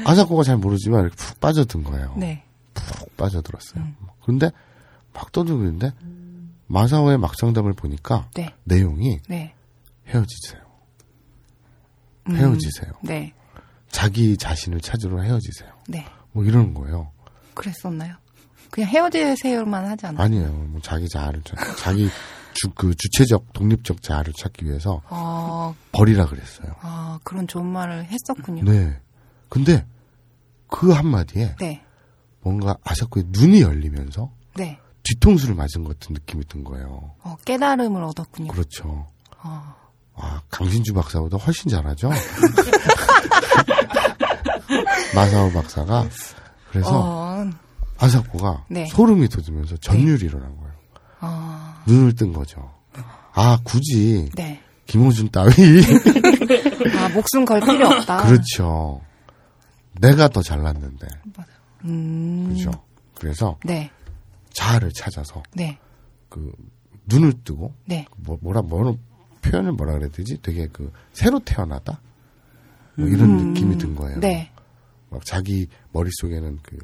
[0.03, 2.13] 아사코가 잘 모르지만 이렇게 푹 빠져든 거예요.
[2.17, 2.43] 네.
[2.73, 3.83] 푹 빠져들었어요.
[4.23, 4.51] 그런데
[5.13, 5.93] 막 떠들고 있는데
[6.71, 8.53] 마사오의 막상담을 보니까 네.
[8.63, 9.53] 내용이 네.
[10.07, 10.61] 헤어지세요.
[12.29, 12.91] 음, 헤어지세요.
[13.03, 13.33] 네.
[13.89, 15.69] 자기 자신을 찾으러 헤어지세요.
[15.89, 16.05] 네.
[16.31, 17.11] 뭐 이러는 거예요.
[17.53, 18.15] 그랬었나요?
[18.69, 20.23] 그냥 헤어지세요만 하지 않아요?
[20.23, 20.51] 아니에요.
[20.69, 22.09] 뭐 자기 자아를 찾, 자기
[22.53, 26.73] 주, 그 주체적 독립적 자아를 찾기 위해서 아, 버리라 그랬어요.
[26.79, 28.63] 아, 그런 좋은 말을 했었군요.
[28.63, 28.97] 네.
[29.49, 29.85] 근데
[30.67, 31.83] 그 한마디에 네.
[32.39, 34.79] 뭔가 아사코의 눈이 열리면서 네.
[35.03, 37.11] 뒤통수를 맞은 것 같은 느낌이 든 거예요.
[37.23, 38.51] 어, 깨달음을 얻었군요.
[38.51, 39.07] 그렇죠.
[39.43, 39.75] 어,
[40.15, 42.09] 아, 강신주 박사보다 훨씬 잘하죠?
[45.15, 46.07] 마사오 박사가.
[46.71, 47.49] 그래서 어,
[47.97, 48.85] 아사코가 네.
[48.87, 50.73] 소름이 돋으면서 전율이 일어난 거예요.
[51.19, 52.71] 아, 눈을 뜬 거죠.
[53.33, 54.61] 아, 굳이 네.
[54.85, 55.51] 김호준 따위.
[56.97, 58.23] 아, 목숨 걸 필요 없다.
[58.25, 59.01] 그렇죠.
[59.99, 61.07] 내가 더 잘났는데.
[61.85, 62.71] 음, 그죠.
[63.15, 63.89] 그래서 네.
[64.53, 65.77] 자아를 찾아서 네.
[66.29, 66.51] 그
[67.05, 68.05] 눈을 뜨고 네.
[68.17, 68.93] 뭐, 뭐라 뭐라
[69.41, 70.37] 표현을 뭐라 그래야 되지?
[70.41, 71.99] 되게 그 새로 태어나다
[72.95, 74.17] 뭐 이런 느낌이 든 거예요.
[74.17, 74.21] 음.
[74.21, 74.51] 네.
[75.09, 76.77] 막 자기 머릿 속에는 그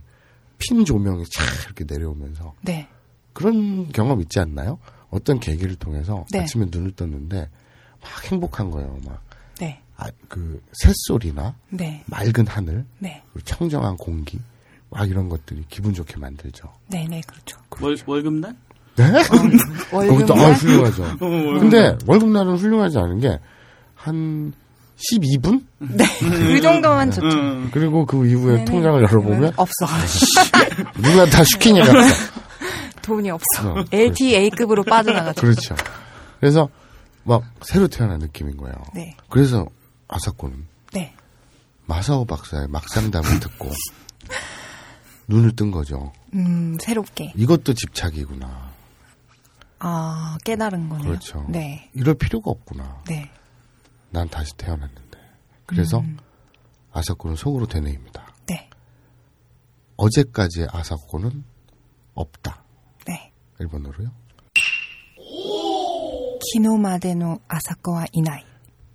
[0.58, 2.88] 핀 조명이 촥 이렇게 내려오면서 네.
[3.34, 4.80] 그런 경험 있지 않나요?
[5.10, 6.42] 어떤 계기를 통해서 네.
[6.42, 7.50] 아침에 눈을 떴는데
[8.02, 8.98] 막 행복한 거예요.
[9.06, 9.24] 막
[9.60, 9.82] 네.
[9.96, 12.04] 아, 그 새소리나 네.
[12.08, 13.24] 맑은 하늘, 네.
[13.46, 14.40] 청정한 공기
[14.90, 16.72] 막 이런 것들이 기분 좋게 만들죠.
[16.88, 17.06] 네.
[17.10, 17.22] 네.
[17.28, 17.58] 그렇죠.
[17.82, 18.56] 월, 월급날?
[18.96, 19.04] 네?
[19.92, 21.04] 월급 거기도 아, 훌륭하죠.
[21.22, 21.60] 어, 월급날.
[21.60, 23.40] 근데 월급날은 훌륭하지 않은 게
[23.98, 24.54] 한
[24.96, 25.64] 12분?
[25.80, 27.38] 그 정도만 좋죠.
[27.38, 27.70] 음.
[27.74, 28.66] 그리고 그 이후에 네네.
[28.66, 29.86] 통장을 열어보면 없어.
[30.96, 32.32] 누가 다 슈킹해 갔어.
[33.02, 33.74] 돈이 없어.
[33.74, 35.42] 어, LTA급으로 빠져나가죠.
[35.42, 35.76] 그렇죠.
[36.40, 36.70] 그래서
[37.24, 38.76] 막 새로 태어난 느낌인 거예요.
[38.96, 39.16] 네.
[39.30, 39.66] 그래서
[40.08, 41.14] 아사코는 네.
[41.86, 43.70] 마사오 박사의 막상담을 듣고
[45.28, 46.14] 눈을 뜬 거죠.
[46.34, 47.34] 음, 새롭게.
[47.36, 48.72] 이것도 집착이구나.
[49.80, 51.08] 아, 깨달은 거네요.
[51.08, 51.46] 그렇죠.
[51.50, 51.90] 네.
[51.94, 53.04] 이럴 필요가 없구나.
[53.08, 53.30] 네.
[54.10, 55.18] 난 다시 태어났는데.
[55.66, 56.18] 그래서 음.
[56.92, 58.26] 아사코는 속으로 되뇌입니다.
[58.48, 58.70] 네.
[59.98, 61.44] 어제까지의 아사코는
[62.16, 62.64] 없다.
[63.06, 63.32] 네.
[63.60, 64.10] 일본어로요.
[66.54, 68.44] 키노마데노 아사코와 이나이.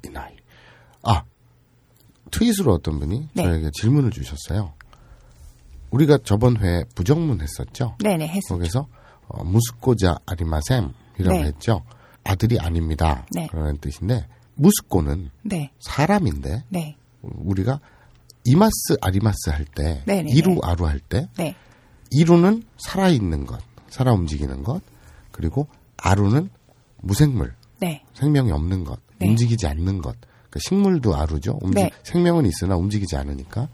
[0.05, 0.35] 이 나이.
[1.03, 1.25] 아,
[2.31, 3.43] 트윗으로 어떤 분이 네.
[3.43, 4.75] 저에게 질문을 주셨어요.
[5.93, 7.97] 우리가 저번 회에 부정문 했었죠?
[8.03, 8.57] 네네, 했어.
[8.57, 8.87] 거기서
[9.29, 10.93] 어, 무스코자 아리마셈이라고
[11.31, 11.43] 네.
[11.45, 11.83] 했죠.
[12.25, 13.27] 아들이 아닙니다.
[13.33, 13.47] 네.
[13.49, 15.71] 그런 뜻인데 무스코는 네.
[15.81, 16.97] 사람인데 네.
[17.23, 17.81] 우리가
[18.45, 20.33] 이마스 아리마스 할때 네네네.
[20.33, 21.55] 이루 아루 할때 네.
[22.11, 24.83] 이루는 살아 있는 것, 살아 움직이는 것,
[25.31, 25.67] 그리고
[25.97, 26.51] 아루는
[26.99, 28.03] 무생물, 네.
[28.15, 29.29] 생명이 없는 것, 네.
[29.29, 30.17] 움직이지 않는 것.
[30.21, 31.59] 그러니까 식물도 아루죠.
[31.63, 31.91] 움직- 네.
[32.03, 33.69] 생명은 있으나 움직이지 않으니까.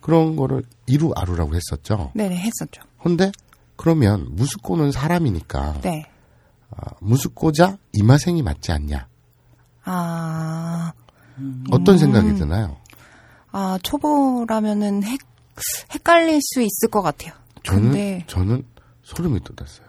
[0.00, 2.12] 그런 거를 이루 아루라고 했었죠.
[2.14, 2.82] 네네, 했었죠.
[3.02, 3.30] 근데
[3.76, 6.06] 그러면 무스코는 사람이니까 네.
[6.70, 9.08] 아, 무스코자 이마생이 맞지 않냐?
[9.84, 10.92] 아,
[11.70, 12.76] 어떤 생각이 드나요?
[13.52, 15.18] 아, 초보라면은 헷,
[15.94, 17.32] 헷갈릴 수 있을 것 같아요.
[17.62, 18.64] 저는 근데, 저는
[19.02, 19.86] 소름이 돋았어요.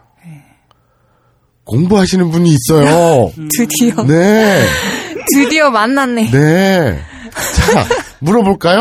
[1.68, 3.32] 공부하시는 분이 있어요.
[3.56, 4.66] 드디어, 네,
[5.34, 6.32] 드디어 만났네.
[6.32, 7.02] 네.
[7.32, 7.86] 자
[8.20, 8.80] 물어볼까요?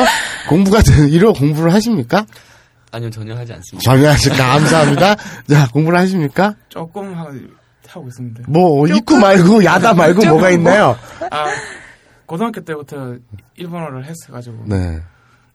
[0.49, 2.27] 공부가 되- 이러 공부를 하십니까?
[2.93, 3.91] 아니요, 전혀 하지 않습니다.
[3.91, 5.15] 전혀 하실까 감사합니다.
[5.49, 6.55] 자 공부를 하십니까?
[6.69, 7.25] 조금 하,
[7.89, 8.45] 하고 있습니다.
[8.49, 10.97] 뭐 입구 말고 야다 말고 뭐가 있나요?
[11.31, 11.47] 아,
[12.27, 13.17] 고등학교 때부터
[13.57, 15.01] 일본어를 했어가지고 네.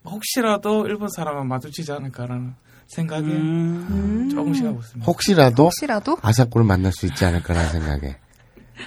[0.06, 2.54] 혹시라도 일본 사람은 마주치지 않을까라는
[2.88, 4.30] 생각에 음.
[4.32, 5.06] 조금씩 하고 있습니다.
[5.06, 6.18] 혹시라도 혹시라도?
[6.22, 8.18] 아사코를 만날 수 있지 않을까라는 생각에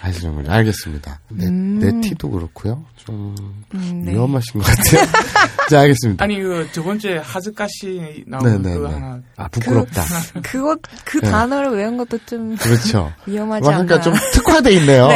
[0.01, 0.51] 하시는 군요.
[0.51, 1.21] 알겠습니다.
[1.29, 2.85] 내, 내 티도 그렇고요.
[2.97, 3.35] 좀
[3.75, 4.13] 음, 네.
[4.13, 5.07] 위험하신 것 같아요.
[5.71, 6.25] 자, 알겠습니다.
[6.25, 8.75] 아니 그 저 번째 하즈카시 나오는 네네네.
[8.77, 10.03] 그거 하나 아, 부끄럽다.
[10.43, 11.31] 그거, 그 네.
[11.31, 13.13] 단어를 외운 것도 좀 그렇죠.
[13.27, 14.03] 위험하지 그러니까 않나.
[14.03, 15.09] 좀 특화돼 있네요.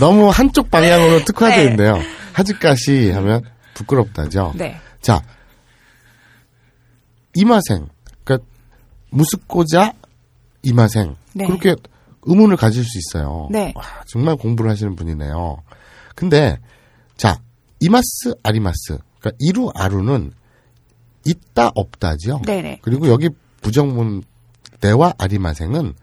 [0.00, 1.70] 너무 한쪽 방향으로 특화돼 네.
[1.70, 1.98] 있네요.
[2.32, 3.42] 하즈까시 하면
[3.74, 4.52] 부끄럽다죠.
[4.56, 4.78] 네.
[5.00, 5.22] 자,
[7.34, 7.88] 이마생.
[8.24, 8.46] 그러니까
[9.10, 9.92] 무스코자
[10.62, 11.16] 이마생.
[11.32, 11.46] 네.
[11.46, 11.74] 그렇게
[12.22, 13.48] 의문을 가질 수 있어요.
[13.50, 13.72] 네.
[13.74, 15.62] 와, 정말 공부를 하시는 분이네요.
[16.14, 16.58] 근데
[17.16, 17.40] 자,
[17.80, 18.98] 이마스 아리마스.
[19.18, 20.32] 그러니까 이루 아루는
[21.24, 22.42] 있다 없다죠.
[22.46, 22.80] 네네.
[22.82, 23.28] 그리고 여기
[23.62, 24.22] 부정문
[24.80, 25.94] 대와 아리마생은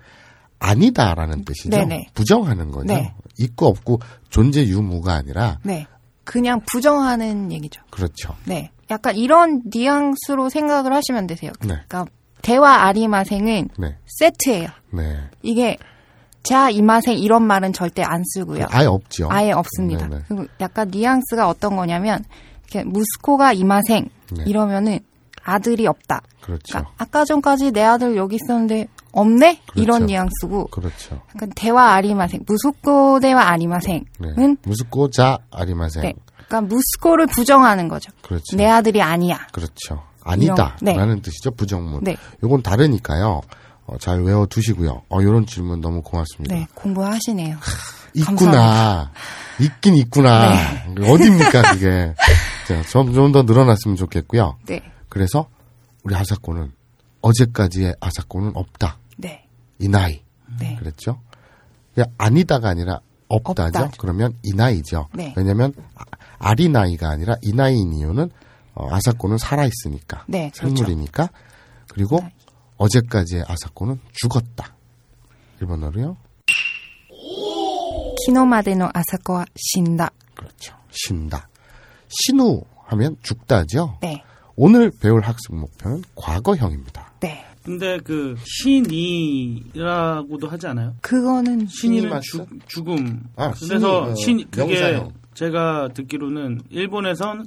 [0.59, 1.69] 아니다라는 뜻이죠.
[1.69, 2.09] 네네.
[2.13, 2.93] 부정하는 거죠.
[2.93, 3.13] 네.
[3.39, 3.99] 있고 없고
[4.29, 5.85] 존재 유무가 아니라 네.
[6.23, 7.81] 그냥 부정하는 얘기죠.
[7.89, 8.35] 그렇죠.
[8.45, 8.71] 네.
[8.89, 11.51] 약간 이런 뉘앙스로 생각을 하시면 되세요.
[11.61, 11.67] 네.
[11.87, 12.05] 그러니까
[12.41, 13.97] 대화 아리마생은 네.
[14.05, 14.67] 세트예요.
[14.93, 15.17] 네.
[15.41, 15.77] 이게
[16.47, 18.65] 자 이마생 이런 말은 절대 안 쓰고요.
[18.69, 19.27] 아예 없죠.
[19.29, 20.07] 아예 없습니다.
[20.07, 20.23] 네네.
[20.27, 22.23] 그리고 약간 뉘앙스가 어떤 거냐면
[22.63, 24.43] 이렇게 무스코가 이마생 네.
[24.47, 24.99] 이러면은
[25.43, 26.21] 아들이 없다.
[26.41, 26.63] 그렇죠.
[26.67, 29.81] 그러니까 아까 전까지 내 아들 여기 있었는데 없네 그렇죠.
[29.81, 31.21] 이런 뉘앙스고 그렇죠.
[31.35, 34.55] 약간 대화 아리마생 무스코 대화 아리마생은 네.
[34.63, 36.01] 무스코 자 아리마생.
[36.01, 36.13] 네.
[36.47, 38.11] 그러니까 무스코를 부정하는 거죠.
[38.21, 38.55] 그렇죠.
[38.55, 39.47] 내 아들이 아니야.
[39.51, 40.03] 그렇죠.
[40.23, 40.75] 아니다.
[40.81, 40.93] 네.
[40.93, 41.51] 라는 뜻이죠.
[41.51, 42.03] 부정문.
[42.03, 42.17] 네.
[42.43, 43.41] 요건 다르니까요.
[43.87, 45.03] 어, 잘 외워 두시고요.
[45.09, 46.53] 어, 요런 질문 너무 고맙습니다.
[46.55, 47.57] 네, 공부하시네요.
[48.13, 49.11] 있구나.
[49.59, 50.53] 있긴 있구나.
[50.95, 51.09] 네.
[51.11, 52.13] 어딥니까, 그게.
[52.67, 54.57] 자, 좀, 좀더 늘어났으면 좋겠고요.
[54.65, 54.81] 네.
[55.09, 55.47] 그래서
[56.03, 56.71] 우리 아사코는
[57.21, 58.97] 어제까지의 아사코는 없다.
[59.17, 59.45] 네.
[59.79, 60.21] 이 나이.
[60.59, 60.75] 네.
[60.77, 61.19] 그랬죠?
[62.17, 63.79] 아니다가 아니라 없다죠.
[63.79, 63.91] 없다.
[63.97, 65.07] 그러면 이 나이죠.
[65.13, 65.33] 네.
[65.35, 66.03] 왜냐면 아-
[66.39, 68.29] 아리 나이가 아니라 이 나이인 이유는
[68.75, 70.23] 어, 아사코는 살아 있으니까.
[70.27, 70.75] 네, 그렇죠.
[70.75, 71.29] 생물이니까.
[71.89, 72.19] 그리고
[72.77, 74.75] 어제까지의 아사코는 죽었다.
[75.61, 76.17] 일본어로요.
[78.25, 80.09] 키노마데노 아사코와 신다.
[80.35, 80.75] 그렇죠.
[80.91, 81.47] 신다.
[82.09, 83.97] 신우 하면 죽다죠.
[84.01, 84.23] 네.
[84.55, 87.13] 오늘 배울 학습 목표는 과거형입니다.
[87.19, 87.45] 네.
[87.63, 90.95] 근데 그 신이라고도 하지 않아요?
[91.01, 92.19] 그거는 신이는?
[92.21, 93.23] 죽, 죽음.
[93.35, 95.11] 아, 그래서 신이, 신 어, 그게 명사형.
[95.33, 97.45] 제가 듣기로는 일본에선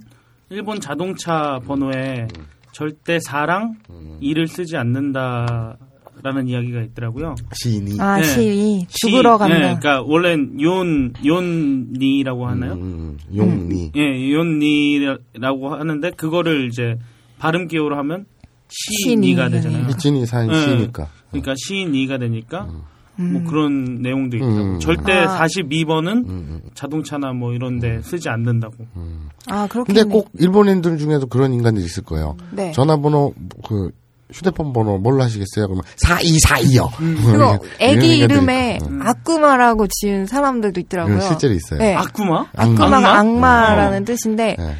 [0.51, 2.47] 일본 자동차 번호에 음.
[2.73, 3.77] 절대 사랑
[4.21, 5.77] 이를 쓰지 않는다
[6.23, 7.35] 라는 이야기가 있더라고요.
[7.55, 7.99] 시인이.
[7.99, 8.23] 아, 네.
[8.25, 9.55] 시이 시- 죽으러 간다.
[9.55, 10.59] 네, 그러니까 원래는
[11.25, 12.75] 욘니라고 하나요?
[12.75, 13.93] 음, 용니.
[13.97, 16.99] 예, 욘니라고 하는데 그거를 이제
[17.39, 18.27] 발음 기호로 하면
[18.69, 19.57] 시니가 시니.
[19.63, 19.87] 되잖아요.
[19.87, 20.61] 미친이 산 네.
[20.61, 21.09] 시니까.
[21.31, 22.83] 그러니까 시니가 되니까 음.
[23.21, 24.53] 뭐 그런 내용도 있다고.
[24.53, 24.81] 음.
[24.81, 25.39] 절대 아.
[25.39, 28.75] 42번은 자동차나 뭐 이런데 쓰지 않는다고.
[29.49, 30.03] 아, 그렇겠네.
[30.03, 32.37] 근데 꼭 일본인들 중에도 그런 인간들이 있을 거예요.
[32.51, 32.73] 네.
[32.73, 33.35] 전화번호
[33.67, 33.91] 그
[34.33, 35.67] 휴대폰 번호 뭘로 하시겠어요?
[35.67, 36.89] 그러면 4242요.
[36.97, 41.21] 그거 애기 이름에 아쿠마라고 지은 사람들도 있더라고요.
[41.21, 41.81] 실제로 있어요.
[41.81, 41.95] 네.
[41.95, 42.47] 아쿠마?
[42.55, 43.19] 아쿠마가 악마?
[43.19, 44.77] 악마라는 뜻인데 네.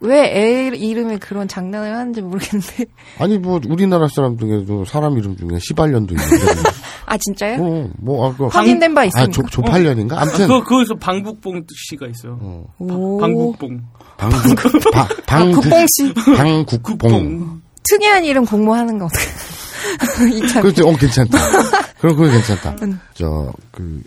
[0.00, 2.84] 왜 애 이름에 그런 장난을 하는지 모르겠는데.
[3.18, 6.36] 아니 뭐 우리나라 사람 중에도 사람 이름 중에 시발년도 있는데.
[7.06, 7.56] 아 진짜요?
[7.62, 9.32] 어, 뭐 아, 그 확인된 바 아, 있습니까?
[9.32, 10.20] 조, 조팔년인가?
[10.22, 12.68] 아무튼 그 거기서 방국봉 씨가 있어요.
[12.78, 13.18] 오.
[13.20, 13.80] 방국봉.
[14.16, 17.60] 방국 바, 아, 방국 국뽕 씨 방국봉.
[17.90, 19.08] 특이한 이름 공모하는 거?
[20.32, 20.88] 이참 그렇죠.
[20.88, 21.38] 어 괜찮다.
[22.00, 22.76] 그럼 그거 괜찮다.
[22.82, 22.98] 음.
[23.14, 24.02] 저그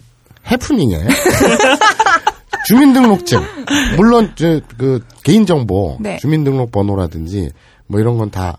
[0.49, 0.97] 해프닝에
[2.67, 3.41] 주민등록증
[3.95, 6.17] 물론 저그 개인정보 네.
[6.17, 7.49] 주민등록번호라든지
[7.87, 8.57] 뭐 이런 건 다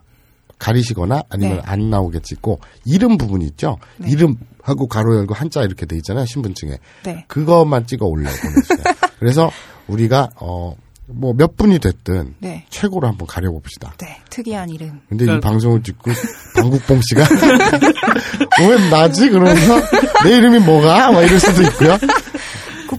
[0.58, 1.62] 가리시거나 아니면 네.
[1.64, 3.78] 안 나오게 찍고 이름 부분 있죠.
[4.04, 7.24] 이름하고 가로 열고 한자 이렇게 돼 있잖아요 신분증에 네.
[7.28, 8.94] 그것만 찍어 올려 보내주세요.
[9.18, 9.50] 그래서
[9.86, 10.74] 우리가 어
[11.10, 12.66] 뭐 몇 분이 됐든 네.
[12.68, 13.94] 최고로 한번 가려봅시다.
[13.96, 14.18] 네.
[14.28, 15.00] 특이한 이름.
[15.08, 16.10] 근데 이 그러니까- 방송을 듣고
[16.54, 17.24] 방국봉 씨가
[18.60, 19.80] 왜 나지 그러면서
[20.24, 21.96] 내 이름이 뭐가 막 이럴 수도 있고요.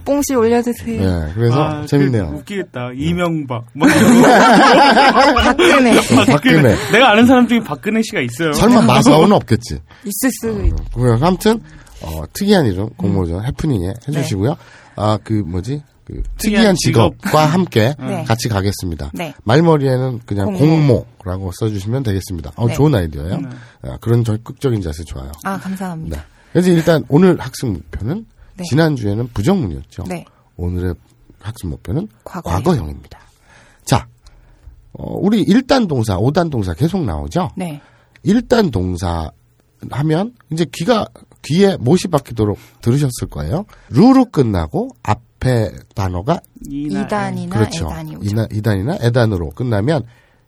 [0.09, 1.01] 뽕씨 올려주세요.
[1.03, 2.31] 예, 그래서 아, 재밌네요.
[2.31, 2.89] 그 웃기겠다.
[2.95, 3.65] 이명박.
[3.73, 5.35] 뭐 이러고.
[5.35, 5.97] 박근혜.
[5.99, 6.75] 어, 박근혜.
[6.91, 8.53] 내가 아는 사람 중에 박근혜 씨가 있어요.
[8.53, 9.75] 설마 마사오는 없겠지.
[10.03, 11.61] 있을 수도 있 그래서 아무튼
[12.01, 14.57] 어, 특이한 이름 공모전 해프닝에 해주시고요.
[14.95, 17.13] 아그 뭐지 그 특이한 특이한 직업.
[17.21, 18.23] 직업과 함께 네.
[18.23, 19.11] 같이 가겠습니다.
[19.13, 19.33] 네.
[19.43, 21.05] 말머리에는 그냥 공모.
[21.19, 22.51] 공모라고 써주시면 되겠습니다.
[22.55, 22.73] 어, 네.
[22.73, 23.41] 좋은 아이디어예요.
[23.83, 25.31] 아, 그런 적극적인 자세 좋아요.
[25.43, 26.17] 아, 감사합니다.
[26.17, 26.23] 네.
[26.51, 28.25] 그래서 일단 오늘 학습 목표는
[28.59, 28.63] 네.
[28.69, 30.03] 지난 주에는 부정문이었죠.
[30.07, 30.25] 네.
[30.57, 30.93] 오늘의
[31.39, 32.63] 학습 목표는 과거형.
[32.63, 32.89] 과거형.
[32.89, 33.19] 입니다
[33.85, 34.07] 자,
[34.93, 37.51] 어, 우리 1단 동사, 5단 동사 계속 나오죠.
[37.55, 37.81] 네.
[38.25, 39.31] 1단 동사
[39.91, 41.07] 하면 이제 귀가
[41.43, 43.65] 귀에 못이 박히도록 들으셨을 거예요.
[43.89, 47.05] 루로 끝나고 앞에 단어가 이날.
[47.05, 47.85] 이단이나 그렇죠.
[47.85, 48.29] 에단이 오죠.
[48.29, 50.03] 이나, 이단이나 에단으로 끝나면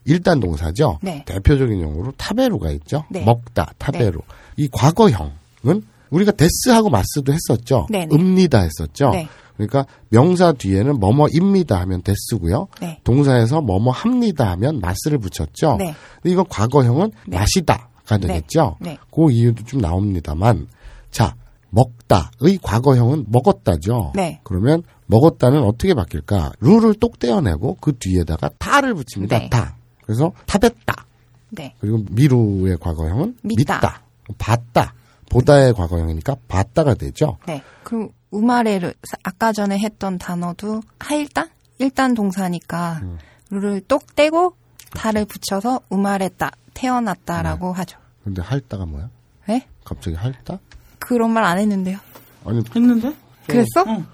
[0.05, 0.99] 1단 동사죠.
[1.01, 1.23] 네.
[1.25, 3.05] 대표적인 용어로 타베루가 있죠.
[3.09, 3.23] 네.
[3.23, 4.19] 먹다, 타베루.
[4.57, 7.87] 이 과거형은 우리가 데스하고 마스도 했었죠.
[7.89, 8.13] 네네.
[8.13, 9.09] 읍니다 했었죠.
[9.11, 9.27] 네.
[9.55, 12.67] 그러니까 명사 뒤에는 뭐뭐입니다 하면 데스고요.
[12.79, 12.99] 네.
[13.03, 15.77] 동사에서 뭐뭐 합니다 하면 마스를 붙였죠.
[15.77, 15.95] 네.
[16.21, 17.37] 근데 이거 과거형은 네.
[17.37, 18.77] 마시다가 되겠죠.
[18.79, 18.97] 네.
[19.11, 20.67] 그 이유도 좀 나옵니다만
[21.11, 21.35] 자
[21.69, 24.13] 먹다의 과거형은 먹었다죠.
[24.15, 24.41] 네.
[24.43, 26.53] 그러면 먹었다는 어떻게 바뀔까?
[26.59, 29.39] 루를 똑 떼어내고 그 뒤에다가 타를 붙입니다.
[29.39, 29.49] 네.
[29.49, 29.75] 타.
[30.03, 31.05] 그래서 타뱉다.
[31.51, 31.75] 네.
[31.79, 33.75] 그리고 미루의 과거형은 믿다.
[33.75, 34.01] 믿다.
[34.37, 34.93] 봤다.
[35.31, 37.37] 보다의 과거형이니까 봤다가 되죠.
[37.47, 37.63] 네.
[37.83, 41.49] 그리고 우마레를 아까 전에 했던 단어도 하일단?
[41.79, 43.17] 일단 동사니까 음.
[43.49, 44.55] 루를 똑 떼고
[44.93, 47.77] 다를 붙여서 우마레다 태어났다라고 네.
[47.77, 47.97] 하죠.
[48.23, 49.09] 근데 할다가 뭐야?
[49.47, 49.65] 네?
[49.85, 50.59] 갑자기 할다?
[50.99, 51.97] 그런 말 안 했는데요.
[52.45, 53.13] 아니 했는데?
[53.47, 53.83] 그랬어?
[53.87, 54.05] 응.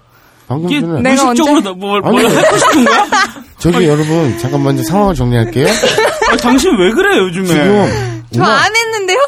[0.46, 3.06] 방금 이게 전에 내가 언제- 나 뭘, 아니, 뭘 하고 싶은 거야?
[3.58, 5.66] 저기 여러분 잠깐만 이제 상황을 정리할게요.
[5.66, 7.46] 아, 당신 왜 그래, 요즘에?
[7.46, 9.18] 지금 저 안 했는데요?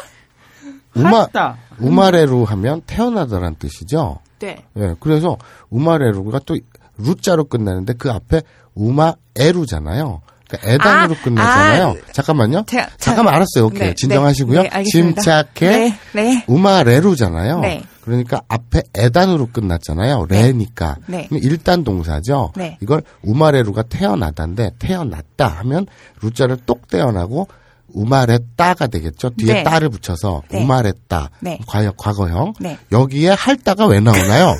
[0.95, 1.57] 우마 했다.
[1.81, 4.19] 우마레루 하면 태어나다란 뜻이죠.
[4.39, 4.63] 네.
[4.77, 5.37] 예, 그래서
[5.69, 6.57] 우마레루가 또
[6.97, 8.41] 루자로 끝나는데 그 앞에
[8.75, 10.21] 우마에루잖아요.
[10.47, 11.87] 그러니까 에단으로 아, 끝나잖아요.
[11.89, 12.63] 아, 잠깐만요.
[12.63, 13.65] 제가- 잠깐만 알았어요.
[13.67, 13.79] 오케이.
[13.89, 14.63] 네, 진정하시고요.
[14.63, 14.83] 네, 네.
[14.83, 15.69] 침착해.
[15.69, 16.43] 네, 네.
[16.47, 17.59] 우마레루잖아요.
[17.61, 17.83] 네.
[18.01, 20.25] 그러니까 앞에 에단으로 끝났잖아요.
[20.27, 20.97] 레니까.
[21.07, 21.29] 네.
[21.31, 22.51] 일단 동사죠.
[22.57, 22.77] 네.
[22.81, 25.85] 이걸 우마레루가 태어나다인데 태어났다 하면
[26.21, 27.47] 루자를 똑 떼어나고
[27.93, 29.31] 우마레따가 되겠죠.
[29.37, 29.63] 뒤에 네.
[29.63, 30.61] 따를 붙여서 네.
[30.61, 31.29] 우마레따.
[31.39, 31.59] 네.
[31.67, 32.53] 과거, 과거형.
[32.59, 32.77] 네.
[32.91, 34.55] 여기에 할따가 왜 나오나요?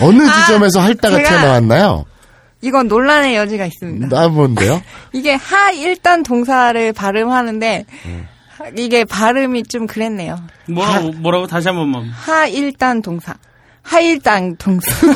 [0.00, 2.04] 어느 아, 지점에서 할따가 제가- 튀어나왔나요?
[2.60, 4.08] 이건 논란의 여지가 있습니다.
[4.08, 4.80] 나 뭔데요?
[5.12, 8.28] 이게 하 일단 동사를 발음하는데 음.
[8.76, 10.36] 이게 발음이 좀 그랬네요.
[10.68, 12.04] 뭐라고, 뭐라고 다시 한 번만.
[12.10, 13.34] 하 일단 동사.
[13.82, 14.92] 하 일단 동사.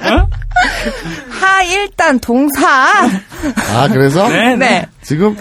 [0.00, 0.28] 어?
[1.28, 2.66] 하 일단 동사.
[3.74, 4.86] 아, 그래서 네, 네.
[5.02, 5.36] 지금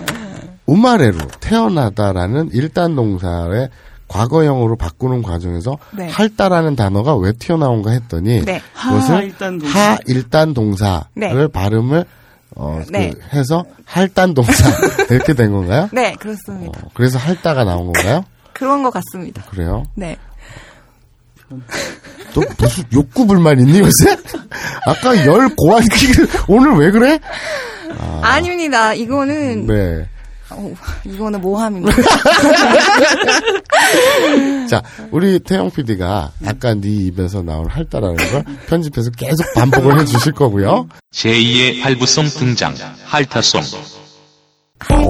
[0.72, 3.70] 우마레루 태어나다라는 일단 동사의
[4.08, 6.08] 과거형으로 바꾸는 과정에서 네.
[6.08, 8.62] 할따라는 단어가 왜 튀어나온가 했더니 네.
[8.74, 9.80] 그것을 하 일단 동사.
[9.80, 11.48] 하 일단 동사를 네.
[11.48, 12.06] 발음을
[12.56, 13.12] 어, 네.
[13.12, 14.70] 그 해서 할단 동사
[15.10, 15.90] 이렇게 된 건가요?
[15.92, 16.80] 네, 그렇습니다.
[16.84, 18.24] 어, 그래서 할따가 나온 건가요?
[18.54, 19.44] 그런 것 같습니다.
[19.50, 19.84] 그래요?
[19.96, 20.18] 네.
[21.50, 24.16] 너 무슨 욕구 불만 있니 요새?
[24.88, 27.20] 아까 열 고한 끼를 오늘 왜 그래?
[28.22, 28.40] 아.
[28.40, 30.08] 닙니다 이거는 네.
[30.52, 30.74] 어,
[31.06, 31.96] 이거는 모함입니다.
[34.70, 34.82] 자,
[35.12, 40.88] 우리 태영 PD가 아까 네 입에서 나온 할따라는 걸 편집해서 계속 반복을 해주실 거고요.
[41.14, 42.74] 제2의 발부송 등장.
[43.06, 43.62] 할타송.
[44.80, 45.10] 하일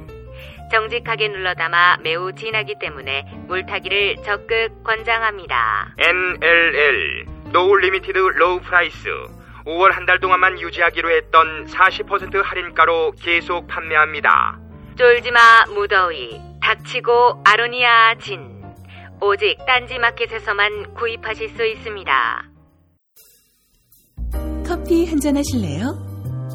[0.71, 5.93] 정직하게 눌러 담아 매우 진하기 때문에 물타기를 적극 권장합니다.
[5.97, 9.09] NLL No Limited Low Price
[9.65, 14.57] 5월 한 달 동안만 유지하기로 했던 40% 할인가로 계속 판매합니다.
[14.97, 18.61] 쫄지마 무더위 닥치고 아로니아 진
[19.21, 22.43] 오직 딴지마켓에서만 구입하실 수 있습니다.
[24.65, 26.10] 커피 한 잔 하실래요?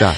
[0.00, 0.14] 자,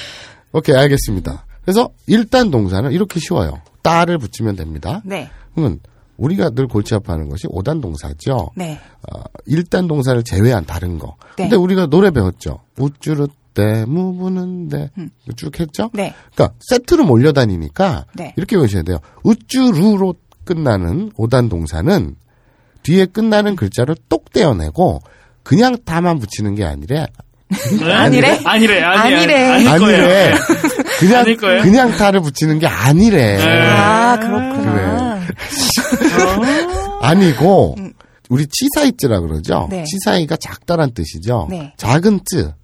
[0.52, 1.44] 오케이, 알겠습니다.
[1.62, 3.60] 그래서 일단 동사는 이렇게 쉬워요.
[3.82, 5.02] 따를 붙이면 됩니다.
[5.04, 5.28] 네.
[5.56, 5.80] 그러면
[6.18, 8.50] 우리가 늘 골치 아파하는 것이 오단 동사죠.
[8.54, 8.78] 네.
[9.10, 11.16] 어, 일단 동사를 제외한 다른 거.
[11.36, 11.48] 네.
[11.48, 12.60] 근데 우리가 노래 배웠죠.
[12.78, 14.90] 우쭈르 때 무부는데
[15.34, 15.90] 쭉 했죠.
[15.94, 16.14] 네.
[16.32, 18.34] 그러니까 세트로 몰려다니니까 네.
[18.36, 18.98] 이렇게 보셔야 돼요.
[19.24, 20.14] 우쭈루로
[20.44, 22.14] 끝나는 오단 동사는
[22.84, 25.00] 뒤에 끝나는 글자를 똑 떼어내고
[25.42, 27.08] 그냥 다만 붙이는 게 아니라
[27.82, 28.40] 아니래?
[28.44, 29.34] 아니래, 아니, 아니래.
[29.34, 29.70] 거예요.
[29.70, 30.34] 아니래.
[30.98, 31.62] 그냥 아닐 거예요.
[31.62, 33.38] 그냥 타를 붙이는 게 아니래.
[33.42, 35.20] 아, 그렇구나.
[37.00, 37.76] 아니고
[38.28, 39.68] 우리 치사이즈라 그러죠.
[39.70, 39.84] 네.
[39.84, 41.48] 치사이가 작다란 뜻이죠.
[41.50, 41.74] 네.
[41.76, 42.54] 작은 쯔,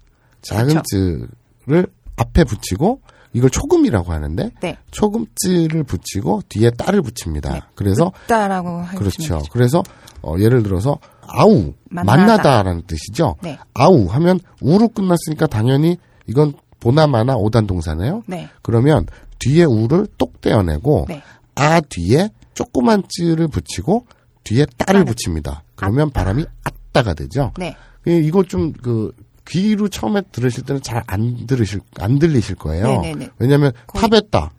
[0.41, 1.27] 작은 그렇죠.
[1.67, 3.01] 쯔를 앞에 붙이고
[3.33, 4.77] 이걸 초금이라고 하는데 네.
[4.91, 7.69] 초금쯔를 붙이고 뒤에 따를 붙입니다.
[7.75, 9.41] 그래서 따라고 그렇죠.
[9.51, 9.83] 그래서
[10.21, 12.17] 어, 예를 들어서 아우 만나다.
[12.17, 13.35] 만나다 라는 뜻이죠.
[13.41, 13.57] 네.
[13.73, 18.23] 아우 하면 우로 끝났으니까 당연히 이건 보나마나 오단 동사네요.
[18.27, 18.49] 네.
[18.61, 19.05] 그러면
[19.37, 21.21] 뒤에 우를 똑 떼어내고 네.
[21.55, 24.05] 아 뒤에 조그만 쯔를 붙이고
[24.43, 25.63] 뒤에 따를 붙입니다.
[25.75, 27.53] 그러면 바람이 아따가 되죠.
[27.57, 27.75] 네.
[28.07, 29.13] 예, 이거 좀 그
[29.49, 33.01] 귀로 처음에 들으실 때는 잘 안 들으실 안 들리실 거예요.
[33.01, 33.29] 네네네.
[33.39, 34.51] 왜냐하면 탑했다,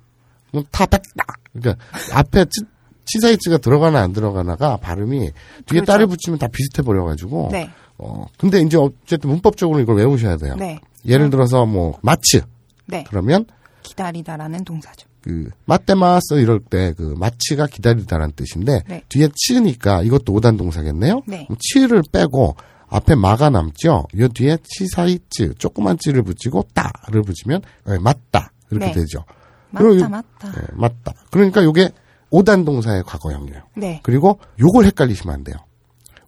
[0.51, 1.25] 그럼 탑했다.
[1.53, 2.63] 그러니까 앞에 치,
[3.05, 5.31] 치사이치가 들어가나 안 들어가나가 발음이 뒤에
[5.67, 5.85] 그렇죠.
[5.87, 7.49] 따를 붙이면 다 비슷해 버려가지고.
[7.53, 7.71] 네.
[7.99, 10.57] 어 근데 이제 어쨌든 문법적으로 이걸 외우셔야 돼요.
[10.59, 10.79] 네.
[11.07, 12.41] 예를 들어서 뭐 마츠
[12.87, 13.05] 네.
[13.09, 13.45] 그러면
[13.83, 15.07] 기다리다라는 동사죠.
[15.23, 19.03] 그 마테마스 이럴 때 그 마치가 기다리다라는 뜻인데 네.
[19.11, 21.23] 뒤에 치니까 이것도 오단 동사겠네요.
[21.27, 21.47] 네.
[21.59, 22.57] 치를 빼고
[22.91, 24.07] 앞에 마가 남죠.
[24.15, 28.93] 이 뒤에 치사이츠 조그만 찌를 붙이고 따를 붙이면 네, 맞다 이렇게 네.
[28.93, 29.25] 되죠.
[29.71, 30.51] 맞다, 그리고 이- 맞다.
[30.53, 31.13] 네, 맞다.
[31.31, 31.91] 그러니까 이게
[32.31, 33.61] 오단 동사의 과거형이에요.
[33.77, 34.01] 네.
[34.03, 35.57] 그리고 요걸 헷갈리시면 안 돼요.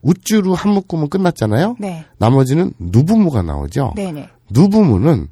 [0.02, 1.76] 우쭈루 한 묶음은 끝났잖아요.
[1.78, 2.04] 네.
[2.18, 3.92] 나머지는 누부무가 나오죠.
[3.96, 4.28] 네네.
[4.50, 5.28] 누부무는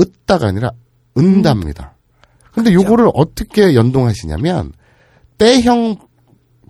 [0.00, 0.70] 으다가 아니라
[1.18, 1.94] 은답니다.
[2.52, 4.72] 근데 요거를 어떻게 연동하시냐면
[5.38, 5.96] 때형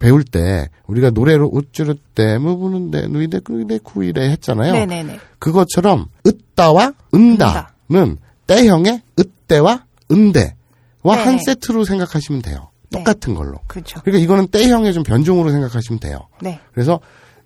[0.01, 4.73] 배울 때 우리가 노래로 우쭈르 때 무부는데 누이데 꾸이데 쿠이데 했잖아요.
[4.73, 5.21] 네네네.
[5.39, 8.17] 그것처럼 으다와 은다는
[8.49, 10.53] 때형의 으때와 은대와
[11.05, 11.23] 네네.
[11.23, 12.71] 한 세트로 생각하시면 돼요.
[12.91, 13.61] 똑같은 걸로.
[13.69, 14.01] 그렇죠.
[14.01, 16.27] 그러니까 이거는 때형의 좀 변종으로 생각하시면 돼요.
[16.41, 16.59] 네.
[16.73, 16.99] 그래서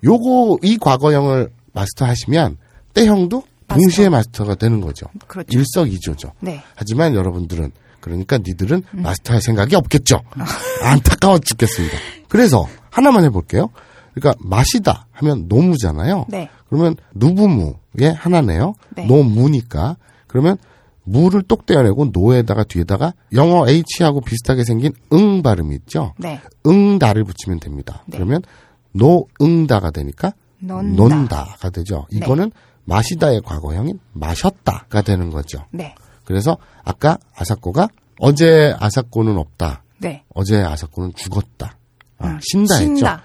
[0.04, 2.56] 요거 이 과거형을 마스터하시면
[2.94, 5.06] 때형도 동시에 마스터가 되는 거죠.
[5.26, 5.58] 그렇죠.
[5.58, 6.32] 일석이조죠.
[6.40, 6.62] 네.
[6.76, 7.72] 하지만 여러분들은
[8.04, 10.20] 그러니까 니들은 마스터할 생각이 없겠죠.
[10.82, 11.96] 안타까워 죽겠습니다.
[12.28, 13.70] 그래서 하나만 해볼게요.
[14.12, 16.26] 그러니까 마시다 하면 노무잖아요.
[16.28, 16.50] 네.
[16.68, 18.74] 그러면 누부무의 하나네요.
[18.94, 19.06] 네.
[19.06, 19.96] 노무니까
[20.26, 20.58] 그러면
[21.04, 26.12] 무를 똑 떼어내고 노에다가 뒤에다가 영어 H하고 비슷하게 생긴 응 발음이 있죠.
[26.18, 26.42] 네.
[26.66, 28.04] 응다를 붙이면 됩니다.
[28.06, 28.18] 네.
[28.18, 28.42] 그러면
[28.92, 31.04] 노응다가 되니까 논다.
[31.04, 32.06] 논다가 되죠.
[32.12, 32.18] 네.
[32.18, 32.52] 이거는
[32.84, 35.64] 마시다의 과거형인 마셨다가 되는 거죠.
[35.70, 35.94] 네.
[36.24, 39.82] 그래서 아까 아사코가 어제 아사코는 없다.
[39.98, 40.24] 네.
[40.34, 41.78] 어제 아사코는 죽었다.
[42.18, 42.94] 아, 음, 신다 했죠.
[42.96, 43.22] 신다.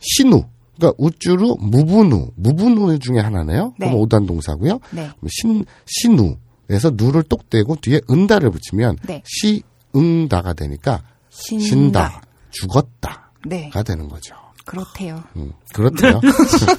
[0.00, 0.44] 신우.
[0.76, 2.32] 그러니까 우쭈루 무부누.
[2.36, 3.74] 무부누 중에 하나네요.
[3.78, 3.86] 네.
[3.86, 4.78] 그럼 오단 동사고요.
[4.90, 5.10] 네.
[5.28, 6.36] 신 신우
[6.68, 9.22] 에서 누를 똑 떼고 뒤에 은다를 붙이면 네.
[9.24, 11.64] 시응다가 되니까 신다.
[11.64, 13.70] 신다, 죽었다가 네.
[13.84, 14.34] 되는 거죠.
[14.64, 15.22] 그렇대요.
[15.36, 16.20] 음, 그렇대요.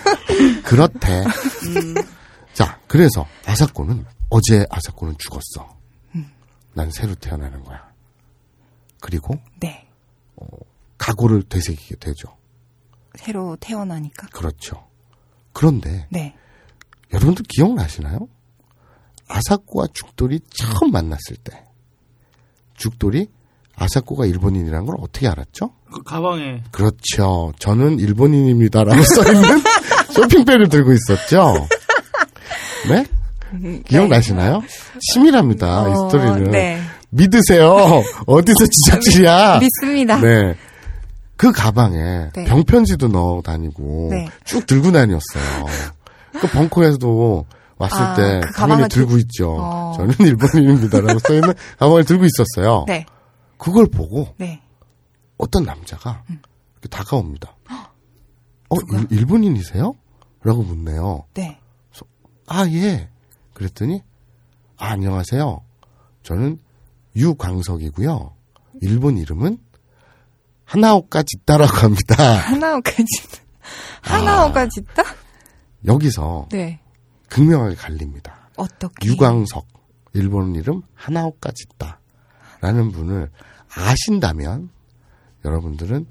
[0.65, 1.24] 그렇대.
[1.24, 1.95] 음.
[2.53, 5.78] 자, 그래서 아사코는 어제 아사코는 죽었어.
[6.74, 7.92] 난 새로 태어나는 거야.
[9.02, 9.88] 그리고 네.
[10.98, 12.38] 각오를 되새기게 되죠.
[13.16, 14.28] 새로 태어나니까.
[14.28, 14.88] 그렇죠.
[15.54, 16.36] 그런데 네.
[17.12, 18.28] 여러분들 기억나시나요?
[19.28, 21.66] 아사코와 죽돌이 처음 만났을 때
[22.76, 23.28] 죽돌이
[23.76, 25.74] 아사코가 일본인이라는 걸 어떻게 알았죠?
[25.92, 27.54] 그 가방에 그렇죠.
[27.60, 29.62] 저는 일본인입니다라고 써 있는
[30.12, 31.68] 쇼핑백을 들고 있었죠.
[32.90, 33.06] 네?
[33.86, 34.62] 기억나시나요?
[35.14, 35.88] 치밀합니다.
[35.89, 36.52] 이 어, 스토리는.
[36.52, 36.80] 네.
[37.10, 38.04] 믿으세요.
[38.28, 39.60] 어디서 지적질이야.
[39.60, 40.20] 믿습니다.
[40.20, 40.56] 네.
[41.38, 42.45] 그 가방에 네.
[42.45, 44.28] 병편지도 넣어 다니고 네.
[44.43, 45.66] 쭉 들고 다녔어요.
[46.39, 47.45] 그 벙커에서도
[47.78, 49.56] 왔을 아, 때 그 가방을 들고 들- 있죠.
[49.60, 49.93] 어.
[49.95, 52.86] 저는 일본인입니다라고 써 있는 가방을 들고 있었어요.
[52.88, 53.06] 네.
[53.58, 54.62] 그걸 보고 네.
[55.38, 57.56] 어떤 남자가 이렇게 다가옵니다.
[58.70, 59.93] 어, 일, 일본인이세요?
[60.43, 61.24] 라고 묻네요.
[61.36, 61.60] 네.
[62.48, 63.10] 아, 예.
[63.58, 64.03] 그랬더니
[64.78, 65.64] 아, 안녕하세요.
[66.22, 66.60] 저는
[67.16, 68.36] 유광석이고요.
[68.82, 69.58] 일본 이름은
[70.64, 72.24] 하나오카 짓다라고 합니다.
[72.24, 73.43] 하나오카 짓다.
[74.01, 75.01] 하나오카 짓다?
[75.88, 76.80] 여기서 네.
[77.30, 78.51] 극명하게 갈립니다.
[78.58, 79.08] 어떻게?
[79.08, 79.66] 유광석
[80.14, 83.32] 일본 이름 하나오카 짓다라는 분을
[83.74, 84.70] 아신다면
[85.43, 86.05] 여러분들은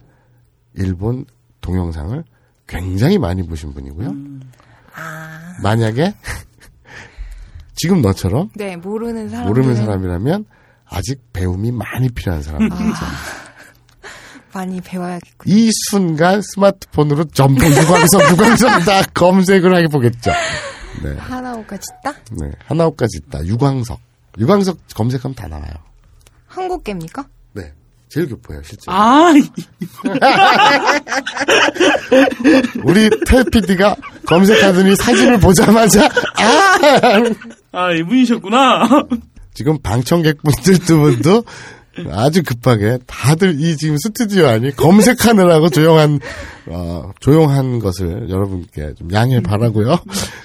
[0.75, 1.27] 일본
[1.61, 2.25] 동영상을
[2.67, 4.13] 굉장히 많이 보신 분이고요.
[5.63, 6.13] 만약에
[7.77, 9.47] 지금 너처럼 네, 모르는 사람.
[9.47, 10.47] 모르는 사람이라면
[10.87, 12.85] 아직 배움이 많이 필요한 사람들이죠.
[14.53, 15.55] 많이 배워야겠군요.
[15.55, 20.31] 이 순간 스마트폰으로 전부 유광석 유광석 다 검색을 해보겠죠.
[21.03, 22.13] 네, 하나오카 짓다?
[22.41, 23.45] 네 하나오까지 있다.
[23.47, 24.01] 유광석
[24.39, 25.73] 유광석 검색하면 다 나와요.
[26.47, 27.27] 한국계입니까?
[28.07, 28.85] 네, 제일 교포예요 실제.
[28.91, 29.33] 로 아,
[32.85, 33.97] 우리 텔 PD가
[34.27, 36.79] 검색하더니 사진을 보자마자 아
[37.73, 38.89] 아, 이분이셨구나.
[39.55, 41.45] 지금 방청객분들 두 분도
[42.13, 46.21] 아주 급하게 다들 이 지금 스튜디오 안이 검색하느라고 조용한
[46.67, 49.99] 어, 조용한 것을 여러분께 좀 양해 바라고요.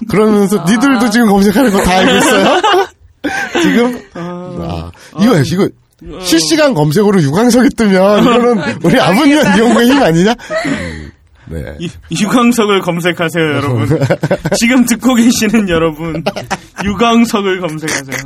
[0.09, 2.61] 그러면서 니들도 지금 검색하는 거 다 알고 있어요.
[3.61, 5.69] 지금 아, 이거 이거
[6.23, 10.31] 실시간 검색으로 유광석이 뜨면 이거는 우리 아버님 이용의 힘 아니냐?
[10.65, 11.11] 음,
[11.47, 11.75] 네.
[11.79, 11.89] 이-
[12.19, 13.87] 유광석을 검색하세요, 여러분.
[14.57, 16.23] 지금 듣고 계시는 여러분.
[16.83, 18.17] 유광석을 검색하세요.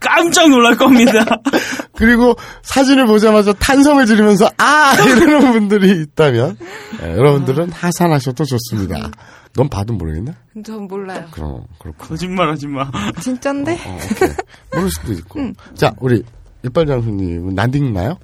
[0.00, 1.24] 깜짝 놀랄 겁니다.
[1.94, 6.56] 그리고 사진을 보자마자 탄성을 지르면서 아 이러는 분들이 있다면
[7.00, 9.10] 네, 여러분들은 하산하셔도 좋습니다.
[9.54, 10.32] 넌 봐도 모르겠나?
[10.64, 11.26] 전 몰라요.
[11.30, 12.90] 그럼 그렇고 거짓말 하지 마.
[13.20, 13.78] 진짠데?
[13.84, 14.28] 어, 오케이.
[14.74, 15.52] 모를 수도 있고.
[15.76, 16.24] 자 우리
[16.64, 18.18] 이빨 장수님은 난딩나요?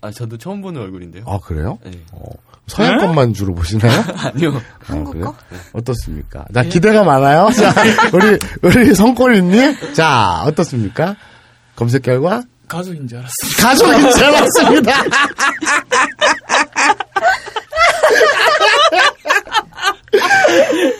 [0.00, 1.24] 아, 저도 처음 보는 얼굴인데요.
[1.26, 1.78] 아 그래요?
[1.84, 1.92] 네.
[2.12, 2.24] 어,
[2.66, 4.02] 서양 것만 주로 보시나요?
[4.18, 4.60] 아니요.
[4.82, 5.26] 한국 그래요?
[5.26, 5.36] 거?
[5.74, 6.44] 어떻습니까?
[6.52, 7.50] 자 기대가 많아요.
[7.52, 7.72] 자
[8.12, 11.16] 우리 우리 성꼬리님 자 어떻습니까?
[11.76, 13.32] 검색 결과 가족인 줄 알았어.
[13.60, 14.92] 가족인 줄 알았습니다.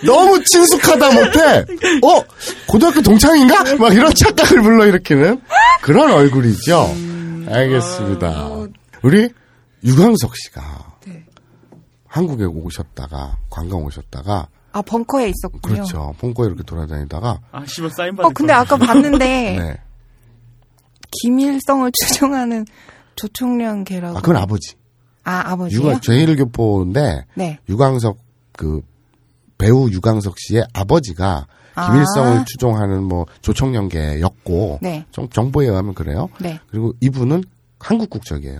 [0.04, 1.64] 너무 친숙하다 못해.
[2.02, 2.24] 어?
[2.68, 3.76] 고등학교 동창인가?
[3.76, 5.40] 막 이런 착각을 불러일으키는
[5.82, 6.94] 그런 얼굴이죠.
[7.48, 8.50] 알겠습니다.
[9.02, 9.28] 우리
[9.84, 11.24] 유광석 씨가 네.
[12.06, 15.60] 한국에 오셨다가 관광 오셨다가 아, 벙커에 있었군요.
[15.60, 16.14] 그렇죠.
[16.18, 18.52] 본거에 이렇게 돌아다니다가 아, 씨발, 사인 받을 어, 근데.
[18.54, 19.18] 아까 봤는데,
[19.58, 19.76] 네.
[21.20, 22.64] 김일성을 추종하는
[23.16, 24.16] 조총련 개라고.
[24.16, 24.76] 아 그건 아버지.
[25.24, 25.78] 아, 아버지요?
[25.80, 27.58] 유광 제일교포인데 네.
[27.68, 28.16] 유광석
[28.56, 28.80] 그
[29.62, 31.86] 배우 유광석 씨의 아버지가 아.
[31.86, 35.06] 김일성을 추종하는 뭐 조총련계였고 네.
[35.12, 36.28] 정, 정보에 의하면 그래요.
[36.40, 36.58] 네.
[36.68, 37.44] 그리고 이분은
[37.78, 38.58] 한국 국적이에요.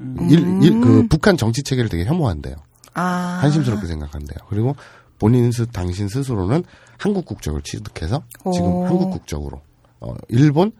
[0.00, 0.16] 음.
[0.30, 2.54] 일, 일, 그 북한 정치 체계를 되게 혐오한대요.
[2.94, 3.38] 아.
[3.42, 4.38] 한심스럽게 생각한대요.
[4.48, 4.76] 그리고
[5.18, 6.62] 본인 스 당신 스스로는
[6.98, 8.22] 한국 국적을 취득해서
[8.52, 8.86] 지금 오.
[8.86, 9.60] 한국 국적으로
[10.00, 10.70] 어, 일본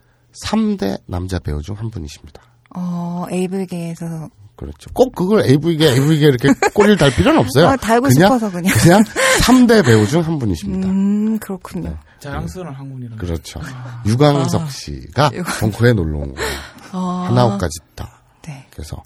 [0.44, 2.42] 3대 남자 배우 중 한 분이십니다.
[2.76, 4.28] 어, 에이블계에서.
[4.58, 4.90] 그렇죠.
[4.92, 7.68] 꼭 그걸 AV계, AV계 이렇게 꼬리를 달 필요는 없어요.
[7.68, 8.74] 아, 달고 싶어서 그냥.
[8.82, 9.02] 그냥
[9.42, 10.88] 3대 배우 중 한 분이십니다.
[10.88, 11.96] 음, 그렇군요.
[12.18, 13.16] 자랑스러운 한국이라.
[13.16, 13.60] 그렇죠.
[14.04, 15.30] 유광석 씨가
[15.60, 16.50] 벙커에 놀러 온 거예요.
[16.90, 17.26] 아.
[17.28, 18.20] 하나옥까지 있다.
[18.42, 18.66] 네.
[18.72, 19.00] 그래서,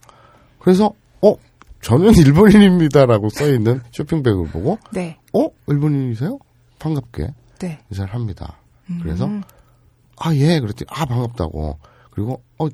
[0.58, 0.90] 그래서,
[1.20, 1.34] 어,
[1.82, 5.18] 저는 일본인입니다라고 써있는 쇼핑백을 보고, 네.
[5.34, 5.48] 어?
[5.66, 6.38] 일본인이세요?
[6.78, 7.28] 반갑게
[7.58, 7.78] 네.
[7.90, 8.56] 인사를 합니다.
[9.02, 9.28] 그래서,
[10.16, 10.60] 아, 예.
[10.60, 11.78] 그랬더니, 아, 반갑다고.
[12.10, 12.68] 그리고, 어,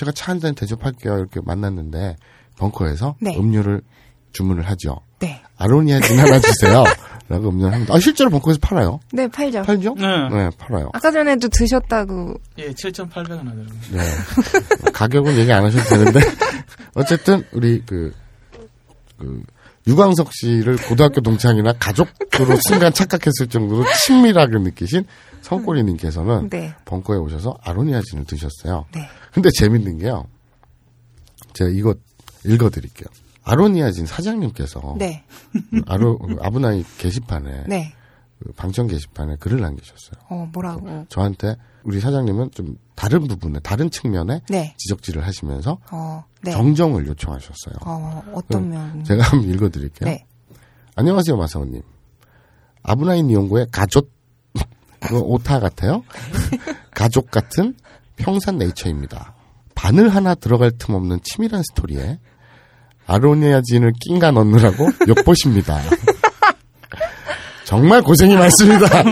[0.00, 1.18] 제가 차 한 잔 대접할게요.
[1.18, 2.16] 이렇게 만났는데,
[2.56, 3.36] 벙커에서 네.
[3.36, 3.82] 음료를
[4.32, 4.96] 주문을 하죠.
[5.18, 5.42] 네.
[5.58, 6.84] 아로니아 진 하나 주세요.
[7.28, 7.94] 라고 음료를 합니다.
[7.94, 8.98] 아, 실제로 벙커에서 팔아요.
[9.12, 9.62] 네, 팔죠.
[9.62, 9.94] 팔죠?
[9.98, 10.06] 네.
[10.30, 10.88] 네, 팔아요.
[10.94, 12.34] 아까 전에도 드셨다고.
[12.58, 13.12] 예, 7,800원
[13.44, 13.66] 하더라고요.
[13.92, 14.00] 네.
[14.92, 16.20] 가격은 얘기 안 하셔도 되는데.
[16.94, 18.12] 어쨌든, 우리 그,
[19.18, 19.42] 그,
[19.86, 25.04] 유광석 씨를 고등학교 동창이나 가족으로 순간 착각했을 정도로 친밀하게 느끼신
[25.42, 26.74] 성꼬리님께서는 네.
[26.84, 28.86] 벙커에 오셔서 아로니아진을 드셨어요.
[28.94, 29.08] 네.
[29.32, 30.26] 근데 재밌는 게요.
[31.54, 31.94] 제가 이거
[32.44, 33.08] 읽어드릴게요.
[33.42, 35.24] 아로니아진 사장님께서 네.
[35.86, 37.92] 아로, 아브나이 게시판에 네.
[38.38, 40.20] 그 방청 게시판에 글을 남기셨어요.
[40.28, 41.04] 어, 뭐라고.
[41.08, 44.74] 저한테 우리 사장님은 좀 다른 부분에 다른 측면에 네.
[44.78, 46.50] 지적질을 하시면서 어, 네.
[46.52, 47.76] 정정을 요청하셨어요.
[47.84, 49.04] 어, 어떤 면.
[49.04, 50.08] 제가 한번 읽어드릴게요.
[50.08, 50.26] 네.
[50.96, 51.82] 안녕하세요 마사오님.
[52.82, 54.10] 아브나인 니온고의 가족
[55.12, 56.02] 오타 같아요.
[56.94, 57.74] 가족 같은
[58.16, 59.34] 평산 네이처입니다.
[59.74, 62.18] 바늘 하나 들어갈 틈 없는 치밀한 스토리에
[63.06, 65.80] 아로니아진을 낀가 넣느라고 욕보십니다.
[67.64, 68.86] 정말 고생이 많습니다.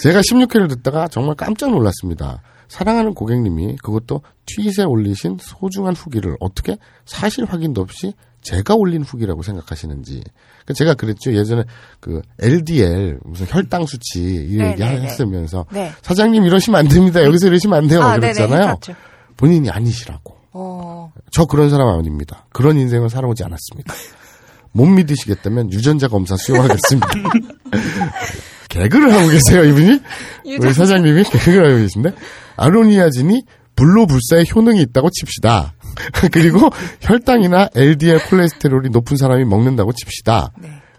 [0.00, 2.42] 제가 16회를 듣다가 정말 깜짝 놀랐습니다.
[2.68, 8.12] 사랑하는 고객님이 그것도 트윗에 올리신 소중한 후기를 어떻게 사실 확인도 없이
[8.42, 10.22] 제가 올린 후기라고 생각하시는지.
[10.64, 11.32] 그 제가 그랬죠.
[11.34, 11.64] 예전에
[12.00, 14.82] 그 LDL 무슨 혈당 수치 이 네, 얘기.
[14.82, 15.92] 했으면서 네.
[16.02, 17.24] 사장님 이러시면 안 됩니다.
[17.24, 18.02] 여기서 이러시면 안 돼요.
[18.02, 18.62] 아, 네네, 그랬잖아요.
[18.62, 18.94] 해봤죠.
[19.36, 20.36] 본인이 아니시라고.
[20.52, 22.46] 어, 저 그런 사람 아닙니다.
[22.52, 23.94] 그런 인생을 살아오지 않았습니다.
[24.72, 27.08] 못 믿으시겠다면 유전자 검사 수용하겠습니다.
[28.68, 30.00] 개그를 하고 계세요, 이분이?
[30.58, 30.72] 우리.
[30.72, 32.10] 사장님이 개그를 하고 계신데?
[32.56, 33.42] 아로니아진이
[33.76, 35.74] 불로불사의 효능이 있다고 칩시다.
[36.32, 40.52] 그리고 혈당이나 LDL 콜레스테롤이 높은 사람이 먹는다고 칩시다.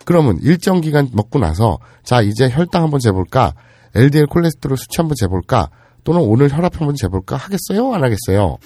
[0.05, 3.53] 그러면 일정 기간 먹고 나서 자 이제 혈당 한번 재볼까?
[3.95, 5.69] LDL 콜레스테롤 수치 한번 재볼까?
[6.03, 7.35] 또는 오늘 혈압 한번 재볼까?
[7.35, 7.93] 하겠어요?
[7.93, 8.57] 안 하겠어요?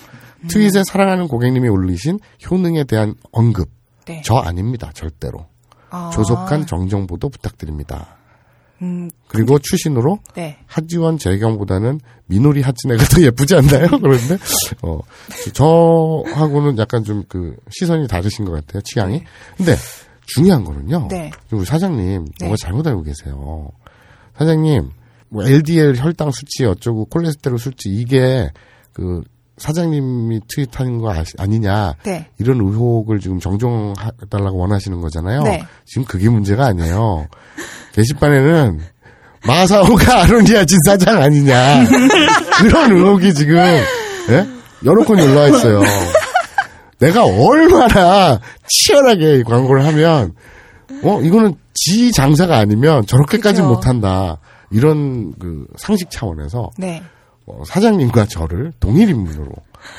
[0.47, 2.19] 트윗에 사랑하는 고객님이 올리신
[2.49, 3.69] 효능에 대한 언급.
[4.05, 4.21] 네.
[4.25, 4.91] 저 아닙니다.
[4.93, 5.47] 절대로.
[5.89, 6.09] 아.
[6.13, 8.17] 조속한 정정보도 부탁드립니다.
[8.81, 10.57] 음, 그리고 추신으로 네.
[10.65, 13.87] 하지원 재경보다는 미노리 하진애가 더 예쁘지 않나요?
[14.01, 14.37] 그런데
[14.81, 14.99] 어
[15.53, 19.23] 저하고는 약간 좀 그 시선이 다르신 것 같아요 취향이.
[19.57, 19.75] 근데
[20.25, 21.07] 중요한 거는요.
[21.09, 21.31] 네.
[21.51, 22.31] 우리 사장님 네.
[22.39, 23.69] 뭔가 잘못 알고 계세요.
[24.37, 24.89] 사장님
[25.29, 28.49] 뭐 LDL 혈당 수치 어쩌고 콜레스테롤 수치 이게
[28.93, 29.21] 그
[29.61, 32.27] 사장님이 트윗하는 거 아니냐 네.
[32.39, 35.43] 이런 의혹을 지금 정정해달라고 원하시는 거잖아요.
[35.43, 35.63] 네.
[35.85, 37.27] 지금 그게 문제가 아니에요.
[37.93, 38.79] 게시판에는
[39.45, 41.85] 마사오가 아로니아 진 사장 아니냐
[42.61, 44.47] 그런 의혹이 지금 예?
[44.83, 45.81] 여러 건이 올라와 있어요.
[46.99, 50.33] 내가 얼마나 치열하게 이 광고를 하면
[51.03, 53.67] 어 이거는 지 장사가 아니면 저렇게까지 그죠.
[53.73, 54.37] 못한다
[54.71, 57.01] 이런 그 상식 차원에서 네.
[57.45, 59.47] 어, 사장님과 저를 동일 인물로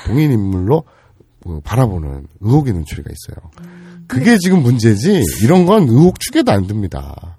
[0.06, 0.84] 동일 인물로
[1.44, 3.50] 어, 바라보는 의혹의 눈초리가 있어요.
[4.06, 7.38] 그게 지금 문제지 이런 건 의혹 추계도 안 듭니다.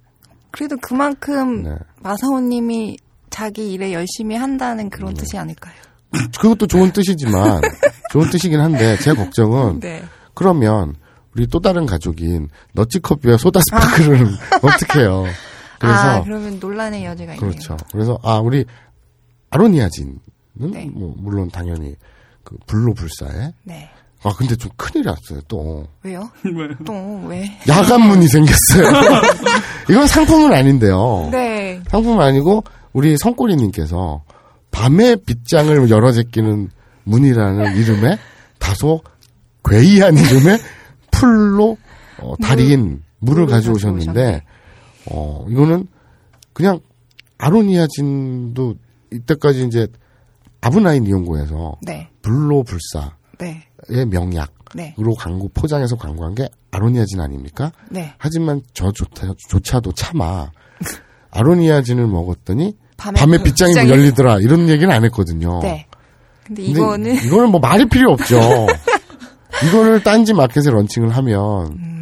[0.52, 1.76] 그래도 그만큼 네.
[2.02, 2.98] 마사오님이
[3.30, 5.74] 자기 일에 열심히 한다는 그런 뜻이 아닐까요?
[6.40, 7.62] 그것도 좋은 뜻이지만
[8.12, 10.04] 좋은 뜻이긴 한데 제 걱정은 네.
[10.36, 10.96] 그러면
[11.36, 14.28] 우리 또 다른 가족인 너찌커피와 소다스파크를
[14.62, 15.26] 어떻게 해요?
[15.80, 17.50] 그래서 아, 그러면 논란의 여지가 있네요.
[17.50, 17.78] 그렇죠.
[17.92, 18.66] 그래서 아 우리
[19.54, 20.20] 아로니아진은
[20.54, 20.90] 네.
[20.94, 21.96] 뭐 물론 당연히
[22.44, 23.90] 그 불로불사에 네.
[24.24, 26.30] 아 근데 좀 큰일이 났어요 또 왜요?
[26.86, 26.94] 또
[27.28, 27.46] 왜?
[27.68, 29.22] 야간문이 생겼어요.
[29.90, 31.30] 이건 상품은 아닌데요.
[31.32, 31.82] 네.
[31.90, 34.24] 상품은 아니고 우리 성꼬리님께서
[34.72, 36.70] 밤에 빗장을 열어 제끼는
[37.04, 38.18] 문이라는 이름에
[38.60, 39.02] 다소
[39.66, 40.58] 괴이한 이름의
[41.12, 41.78] 풀로
[42.20, 44.42] 어, 달인 물 을 가져오셨는데
[45.12, 45.88] 어 이거는
[46.54, 46.80] 그냥
[47.38, 48.76] 아로니아진도
[49.14, 49.88] 이때까지 이제
[50.62, 52.10] 아브나인 이용고에서 네.
[52.22, 54.06] 불로불사의 네.
[54.06, 54.96] 명약으로 네.
[55.18, 57.72] 광고 포장해서 광고한 게 아로니아진 아닙니까?
[57.90, 58.14] 네.
[58.18, 60.50] 하지만 저조차도 차마
[61.32, 65.60] 아로니아진을 먹었더니 밤에 밤에, 그 빗장이 빗장이- 열리더라 이런 얘기는 안 했거든요.
[65.62, 65.86] 네.
[66.46, 68.38] 근데 근데 이거는 이거는 뭐 말이 필요 없죠.
[69.68, 71.93] 이거를 딴지 마켓에 런칭을 하면 음.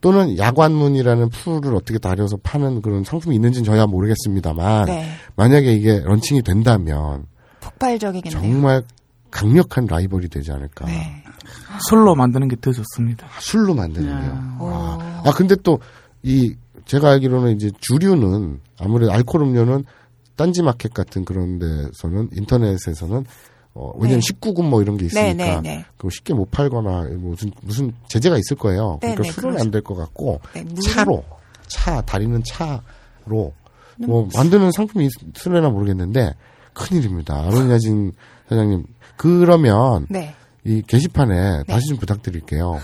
[0.00, 5.10] 또는 야관문이라는 풀을 어떻게 다려서 파는 그런 상품이 있는지는 저야 모르겠습니다만 네.
[5.36, 7.26] 만약에 이게 런칭이 된다면
[7.60, 8.40] 폭발적이겠네요.
[8.40, 8.82] 정말
[9.30, 10.86] 강력한 라이벌이 되지 않을까.
[10.86, 11.22] 네.
[11.88, 13.26] 술로 만드는 게 더 좋습니다.
[13.40, 14.56] 술로 만드는데요.
[14.58, 14.98] 어.
[15.00, 15.78] 아, 아, 근데 또
[16.22, 19.84] 이 제가 알기로는 이제 주류는 아무래도 알코올 음료는
[20.36, 23.24] 딴지 마켓 같은 그런 데서는 인터넷에서는
[23.82, 24.34] 어, 왜냐면 네.
[24.34, 25.84] 19금 뭐 이런 게 있으니까 네, 네, 네.
[25.96, 28.98] 그거 쉽게 못 팔거나 무슨 무슨 제재가 있을 거예요.
[29.00, 29.58] 네, 그러니까 네, 술은.
[29.60, 31.24] 안 될 것 같고 네, 차로
[31.66, 32.82] 차 다리는 차로
[34.02, 34.06] 음.
[34.06, 36.34] 뭐 만드는 상품이 있으려나 모르겠는데
[36.74, 37.34] 큰일입니다.
[37.46, 38.12] 아로니아진
[38.48, 38.84] 사장님
[39.16, 40.34] 그러면 네.
[40.64, 42.80] 이 게시판에 다시 좀 부탁드릴게요.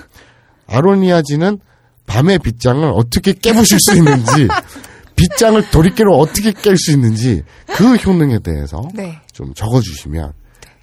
[0.67, 1.59] 아로니아진은
[2.07, 4.49] 밤의 빗장을 어떻게 깨부실 수 있는지,
[5.17, 9.19] 빗장을 도리깨로 어떻게 깰 수 있는지 그 효능에 대해서 네.
[9.33, 10.33] 좀 적어주시면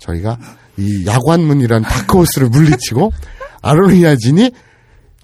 [0.04, 0.38] 저희가
[0.78, 3.12] 이 야관문이란 다크호스를 물리치고
[3.62, 4.52] 아로니아진이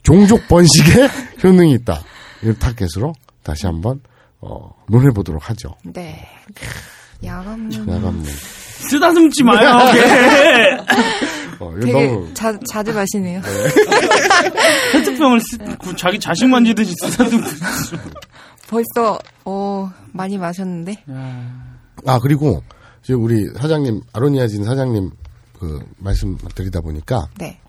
[0.04, 1.10] 종족 번식에
[1.44, 2.02] 효능이 있다.
[2.42, 3.14] 이런 타겟으로
[3.44, 4.00] 다시 한번
[4.42, 5.76] 어, 논해보도록 하죠.
[5.84, 6.26] 네.
[7.24, 7.72] 야간문.
[7.90, 8.24] 야관문.
[8.26, 9.78] 쓰다듬지 마요.
[9.96, 10.78] 예.
[11.60, 13.42] 어, 이거 되게 너무 자, 자주 마시네요.
[14.94, 17.50] 페트병을 쓰, 그 자기 자식 만지듯이 쓰다듬고.
[18.70, 21.04] 벌써 어 많이 마셨는데.
[22.06, 22.64] 아 그리고
[23.10, 25.10] 지금 우리 사장님 아로니아진 사장님
[25.57, 27.60] 그 말씀 드리다 보니까 네.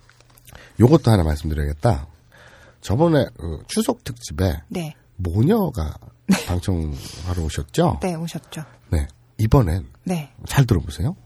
[0.79, 2.09] 요것도 하나 말씀드려야겠다.
[2.83, 4.95] 저번에 그 추석 특집에 네.
[5.17, 5.95] 모녀가
[6.47, 8.01] 방청하러 오셨죠?
[8.05, 8.65] 네, 오셨죠.
[8.91, 9.07] 네.
[9.39, 10.31] 이번엔 네.
[10.45, 11.17] 잘 들어보세요.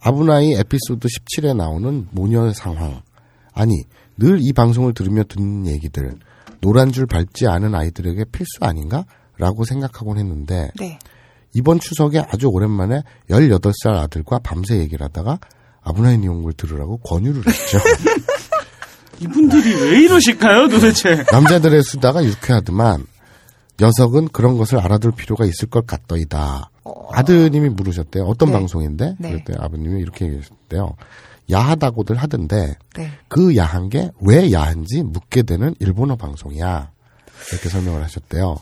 [0.00, 3.02] 아브나이 에피소드 17에 나오는 모녀 상황.
[3.52, 3.74] 아니,
[4.16, 6.18] 늘 이 방송을 들으며 듣는 얘기들.
[6.62, 9.04] 노란 줄 밟지 않은 아이들에게 필수 아닌가?
[9.36, 10.98] 라고 생각하곤 했는데, 네.
[11.54, 15.38] 이번 추석에 아주 오랜만에 18살 아들과 밤새 얘기를 하다가
[15.82, 17.78] 아브나인 이용을 들으라고 권유를 했죠.
[19.20, 21.24] 이분들이 왜 이러실까요, 도대체?
[21.30, 23.06] 남자들의 수다가 유쾌하더만
[23.80, 26.70] 녀석은 그런 것을 알아둘 필요가 있을 것 같더이다.
[27.12, 28.24] 아드님이 물으셨대요.
[28.24, 28.54] 어떤 네.
[28.54, 29.16] 방송인데?
[29.18, 29.30] 네.
[29.30, 30.96] 그랬더니 아버님이 이렇게 얘기하셨대요.
[31.50, 33.10] 야하다고들 하던데 네.
[33.28, 36.90] 그 야한 게 왜 야한지 묻게 되는 일본어 방송이야.
[37.52, 38.56] 이렇게 설명을 하셨대요.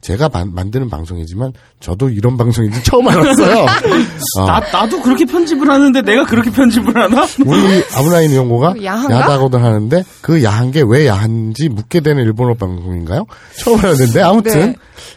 [0.00, 3.66] 제가 만, 만드는 방송이지만 저도 이런 방송인지 처음 알았어요.
[4.38, 7.26] 어, 나, 나도 그렇게 편집을 하는데 내가 그렇게 편집을 하나?
[7.44, 9.12] 우리 아브라인 연구가 야한가?
[9.14, 13.26] 야하다고들 하는데 그 야한 게 왜 야한지 묻게 되는 일본어 방송인가요?
[13.58, 14.74] 처음 알았는데 아무튼 네.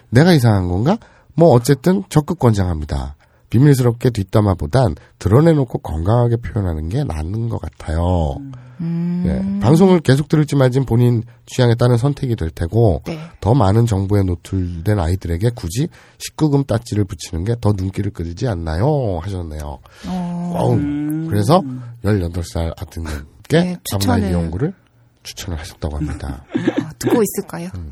[0.09, 0.97] 내가 이상한 건가?
[1.35, 3.15] 뭐 어쨌든 적극 권장합니다.
[3.51, 8.37] 비밀스럽게 뒷담화보단 드러내놓고 건강하게 표현하는 게 낫는 것 같아요.
[8.79, 9.21] 음.
[9.23, 13.19] 네, 방송을 계속 들을지 말진 본인 취향에 따른 선택이 될 테고 네.
[13.39, 15.87] 더 많은 정보에 노출된 아이들에게 굳이
[16.17, 19.19] 19금 따지를 붙이는 게 더 눈길을 끌지 않나요?
[19.21, 19.77] 하셨네요.
[20.07, 21.61] 어, 어우, 그래서
[22.03, 24.73] 18살 아드님께 네, 추천을- 연구를
[25.21, 26.43] 추천을 하셨다고 합니다.
[26.81, 27.69] 아, 듣고 있을까요?
[27.75, 27.91] 음.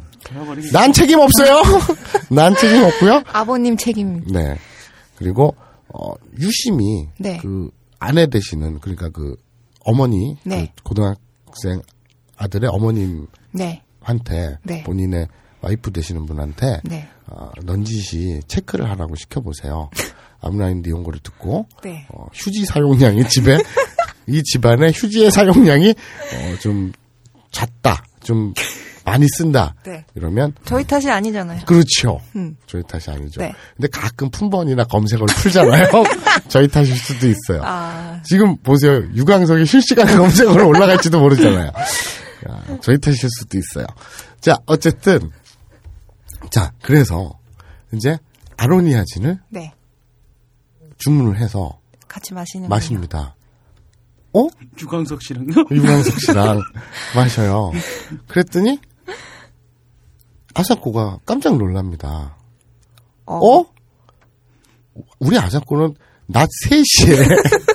[0.73, 1.61] 난 책임 없어요.
[2.31, 3.21] 난 책임 없고요.
[3.31, 4.39] 아버님 책임입니다.
[4.39, 4.57] 네.
[5.19, 5.55] 그리고
[5.89, 7.37] 어, 유심히 네.
[7.37, 9.35] 그 아내 되시는 그러니까 그
[9.81, 10.71] 어머니 네.
[10.77, 11.81] 그 고등학생
[12.37, 14.59] 아들의 어머님한테 네.
[14.63, 14.83] 네.
[14.83, 15.27] 본인의
[15.61, 17.07] 와이프 되시는 분한테 네.
[17.27, 19.89] 어, 넌지시 체크를 하라고 시켜보세요.
[20.41, 22.07] 아브라인 이용거를 듣고 네.
[22.13, 23.57] 어, 휴지 사용량이 집에
[24.27, 26.93] 이 집안의 휴지의 사용량이 어, 좀
[27.51, 28.53] 잦다, 좀
[29.09, 29.73] 많이 쓴다.
[29.83, 30.05] 네.
[30.13, 31.65] 이러면 저희 탓이 아니잖아요.
[31.65, 32.21] 그렇죠.
[32.35, 32.55] 음.
[32.67, 33.41] 저희 탓이 아니죠.
[33.41, 33.53] 네.
[33.75, 35.87] 근데 가끔 품번이나 검색어를 풀잖아요.
[36.47, 37.61] 저희 탓일 수도 있어요.
[37.63, 39.01] 아, 지금 보세요.
[39.15, 41.71] 유광석이 실시간 검색어로 올라갈지도 모르잖아요.
[42.49, 43.87] 야, 저희 탓일 수도 있어요.
[44.41, 45.31] 자, 어쨌든
[46.51, 47.39] 자, 그래서
[47.91, 48.17] 이제
[48.57, 49.73] 아로니아 진을 네.
[50.99, 53.35] 주문을 해서 같이 마시는 마십니다.
[54.33, 54.47] 어?
[54.79, 55.65] 유광석 씨랑요?
[55.71, 56.61] 유광석 씨랑
[57.15, 57.71] 마셔요.
[58.27, 58.79] 그랬더니
[60.59, 62.35] 아사코가 깜짝 놀랍니다.
[63.25, 63.63] 어?
[65.19, 65.95] 우리 아사코는
[66.27, 67.69] 낮 3시에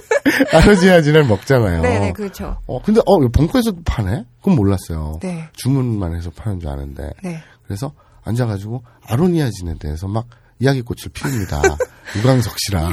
[0.54, 1.82] 아로니아진을 먹잖아요.
[1.82, 2.58] 네네, 그렇죠.
[2.66, 4.24] 어, 근데, 어, 벙커에서도 파네?
[4.40, 5.18] 그건 몰랐어요.
[5.22, 5.48] 네.
[5.54, 7.10] 주문만 해서 파는 줄 아는데.
[7.22, 7.42] 네.
[7.64, 7.92] 그래서
[8.24, 10.26] 앉아가지고 아로니아진에 대해서 막
[10.60, 11.62] 이야기꽃을 피웁니다.
[12.16, 12.92] 유광석 씨랑.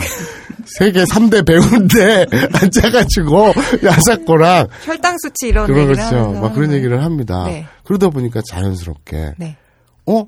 [0.65, 2.25] 세계 3대 배우인데
[2.61, 4.67] 앉아가지고 야사코랑.
[4.83, 6.15] 혈당 수치 이런 그런 얘기를 거죠.
[6.17, 7.43] 하면서 막 그런 얘기를 합니다.
[7.45, 7.65] 네.
[7.83, 9.33] 그러다 보니까 자연스럽게.
[9.37, 9.57] 네.
[10.07, 10.25] 어?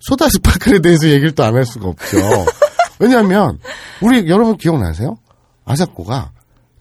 [0.00, 2.16] 소다 스파클에 대해서 얘기를 또 안 할 수가 없죠.
[2.98, 3.58] 왜냐하면
[4.00, 5.16] 우리 여러분 기억나세요?
[5.64, 6.32] 아사코가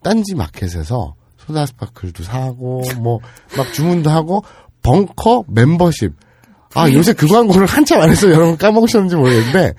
[0.03, 3.19] 딴지 마켓에서 소다 스파클도 사고 뭐
[3.57, 4.43] 막 주문도 하고
[4.83, 6.13] 벙커 멤버십.
[6.73, 9.73] 아 요새 그 광고를 한참 안 해서 여러분 까먹으셨는지 모르겠는데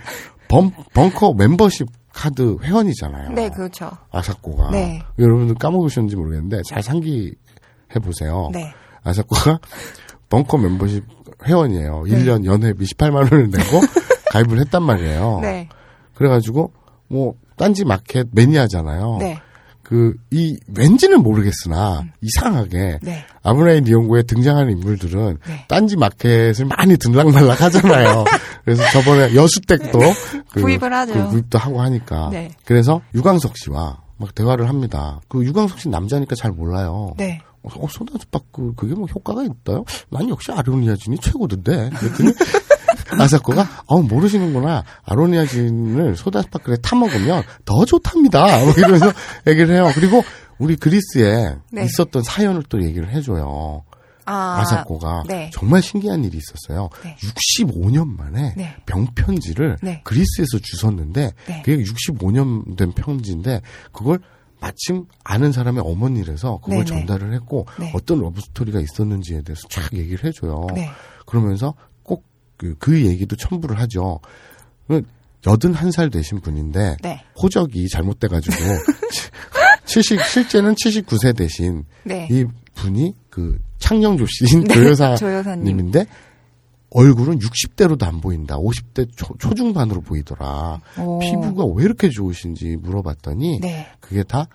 [0.49, 3.30] 벙, 벙커 멤버십 카드 회원이잖아요.
[3.30, 3.91] 네, 그렇죠.
[4.11, 5.03] 아사코가 네.
[5.18, 7.33] 여러분들 까먹으셨는지 모르겠는데 잘 상기해
[8.05, 8.51] 보세요.
[8.53, 8.72] 네.
[9.03, 9.59] 아사코가
[10.33, 11.05] 벙커 멤버십
[11.47, 12.05] 회원이에요.
[12.09, 12.24] 네.
[12.24, 13.80] 1년 연회비 18만 원을 내고
[14.33, 15.41] 가입을 했단 말이에요.
[15.43, 15.68] 네.
[16.14, 16.72] 그래가지고
[17.09, 19.18] 뭐 딴지 마켓 매니아잖아요.
[19.20, 19.39] 네.
[19.83, 23.26] 그이 왠지는 모르겠으나 이상하게 네.
[23.43, 25.66] 아브라인 이용고에 등장하는 인물들은 네.
[25.68, 28.24] 딴지 마켓을 많이 들락날락 하잖아요.
[28.64, 29.99] 그래서 저번에 여수댁도
[30.51, 31.12] 그, 구입을 하죠.
[31.12, 32.30] 그 구입도 하고 하니까.
[32.33, 32.51] 네.
[32.64, 35.20] 그래서 유광석 씨와 막 대화를 합니다.
[35.28, 37.12] 그 유광석 씨 남자니까 잘 몰라요.
[37.65, 37.71] 네.
[37.75, 39.85] 어, 소다스파크 그게 뭐 효과가 있다요?
[40.11, 41.91] 난 역시 아로니아진이 최고던데.
[41.91, 42.33] 그랬더니
[43.19, 44.85] 아사코가 어 모르시는구나.
[45.05, 48.65] 아로니아진을 소다스파크에 타 먹으면 더 좋답니다.
[48.65, 49.13] 뭐 이러면서
[49.47, 49.91] 얘기를 해요.
[49.95, 50.23] 그리고
[50.59, 51.85] 우리 그리스에 네.
[51.85, 53.85] 있었던 사연을 또 얘기를 해줘요.
[54.25, 55.51] 아, 아사코가 네.
[55.53, 56.91] 정말 신기한 일이 있었어요.
[57.03, 57.17] 네.
[57.17, 58.77] 65년 만에 네.
[58.87, 60.01] 병편지를 네.
[60.05, 61.63] 그리스에서 주웠는데 네.
[61.65, 64.21] 그게 65년 된 편지인데 그걸
[64.63, 66.85] 마침 아는 사람의 어머니라서 그걸 네, 네.
[66.85, 67.91] 전달을 했고 네.
[67.95, 70.69] 어떤 러브 스토리가 있었는지에 대해서 쫙 얘기를 해줘요.
[70.73, 70.89] 네.
[71.27, 71.74] 그러면서
[72.05, 74.20] 꼭그 그 얘기도 첨부를 하죠.
[74.86, 75.03] 그
[75.43, 77.24] 81살 되신 분인데 네.
[77.43, 78.55] 호적이 잘못돼가지고
[79.85, 82.28] 70 실제는 79세 되신 네.
[82.31, 86.07] 이 분이 그 창녕조 씨인 네, 조여사님인데 조여사님.
[86.95, 88.57] 얼굴은 60대로도 안 보인다.
[88.59, 90.81] 50대 초, 초중반으로 보이더라.
[90.99, 91.19] 오.
[91.19, 93.89] 피부가 왜 이렇게 좋으신지 물어봤더니 네.
[94.01, 94.47] 그게 다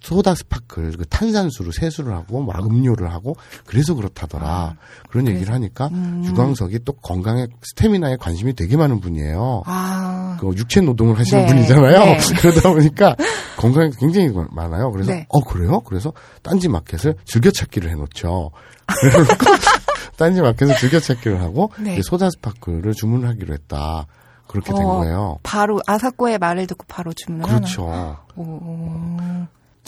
[0.00, 3.36] 소다 스파클 그 탄산수로 세수를 하고 막 음료를 하고
[3.66, 4.76] 그래서 그렇다더라.
[5.10, 6.22] 그런 얘기를 하니까 음.
[6.24, 9.62] 유광석이 또 건강에 스태미나에 관심이 되게 많은 분이에요.
[9.66, 10.36] 아.
[10.40, 11.48] 그 육체 노동을 하시는 네.
[11.52, 11.98] 분이잖아요.
[12.04, 12.18] 네.
[12.40, 13.14] 그러다 보니까
[13.58, 14.90] 관심이 굉장히 많아요.
[14.90, 15.26] 그래서 네.
[15.28, 15.80] 어 그래요?
[15.80, 16.12] 그래서
[16.42, 18.50] 딴지 마켓을 즐겨찾기를 해놓죠.
[18.86, 19.36] 그래놓고
[20.16, 22.00] 딴지 마켓을 즐겨찾기를 하고 네.
[22.02, 24.06] 소다 스파클을 주문하기로 했다.
[24.46, 25.38] 그렇게 된 어, 거예요.
[25.44, 27.88] 바로 아사코의 말을 듣고 바로 주문을 그렇죠.
[27.88, 28.20] 하나.
[28.34, 29.16] 오.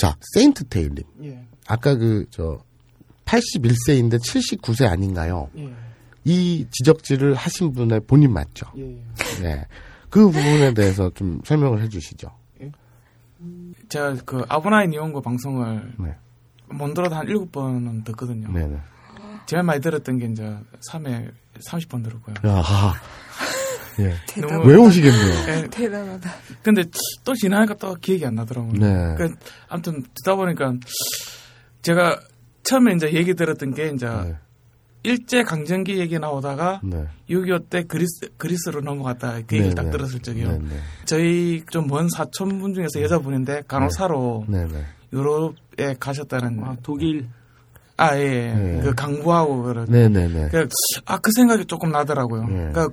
[0.03, 1.05] 자, 세인트 테일님.
[1.23, 1.47] 예.
[1.69, 2.59] 아까 그, 저,
[3.25, 5.49] 81세인데 79세 아닌가요?
[5.57, 5.73] 예.
[6.25, 8.67] 이 지적질을 하신 분의 본인 맞죠?
[8.79, 8.83] 예.
[9.41, 9.65] 네.
[10.11, 12.29] 그 부분에 대해서 좀 설명을 해 주시죠.
[13.89, 16.17] 제가 그 아브나인 이용고 방송을 네.
[16.67, 18.51] 못 들어도 한 일곱 번은 듣거든요.
[18.53, 18.81] 네네.
[19.47, 20.43] 제일 많이 들었던 게 이제
[20.91, 21.31] 3회
[21.69, 22.35] 30번 들었고요.
[22.45, 22.63] 야,
[24.01, 24.15] 예.
[24.41, 25.35] 너무- 외우시겠네요.
[25.49, 25.69] 예.
[25.71, 26.31] 대단하다.
[26.63, 26.85] 근데
[27.25, 28.73] 또 지나니까 또 기억이 안 나더라고요.
[28.73, 29.15] 네.
[29.19, 29.35] 그
[29.69, 30.75] 아무튼 듣다 보니까
[31.83, 32.21] 제가
[32.63, 34.09] 처음에 이제 얘기 들었던 게 이제
[35.05, 37.07] 일제 강점기 얘기 나오다가 네.
[37.29, 39.91] 6.25 때 그리스 그리스로 넘어갔다 그 얘기를 네, 딱 네.
[39.91, 40.49] 들었을 적이요.
[40.53, 40.77] 네, 네.
[41.07, 44.85] 저희 좀 먼 사촌 분 중에서 여자분인데 간호사로 네, 네.
[45.13, 47.27] 유럽에 가셨다는 독일
[47.97, 48.53] 아 예, 예.
[48.55, 48.81] 네.
[48.83, 50.49] 그 강부하고 그런 네, 네, 네.
[51.05, 52.45] 아그 생각이 조금 나더라고요.
[52.47, 52.55] 네.
[52.73, 52.89] 그러니까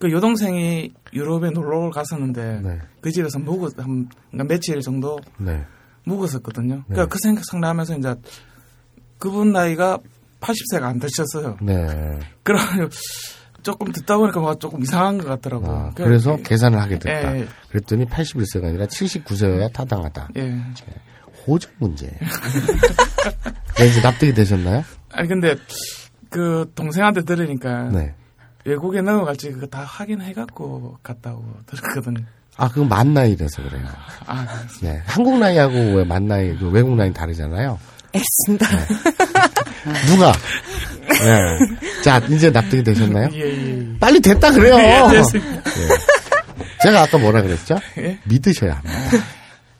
[0.00, 2.78] 그 여동생이 유럽에 놀러 갔었는데 네.
[3.02, 5.62] 그 집에서 묵었 한 그러니까 며칠 정도 네.
[6.04, 6.76] 묵었었거든요.
[6.76, 6.82] 네.
[6.88, 8.14] 그러니까 그 생각 나면서 이제
[9.18, 9.98] 그분 나이가
[10.40, 11.58] 80세가 안 되셨어요.
[11.60, 12.18] 네.
[12.42, 12.60] 그럼
[13.62, 15.70] 조금 듣다 보니까 뭔가 조금 이상한 것 같더라고요.
[15.70, 17.36] 아, 그러니까 그래서 계산을 하게 됐다.
[17.36, 17.48] 예, 예.
[17.68, 20.30] 그랬더니 81세가 아니라 79세여야 타당하다.
[20.36, 20.58] 예.
[21.46, 22.06] 호적 문제.
[23.76, 24.82] 네, 이제 납득이 되셨나요?
[25.12, 25.56] 아니 근데
[26.30, 28.14] 그 동생한테 들으니까 네.
[28.64, 32.24] 외국에 넘어갈지 그거 다 확인해갖고 갔다고 들었거든요.
[32.56, 33.86] 아, 그건 만 나이라서 그래요.
[34.26, 34.46] 아,
[34.82, 35.00] 네.
[35.06, 37.78] 한국 나이하고 왜만 나이, 그 외국 나이 다르잖아요.
[38.14, 38.66] 애쓴다.
[40.08, 40.32] 누가?
[41.08, 42.02] 네.
[42.02, 43.30] 자, 이제 납득이 되셨나요?
[43.32, 43.98] 예, 예.
[43.98, 44.76] 빨리 됐다 그래요.
[44.78, 45.56] 예, 됐습니다.
[45.56, 45.88] 예.
[46.82, 47.76] 제가 아까 뭐라 그랬죠?
[47.98, 48.18] 예?
[48.24, 49.24] 믿으셔야 합니다.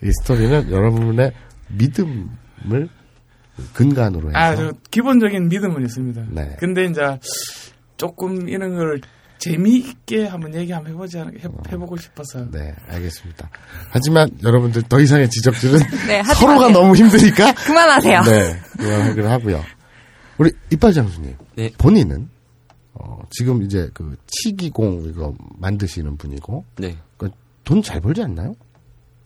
[0.02, 1.32] 이 스토리는 여러분의
[1.68, 2.88] 믿음을
[3.74, 6.22] 근간으로 해서 아, 저 기본적인 믿음은 있습니다.
[6.30, 6.56] 네.
[6.58, 7.18] 근데 이제
[8.00, 8.98] 조금 이런 걸
[9.36, 12.50] 재미있게 한번 얘기 한번 해보지 않, 해, 해보고 싶어서.
[12.50, 13.50] 네, 알겠습니다.
[13.90, 16.70] 하지만 여러분들 더 이상의 지적들은 네, 서로가 마세요.
[16.70, 18.22] 너무 힘드니까 그만하세요.
[18.22, 19.62] 네, 그만하기로 하고요.
[20.38, 21.70] 우리 이빨 장수님 네.
[21.76, 22.30] 본인은
[22.94, 26.96] 어, 지금 이제 그 치기공 이거 만드시는 분이고 네.
[27.64, 28.54] 돈잘 벌지 않나요?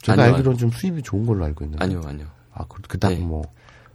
[0.02, 1.82] 제가 아니요, 알기로는 좀 수입이 좋은 걸로 알고 있는데.
[1.82, 2.26] 아니요, 아니요.
[2.52, 3.20] 아, 그, 그닥 네.
[3.20, 3.42] 뭐.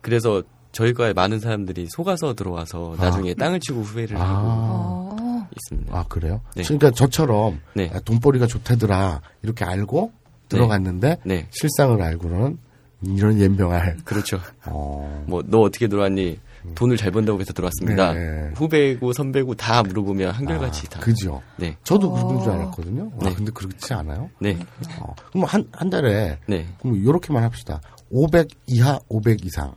[0.02, 3.06] 그래서 저희과에 많은 사람들이 속아서 들어와서 아.
[3.06, 4.24] 나중에 땅을 치고 후회를 아.
[4.24, 5.98] 하고 있습니다.
[5.98, 6.42] 아, 그래요?
[6.56, 6.64] 네.
[6.64, 7.90] 그러니까 저처럼 네.
[7.94, 10.12] 아, 돈벌이가 좋다더라 이렇게 알고
[10.48, 11.48] 들어갔는데 네.
[11.52, 12.58] 실상을 알고는
[13.04, 13.98] 이런 연병할.
[14.04, 14.40] 그렇죠.
[14.66, 15.24] 어.
[15.28, 16.40] 뭐너 어떻게 들어왔니?
[16.76, 18.14] 돈을 잘 번다고 해서 들어왔습니다.
[18.14, 18.52] 네.
[18.56, 21.00] 후배고 선배고 다 물어보면 한결같이 다.
[21.00, 21.42] 그죠?
[21.58, 21.78] 네.
[21.84, 23.12] 저도 그런 줄 알았거든요.
[23.16, 23.34] 와, 네.
[23.34, 24.30] 근데 그렇지 않아요?
[24.40, 24.60] 네.
[25.00, 26.38] 어, 그럼 한, 한 달에.
[26.48, 26.68] 네.
[26.82, 27.80] 그럼 요렇게만 합시다.
[28.10, 29.74] 500 이하, 500 이상.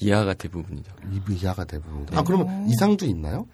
[0.00, 0.92] 이하가 대부분이죠.
[1.12, 2.06] 이 이하가 대부분.
[2.06, 2.16] 네.
[2.16, 3.46] 아, 그러면 이상도 있나요?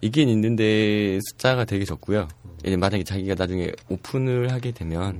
[0.00, 2.28] 있긴 있는데 숫자가 되게 적고요.
[2.64, 5.18] 예, 만약에 자기가 나중에 오픈을 하게 되면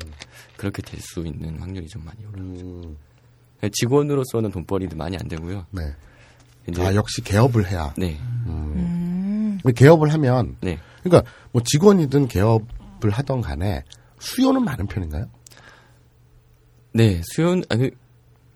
[0.56, 2.94] 그렇게 될 수 있는 확률이 좀 많이 올라가죠.
[3.64, 5.66] 예, 직원으로서는 돈벌이도 많이 안 되고요.
[5.70, 5.94] 네.
[6.68, 7.92] 이제 아, 역시 개업을 해야.
[7.96, 8.18] 네.
[8.46, 9.58] 음.
[9.74, 10.56] 개업을 하면.
[10.60, 10.78] 네.
[11.02, 13.82] 그러니까 뭐 직원이든 개업을 하던 간에
[14.20, 15.26] 수요는 많은 편인가요?
[16.92, 17.90] 네, 수요는 아니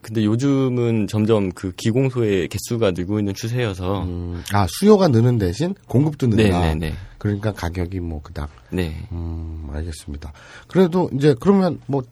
[0.02, 4.06] 근데 요즘은 점점 그 기공소의 개수가 늘고 있는 추세여서
[4.52, 6.60] 아, 수요가 느는 대신 공급도 늘다.
[6.60, 6.94] 네, 네, 네.
[7.18, 8.50] 그러니까 가격이 뭐 그닥.
[8.72, 9.06] 네.
[9.12, 10.32] 음, 알겠습니다.
[10.66, 12.02] 그래도 이제 그러면 뭐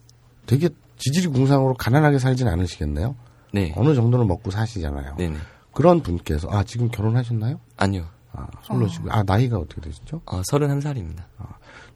[0.46, 0.68] 되게
[0.98, 3.16] 지질이 궁상으로 가난하게 살진 않으시겠네요?
[3.52, 3.72] 네.
[3.76, 5.16] 어느 정도는 먹고 사시잖아요.
[5.16, 5.36] 네네.
[5.72, 7.58] 그런 분께서 아 지금 결혼하셨나요?
[7.76, 8.06] 아니요.
[8.32, 10.20] 아 솔로시고 아 나이가 어떻게 되시죠?
[10.26, 11.24] 아, 31살입니다.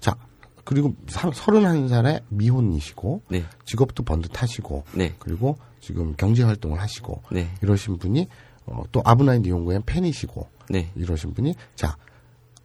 [0.01, 0.17] 자
[0.65, 3.45] 그리고 사- 31살에 미혼이시고 네.
[3.65, 5.15] 직업도 번듯하시고 네.
[5.21, 7.49] 그리고 지금 경제 활동을 하시고 네.
[7.63, 8.27] 이러신 분이
[8.67, 10.91] 어, 또 아브나인 이용구의 팬이시고 네.
[10.97, 11.97] 이러신 분이 자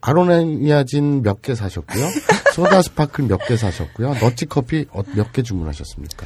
[0.01, 2.05] 아로니아진 몇 개 사셨고요
[2.55, 6.25] 소다 스파클 몇 개 사셨고요 더치 커피 어, 몇개 주문하셨습니까?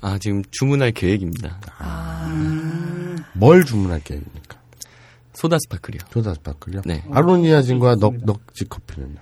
[0.00, 1.58] 아, 지금 주문할 계획입니다.
[3.34, 4.56] 뭘 주문할 계획입니까?
[5.34, 6.00] 소다 스파클이요.
[6.12, 6.82] 소다 스파클요?
[6.84, 7.02] 네.
[7.10, 9.16] 아로니아진과 더 더치 커피는요?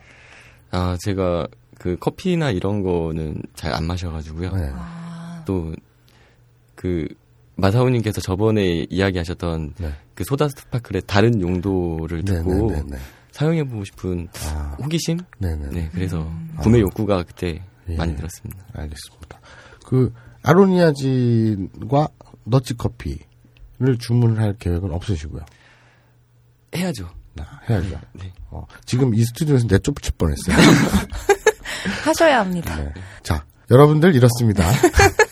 [0.73, 1.47] 아, 제가
[1.79, 4.51] 그 커피나 이런 거는 잘 안 마셔가지고요.
[4.55, 4.71] 네.
[5.47, 5.73] 또
[6.77, 7.09] 그
[7.57, 9.93] 마사오님께서 저번에 이야기하셨던 네.
[10.15, 12.97] 그 소다 스파클의 다른 용도를 네, 듣고 네, 네, 네.
[13.33, 14.77] 사용해보고 싶은 아.
[14.81, 15.19] 호기심?
[15.39, 15.69] 네네.
[15.71, 16.31] 네, 그래서
[16.61, 17.97] 구매 욕구가 그때 예.
[17.97, 18.65] 많이 들었습니다.
[18.73, 19.41] 알겠습니다.
[19.85, 20.13] 그
[20.43, 22.09] 아로니아진과
[22.45, 25.45] 너치 커피를 주문할 계획은 없으시고요.
[26.75, 27.09] 해야죠.
[27.39, 28.01] 아, 해야죠.
[28.15, 28.33] 네.
[28.51, 30.57] 어, 지금 이 스튜디오에서 내쫓을 뻔했어요.
[32.05, 32.77] 하셔야 합니다.
[32.77, 32.93] 네.
[33.23, 34.65] 자, 여러분들 이렇습니다.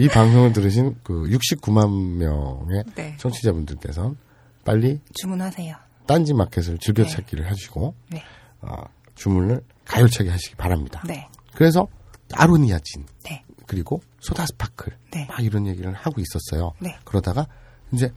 [0.00, 3.14] 이 방송을 들으신 그 69만 명의 네.
[3.18, 4.16] 청취자분들께서는
[4.64, 5.76] 빨리 주문하세요.
[6.06, 8.22] 딴지 마켓을 즐겨찾기를 하시고 네.
[8.62, 8.82] 어,
[9.14, 11.02] 주문을 가열차게 하시기 바랍니다.
[11.06, 11.28] 네.
[11.54, 11.86] 그래서
[12.32, 13.44] 아로니아진 네.
[13.66, 15.26] 그리고 소다 스파클 네.
[15.26, 16.72] 막 이런 얘기를 하고 있었어요.
[16.80, 16.96] 네.
[17.04, 17.46] 그러다가
[17.92, 18.10] 이제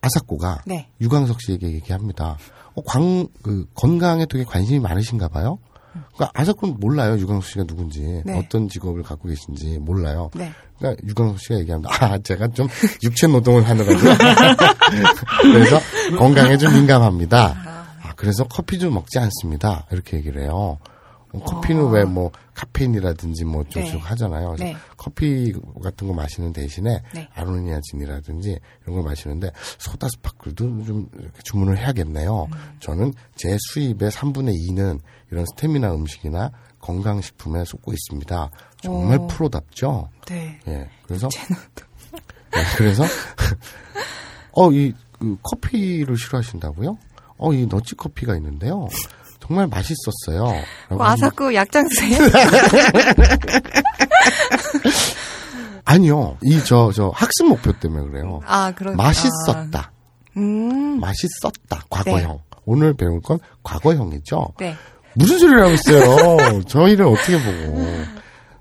[0.00, 0.90] 아사코가 네.
[1.00, 2.36] 유광석 씨에게 얘기합니다.
[2.74, 5.58] 어, 광, 그, 건강에 되게 관심이 많으신가 봐요?
[5.92, 7.18] 그러니까 아사코는 몰라요.
[7.18, 8.22] 유광석 씨가 누군지.
[8.24, 8.38] 네.
[8.38, 10.30] 어떤 직업을 갖고 계신지 몰라요.
[10.34, 10.50] 네.
[10.78, 12.04] 그러니까 유광석 씨가 얘기합니다.
[12.04, 12.68] 아, 제가 좀
[13.02, 13.98] 육체 노동을 하느라고요.
[15.42, 15.80] 그래서
[16.16, 17.54] 건강에 좀 민감합니다.
[18.02, 19.86] 아, 그래서 커피 좀 먹지 않습니다.
[19.90, 20.78] 이렇게 얘기를 해요.
[21.32, 23.82] 어, 커피는 왜뭐 카페인이라든지 뭐 네.
[23.82, 24.54] 어쩌고 하잖아요.
[24.56, 24.76] 그래서 네.
[24.96, 25.52] 커피
[25.82, 27.28] 같은 거 마시는 대신에 네.
[27.34, 31.08] 아로니아진이라든지 이런 걸 마시는데 소다 스파클도 좀
[31.44, 32.48] 주문을 해야겠네요.
[32.50, 32.76] 음.
[32.80, 36.50] 저는 제 수입의 3분의 2는 이런 스테미나 음식이나
[36.80, 38.50] 건강식품에 쏟고 있습니다.
[38.82, 39.26] 정말 오.
[39.26, 40.08] 프로답죠?
[40.26, 40.58] 네.
[40.68, 40.88] 예.
[41.06, 41.28] 그래서
[42.52, 43.04] 네, 그래서
[44.52, 46.96] 어 이 그 커피를 싫어하신다고요?
[47.38, 48.86] 어 이 너치 커피가 있는데요.
[49.40, 50.44] 정말 맛있었어요.
[50.90, 52.18] 와, 막- 자꾸 약장수예요?
[55.84, 56.36] 아니요.
[56.42, 58.40] 이 저 저 학습 목표 때문에 그래요.
[58.46, 59.90] 아, 그런 맛있었다.
[60.36, 61.00] 음.
[61.00, 61.82] 맛있었다.
[61.90, 62.40] 과거형.
[62.64, 64.52] 오늘 배울 건 과거형이죠.
[64.58, 64.76] 네.
[65.14, 66.62] 무슨 소리를 하고 있어요?
[66.68, 67.84] 저희를 어떻게 보고.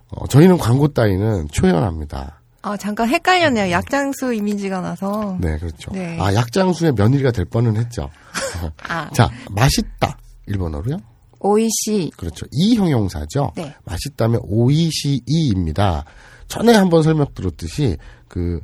[0.09, 2.41] 어, 저희는 광고 따위는 초연합니다.
[2.61, 3.71] 아, 잠깐 헷갈렸네요.
[3.71, 5.37] 약장수 이미지가 나서.
[5.39, 5.91] 네, 그렇죠.
[5.91, 6.17] 네.
[6.19, 8.03] 아, 약장수의 며느리가 될 뻔은 했죠.
[8.61, 8.71] 어.
[8.89, 9.09] 아.
[9.11, 10.17] 자, 맛있다.
[10.47, 10.97] 일본어로요?
[11.39, 12.11] 오이시.
[12.17, 12.45] 그렇죠.
[12.51, 13.51] 이 형용사죠.
[13.55, 13.73] 네.
[13.85, 16.03] 맛있다면 오이시이입니다.
[16.47, 17.97] 전에 한번 설명드렸듯이
[18.27, 18.59] 그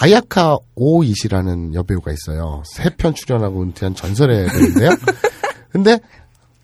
[0.00, 2.62] 아야카 오이시라는 여배우가 있어요.
[2.66, 4.90] 세 편 출연하고 은퇴한 전설의 배우인데요.
[5.70, 5.98] 근데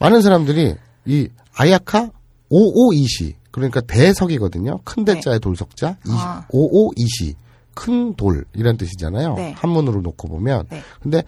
[0.04, 0.74] 많은 사람들이
[1.06, 2.10] 이 아야카
[2.50, 4.80] 오오이시 그러니까 대석이거든요.
[4.84, 6.44] 큰 대자의 돌석자 이- 아.
[6.50, 7.34] 오오이시
[7.74, 9.34] 큰 돌이란 뜻이잖아요.
[9.34, 9.52] 네.
[9.56, 10.82] 한문으로 놓고 보면 네.
[11.02, 11.22] 근데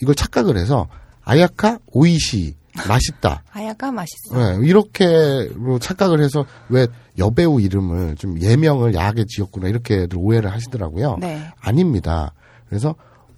[0.00, 0.88] 이걸 착각을 해서
[1.24, 2.54] 아야카 오이시
[2.88, 3.42] 맛있다.
[3.52, 4.34] 아야가 맛있어.
[4.60, 6.86] 네, 이렇게로 착각을 해서 왜
[7.18, 11.18] 여배우 이름을 좀 예명을 야하게 지었구나 이렇게들 오해를 하시더라고요.
[11.20, 11.42] 네.
[11.60, 12.32] 아닙니다.
[12.68, 12.94] 그래서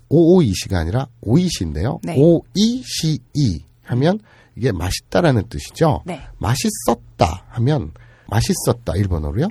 [0.09, 2.01] 오오이시가 아니라 오이시인데요.
[2.05, 2.17] 네.
[2.17, 4.19] 오이시이 하면
[4.59, 6.03] 이게 맛있다라는 뜻이죠.
[6.05, 6.21] 네.
[6.39, 7.93] 맛있었다 하면
[8.27, 9.49] 맛있었다 일본어로요.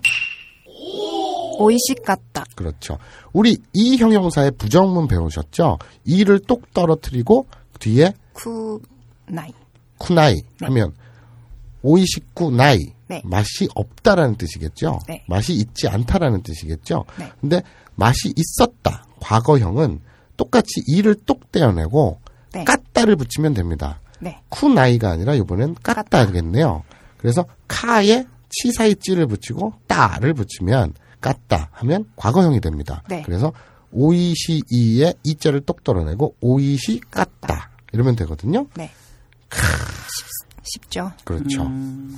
[1.60, 2.44] 오이시 같다.
[2.56, 3.00] 그렇죠.
[3.34, 5.80] 우리 이 형용사의 부정문 배우셨죠?
[6.04, 7.48] 이를 똑 떨어뜨리고
[7.80, 9.54] 뒤에 쿠나이.
[9.98, 10.94] 쿠나이 하면
[11.82, 13.22] 오이시쿠 나이 네.
[13.24, 15.00] 맛이 없다라는 뜻이겠죠.
[15.08, 15.24] 네.
[15.28, 17.06] 맛이 있지 않다라는 뜻이겠죠.
[17.18, 17.32] 네.
[17.40, 17.62] 근데
[17.96, 20.02] 맛이 있었다 과거형은
[20.36, 22.20] 똑같이 이를 똑 떼어내고
[22.54, 22.66] 네.
[22.66, 24.02] 까따를 붙이면 됩니다.
[24.20, 24.42] 네.
[24.50, 26.84] 쿠나이가 아니라 이번엔 까따겠네요.
[27.18, 33.04] 그래서 카에 치사이 찌를 붙이고 따를 붙이면 까따 하면 과거형이 됩니다.
[33.10, 33.24] 네.
[33.26, 33.52] 그래서
[33.92, 38.68] 오이시 이에 이자를 똑 떨어내고 오이시 까따 이러면 되거든요.
[38.76, 38.92] 네.
[40.64, 41.12] 쉽죠.
[41.24, 41.64] 그렇죠.
[41.64, 42.18] 음.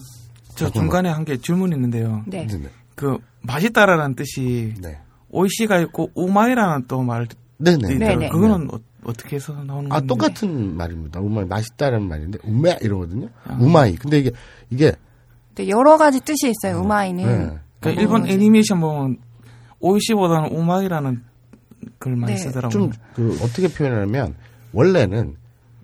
[0.55, 2.23] 저 중간에 한개 질문 있는데요.
[2.27, 2.45] 네.
[2.47, 2.69] 네네.
[2.95, 4.99] 그 맛있다라는 뜻이 네.
[5.29, 7.27] 오이시가 있고 우마이라는 또 말.
[7.57, 7.95] 네네.
[7.97, 8.29] 네네.
[8.29, 8.69] 그거는
[9.03, 10.07] 어, 떻게 해서 나오는 아 건데?
[10.07, 11.19] 똑같은 말입니다.
[11.19, 13.29] 우마이 맛있다는 말인데 우메 이러거든요.
[13.59, 13.95] 우마이.
[13.95, 14.31] 근데 이게
[14.69, 14.91] 이게
[15.55, 16.81] 네, 여러 가지 뜻이 있어요.
[16.81, 17.25] 우마이는.
[17.25, 17.57] 네.
[17.79, 18.27] 그러니까 일본?
[18.27, 19.17] 애니메이션 보면
[19.79, 21.23] 오이시보다는 우마이라는
[21.99, 22.37] 걸 많이 네.
[22.39, 22.69] 쓰더라고요.
[22.71, 24.35] 좀 그 어떻게 표현하면
[24.73, 25.35] 원래는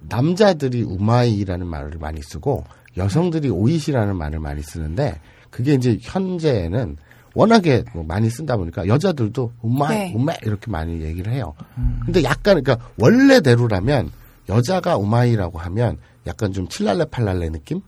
[0.09, 2.63] 남자들이 우마이라는 말을 많이 쓰고
[2.97, 5.19] 여성들이 오이시라는 말을 많이 쓰는데
[5.49, 6.97] 그게 이제 현재는
[7.35, 10.13] 워낙에 뭐 많이 쓴다 보니까 여자들도 우마이, 네.
[10.15, 11.53] 우메 이렇게 많이 얘기를 해요.
[12.05, 14.11] 근데 약간 그러니까 원래대로라면
[14.49, 15.97] 여자가 우마이라고 하면
[16.27, 17.81] 약간 좀 칠랄레 팔랄레 느낌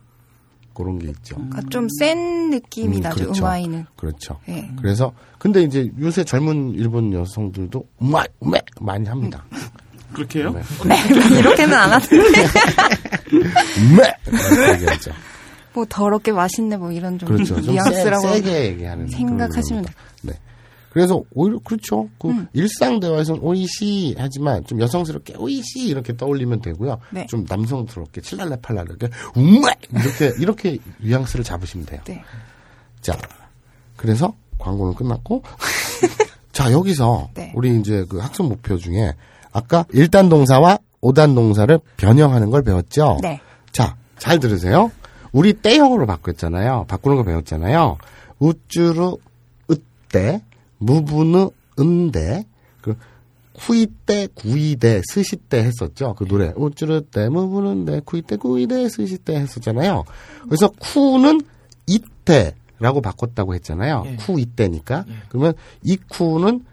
[0.73, 1.35] 그런 게 있죠.
[1.35, 3.23] 그러니까 좀센 느낌이 음, 나죠.
[3.23, 3.43] 그렇죠.
[3.43, 3.85] 우마이는.
[3.95, 4.39] 그렇죠.
[4.45, 4.71] 네.
[4.79, 9.43] 그래서 근데 이제 요새 젊은 일본 여성들도 우마이, 우메 많이 합니다.
[10.13, 10.55] 그렇게 해요?
[10.85, 10.95] 네.
[11.39, 12.45] 이렇게는 안 하던데.
[13.81, 15.11] 우메 이렇게 얘기하죠.
[15.77, 17.61] 뭐 더럽게 맛있네 뭐 이런 좀 그렇죠.
[17.61, 19.85] 좀 뉘앙스라고 세, 게 얘기하는 생각하시면.
[20.23, 20.33] 네.
[20.89, 22.09] 그래서 오히려 그렇죠.
[22.17, 22.47] 그 음.
[22.53, 26.97] 일상 대화에서는 오이시 하지만 좀 여성스럽게 오이시 이렇게 떠올리면 되고요.
[27.11, 27.27] 네.
[27.27, 32.01] 좀 남성스럽게 칠랄레팔랄 이렇게 우메 이렇게 이렇게 뉘앙스를 잡으시면 돼요.
[32.05, 32.23] 네.
[33.01, 33.15] 자,
[33.95, 35.43] 그래서 광고는 끝났고
[36.51, 37.51] 자 여기서 네.
[37.53, 39.13] 우리 이제 그 학습 목표 중에
[39.51, 43.19] 아까 일단 동사와 오단 동사를 변형하는 걸 배웠죠.
[43.21, 43.39] 네.
[43.71, 44.91] 자, 잘 들으세요.
[45.31, 46.85] 우리 때형으로 바꿨잖아요.
[46.87, 47.97] 바꾸는 거 배웠잖아요.
[48.39, 49.13] 우쭈르
[49.71, 50.43] 으때
[50.77, 51.49] 무부느
[51.79, 52.45] 은데
[52.81, 52.95] 그
[53.57, 56.15] 후이때 구이대 스시때 했었죠.
[56.15, 60.03] 그 노래 우쭈르 때 무부는데 구이때 구이대 스시때 했었잖아요.
[60.43, 61.41] 그래서 쿠는
[61.87, 64.03] 이때라고 바꿨다고 했잖아요.
[64.05, 64.15] 예.
[64.17, 66.63] 쿠 이때니까 그러면 이 쿠는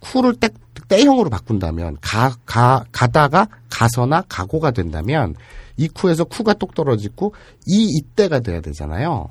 [0.00, 0.52] 쿠를 딱
[0.88, 5.34] 때형으로 바꾼다면 가, 가, 가다가 가서나 가고가 된다면
[5.76, 7.34] 이 쿠에서 쿠가 똑 떨어지고
[7.66, 9.28] 이 이때가 돼야 되잖아요.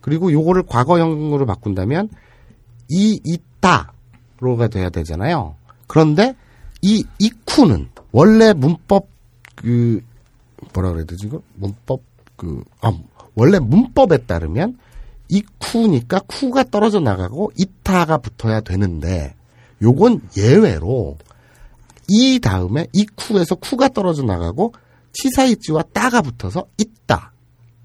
[0.00, 2.10] 그리고 요거를 과거형으로 바꾼다면
[2.88, 5.56] 이 이따로가 돼야 되잖아요.
[5.86, 6.34] 그런데
[6.82, 9.08] 이 이쿠는 원래 문법
[9.54, 10.02] 그
[10.72, 12.02] 뭐라 그래야 되지 이거 문법
[12.36, 12.92] 그 아,
[13.34, 14.78] 원래 문법에 따르면
[15.28, 19.34] 이쿠니까 쿠가 떨어져 나가고 이타가 붙어야 되는데
[19.82, 21.18] 요건 예외로
[22.08, 24.74] 이 다음에 이 쿠에서 쿠가 떨어져 나가고
[25.12, 27.32] 치사이치와 따가 붙어서 있다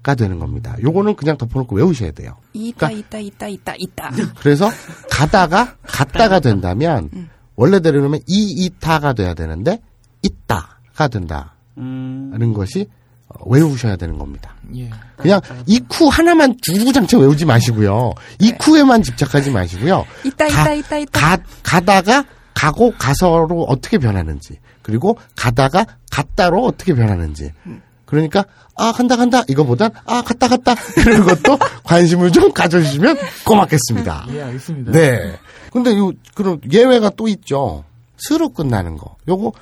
[0.02, 0.76] 가 되는 겁니다.
[0.82, 2.36] 요거는 그냥 덮어놓고 외우셔야 돼요.
[2.54, 4.10] 있다, 있다, 있다, 있다, 있다.
[4.40, 4.68] 그래서
[5.08, 7.08] 가다가 갔다가 된다면
[7.54, 9.80] 원래대로면 이 이타가 돼야 되는데
[10.22, 11.46] 있다가 된다는
[11.78, 12.52] 음.
[12.52, 13.01] 것이 어,
[13.46, 14.54] 외우셔야 되는 겁니다.
[14.76, 14.90] 예.
[15.16, 18.12] 그냥 이쿠 하나만 주구장창 외우지 마시고요.
[18.38, 20.04] 이 쿠에만 집착하지 마시고요.
[20.24, 21.20] 있다, 가- 있다, 있다, 있다.
[21.36, 27.52] 가, 가다가 가고 가서로 어떻게 변하는지 그리고 가다가 갔다로 어떻게 변하는지
[28.04, 28.44] 그러니까
[28.76, 34.26] 아 간다 간다 이거보단 아 갔다 갔다 이런 것도 관심을 좀 가져주시면 고맙겠습니다.
[34.34, 34.92] 예, 알겠습니다.
[34.92, 35.38] 네.
[35.72, 37.84] 근데 요 그런 예외가 또 있죠.
[38.18, 39.16] す로 끝나는 거.
[39.28, 39.52] 요거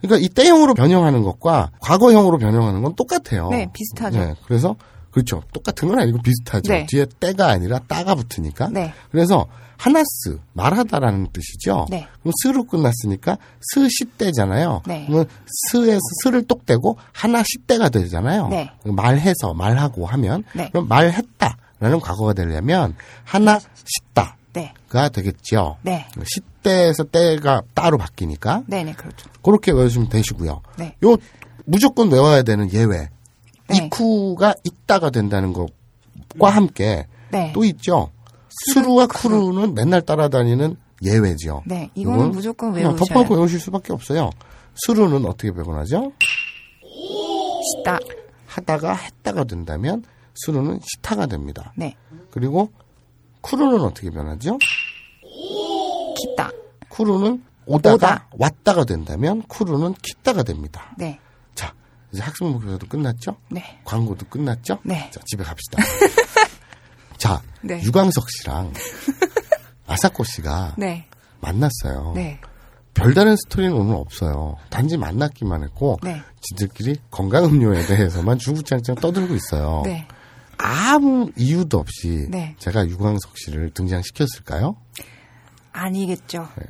[0.00, 3.48] 그러니까 이 て형으로 변형하는 것과 과거형으로 변형하는 건 똑같아요.
[3.50, 4.18] 네, 비슷하죠.
[4.18, 4.76] 네, 그래서
[5.10, 5.42] 그렇죠.
[5.52, 6.72] 똑같은 건 아니고 비슷하죠.
[6.72, 6.86] 네.
[6.88, 8.68] 뒤에 て가 아니라 た가 붙으니까.
[8.68, 8.92] 네.
[9.10, 9.46] 그래서
[9.76, 11.86] 話す 말하다라는 뜻이죠.
[11.88, 12.06] 네.
[12.20, 14.82] 그럼 す로 끝났으니까 す して잖아요.
[14.86, 15.04] 네.
[15.06, 15.26] 그러면
[15.70, 18.48] す에서 す를 똑 떼고 話して가 되잖아요.
[18.48, 18.70] 네.
[18.84, 20.68] 말해서 말하고 하면 네.
[20.70, 22.94] 그럼 말했다라는 과거가 되려면
[23.24, 24.36] 하나 시다.
[24.52, 24.72] 네.
[24.88, 25.76] 가 되겠죠.
[25.82, 26.06] 네.
[26.24, 29.28] 시때에서 때가 따로 바뀌니까 네네, 그렇죠.
[29.42, 30.62] 그렇게 외우시면 되시고요.
[30.78, 30.96] 네.
[31.04, 31.16] 요
[31.64, 33.08] 무조건 외워야 되는 예외.
[33.68, 33.76] 네.
[33.76, 37.52] 이쿠가 있다가 된다는 것과 함께 네.
[37.54, 38.10] 또 있죠.
[38.48, 41.62] 수루와 쿠루는 맨날 따라다니는 예외죠.
[41.64, 44.30] 네, 이거는 무조건 외우셔야 덮어놓고 외우실 수밖에 없어요.
[44.74, 46.12] 수루는 어떻게 배분하죠?
[47.78, 47.98] 시다.
[48.46, 50.04] 하다가 했다가 된다면
[50.34, 51.72] 수루는 시타가 됩니다.
[51.76, 51.94] 네.
[52.30, 52.70] 그리고
[53.40, 54.58] 쿠루는 어떻게 변하죠?
[56.16, 56.50] 키다.
[56.88, 58.28] 쿠루는 오다가 오다.
[58.38, 60.94] 왔다가 된다면 쿠루는 키다가 됩니다.
[60.98, 61.18] 네.
[61.54, 61.72] 자,
[62.12, 63.36] 이제 학습 목표도 끝났죠?
[63.50, 63.80] 네.
[63.84, 64.78] 광고도 끝났죠?
[64.82, 65.10] 네.
[65.12, 65.82] 자, 집에 갑시다.
[67.16, 67.80] 자, 네.
[67.82, 68.72] 유광석 씨랑
[69.86, 71.06] 아사코 씨가 네.
[71.40, 72.12] 만났어요.
[72.14, 72.40] 네.
[72.94, 74.56] 별다른 스토리는 오늘 없어요.
[74.68, 76.20] 단지 만났기만 했고 네.
[76.40, 79.82] 지들끼리 건강 음료에 대해서만 주구장창 떠들고 있어요.
[79.84, 80.06] 네.
[80.62, 82.54] 아무 이유도 없이 네.
[82.58, 84.76] 제가 유광석 씨를 등장시켰을까요?
[85.72, 86.48] 아니겠죠.
[86.56, 86.64] 네.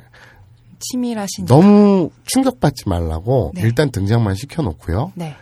[0.79, 1.47] 치밀하신.
[1.47, 3.63] 너무 충격받지 말라고 네.
[3.63, 5.13] 일단 등장만 시켜놓고요.
[5.15, 5.37] 네.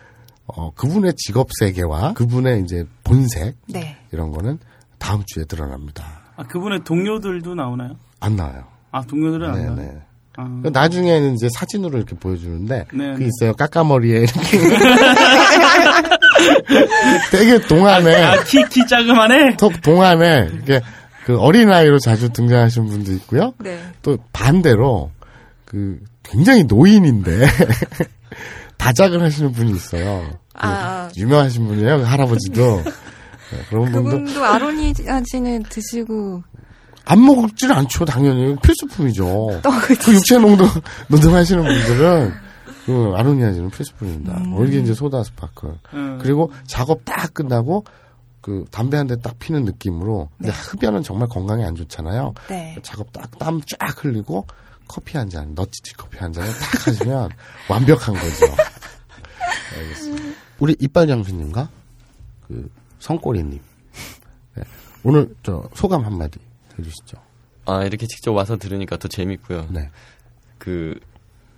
[0.46, 3.96] 어, 그분의 직업 세계와 그분의 이제 본색 네.
[4.12, 4.58] 이런 거는
[4.98, 6.04] 다음 주에 드러납니다.
[6.36, 7.96] 아, 그분의 동료들도 나오나요?
[8.20, 8.64] 안 나와요.
[8.90, 9.74] 아, 동료들은 안 나와요?
[9.76, 9.98] 네네.
[10.40, 10.62] 아.
[10.72, 13.28] 나중에는 이제 사진으로 이렇게 보여주는데 네, 그 네.
[13.28, 13.52] 있어요.
[13.54, 14.58] 까까머리에 이렇게
[17.30, 19.56] 되게 동안에 아, 키, 키 자그만해?
[19.56, 20.80] 톡 동안에 이게
[21.24, 23.52] 그 어린아이로 자주 등장하시는 분도 있고요.
[23.58, 23.78] 네.
[24.02, 25.10] 또 반대로
[25.64, 27.46] 그 굉장히 노인인데
[28.78, 30.30] 다작을 하시는 분이 있어요.
[30.52, 31.10] 그 아.
[31.16, 31.98] 유명하신 분이에요.
[31.98, 32.82] 그 할아버지도.
[33.50, 36.42] 네, 그런 분도 그분도 아로니아진을 드시고
[37.04, 38.04] 안 먹지는 않죠.
[38.04, 39.60] 당연히 필수품이죠.
[39.62, 40.66] 떡을 그 육체 농도
[41.08, 42.47] 노동하시는 분들은
[42.88, 44.38] 그 아로니아진은 필수품입니다.
[44.38, 44.48] 음.
[44.48, 45.74] 뭐 이게 이제 소다 스파클.
[45.92, 46.18] 음.
[46.22, 47.84] 그리고 작업 딱 끝나고
[48.40, 52.32] 그 담배 한 대 딱 피는 느낌으로 근데 흡연은 정말 건강에 안 좋잖아요.
[52.48, 52.78] 네.
[52.82, 54.46] 작업 딱 땀 쫙 흘리고
[54.86, 57.28] 커피 한 잔, 너치치 커피 한 잔을 딱 하시면
[57.68, 58.46] 완벽한 거죠.
[59.76, 60.24] 알겠습니다.
[60.58, 61.68] 우리 이빨 장수님과
[62.46, 62.70] 그
[63.00, 63.60] 성꼬리님
[64.54, 64.62] 네.
[65.02, 66.38] 오늘 저 소감 한마디
[66.78, 67.18] 해주시죠.
[67.66, 69.66] 아 이렇게 직접 와서 들으니까 더 재밌고요.
[69.70, 69.90] 네.
[70.56, 70.98] 그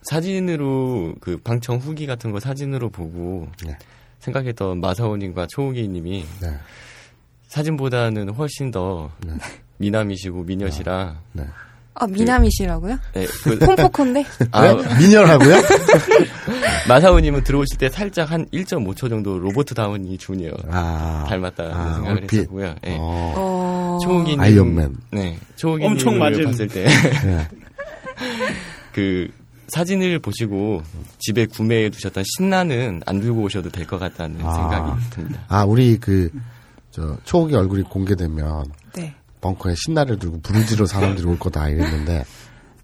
[0.03, 3.77] 사진으로 그 방청 후기 같은 거 사진으로 보고 네.
[4.21, 6.49] 생각했던 마사오님과 초우기님이 네.
[7.49, 9.33] 사진보다는 훨씬 더 네.
[9.79, 11.17] 미남이시고 미녀시라.
[11.33, 11.45] 네.
[11.95, 12.99] 아 미남이시라고요?
[13.15, 14.25] 네, 그- 콩포콘데?
[14.53, 14.99] 아, 네?
[15.01, 15.55] 미녀라고요?
[16.89, 22.39] 마사오님은 들어오실 때 살짝 한 1.5초 정도 로버트 다우니 주니어 아, 닮았다는 아, 생각을 얼핏.
[22.39, 22.75] 했었고요.
[22.83, 22.97] 네.
[22.99, 23.35] 어.
[23.37, 23.99] 어.
[24.05, 24.97] 초우기님 아이언맨.
[25.11, 26.45] 네, 초우기님 엄청 맞은.
[26.45, 27.49] 봤을 때 네.
[28.95, 29.29] 그
[29.71, 30.83] 사진을 보시고
[31.19, 34.53] 집에 구매해 두셨던 신나는 안 들고 오셔도 될 것 같다는 아.
[34.53, 35.41] 생각이 듭니다.
[35.49, 36.31] 아, 우리 그,
[36.91, 38.65] 저, 초옥이 얼굴이 공개되면,
[38.95, 39.15] 네.
[39.41, 42.25] 벙커에 신나를 들고 불을 지러 사람들이 올 거다 이랬는데,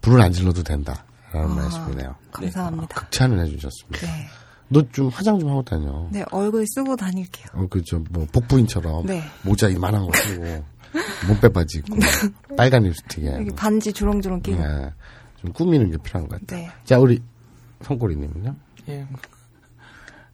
[0.01, 1.05] 불을 안 질러도 된다.
[1.33, 2.15] 라는 말씀이네요.
[2.31, 2.87] 감사합니다.
[2.95, 3.99] 극찬을 해주셨습니다.
[4.07, 4.27] 네.
[4.69, 6.07] 너좀 화장 좀 하고 다녀.
[6.11, 7.47] 네, 얼굴 쓰고 다닐게요.
[7.53, 9.05] 어, 그, 저, 뭐, 복부인처럼.
[9.05, 9.23] 네.
[9.43, 10.65] 모자 이만한 거 쓰고,
[11.27, 11.97] 몸빼 바지 입고,
[12.57, 13.33] 빨간 립스틱에.
[13.33, 14.61] 여기 반지 주렁주렁 끼고.
[14.61, 14.89] 네.
[15.41, 16.61] 좀 꾸미는 게 필요한 것 같아요.
[16.61, 16.71] 네.
[16.83, 17.21] 자, 우리
[17.81, 18.55] 성꼬리님은요?
[18.89, 19.05] 예.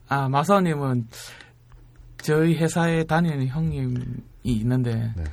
[0.07, 1.07] 아, 마사오님은
[2.21, 3.99] 저희 회사에 다니는 형님이
[4.43, 5.23] 있는데 네.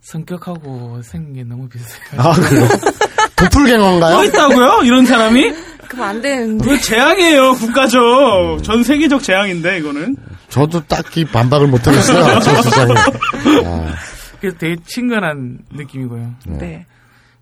[0.00, 2.20] 성격하고 생긴 게 너무 비슷해요.
[2.20, 2.68] 아, 그래요?
[3.36, 4.16] 도플갱어인가요?
[4.16, 4.82] 또 있다고요?
[4.84, 5.52] 이런 사람이?
[5.88, 6.64] 그럼 안 되는데.
[6.64, 8.62] 그 재앙이에요, 국가적.
[8.62, 10.16] 전 세계적 재앙인데, 이거는.
[10.48, 12.24] 저도 딱히 반박을 못하겠어요.
[13.64, 13.94] 아,
[14.40, 16.34] 그래서 되게 친근한 느낌이고요.
[16.58, 16.86] 네.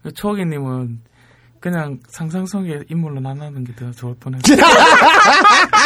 [0.02, 1.00] 그 초기님은
[1.60, 4.56] 그냥 상상 속에 인물로 나누는 게 더 좋을 뻔했어요.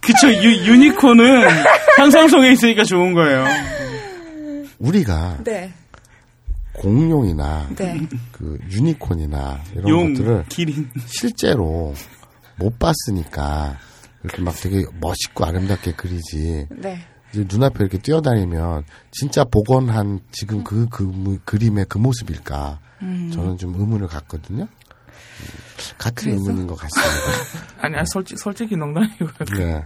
[0.00, 1.48] 그쵸, 유, 유니콘은
[1.96, 3.44] 상상 속에 있으니까 좋은 거예요.
[4.78, 5.72] 우리가 네.
[6.74, 8.00] 공룡이나 네.
[8.32, 10.88] 그 유니콘이나 이런 용, 것들을 기린.
[11.06, 11.94] 실제로
[12.56, 13.76] 못 봤으니까
[14.24, 16.66] 이렇게 막 되게 멋있고 아름답게 그리지.
[16.70, 16.98] 네.
[17.32, 22.78] 이제 눈앞에 이렇게 뛰어다니면 진짜 복원한 지금 그, 그 무- 그림의 그 모습일까?
[23.02, 23.30] 음.
[23.32, 24.62] 저는 좀 의문을 갖거든요.
[24.64, 24.68] 음,
[25.98, 27.74] 같은 의문인 것 같습니다.
[27.80, 29.30] 아니, 아니 솔직, 솔직히 농담이고요.
[29.56, 29.84] 네.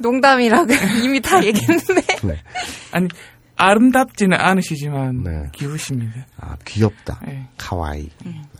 [0.00, 0.72] 농담이라고
[1.02, 2.02] 이미 다 얘기했는데.
[2.24, 2.42] 네.
[2.92, 3.08] 아니,
[3.56, 5.30] 아름답지는 않으시지만 네.
[5.52, 6.26] 귀우십니다.
[6.38, 7.20] 아, 귀엽다.
[7.24, 7.48] 네.
[7.56, 8.10] 카와이.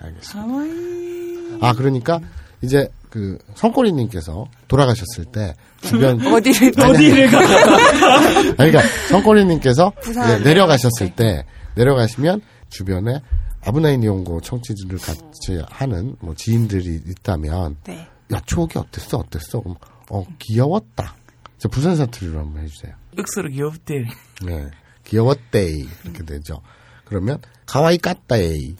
[0.00, 1.66] 알겠습니다.
[1.66, 2.20] 아, 그러니까
[2.62, 6.92] 이제 그 성꼬리 님께서 돌아가셨을 때 주변 어디를, 아니.
[6.92, 7.38] 어디를 가?
[7.38, 10.34] 아니, 그러니까 성꼬리 님께서 부산에.
[10.36, 11.44] 이제 내려가셨을 때
[11.76, 12.40] 내려가시면
[12.74, 13.22] 주변에
[13.62, 18.06] 아브나인 이용고 청취들을 같이 하는 뭐 지인들이 있다면 네.
[18.32, 19.76] 야 추억이 어땠어 어땠어 그럼
[20.10, 21.14] 어 귀여웠다.
[21.58, 22.92] 저 부산 사투리로 한번 해주세요.
[23.18, 24.04] 억수로 귀엽대.
[24.44, 24.70] 네
[25.04, 26.60] 귀여웠데이 이렇게 되죠.
[27.04, 28.76] 그러면 가와이 깠다에이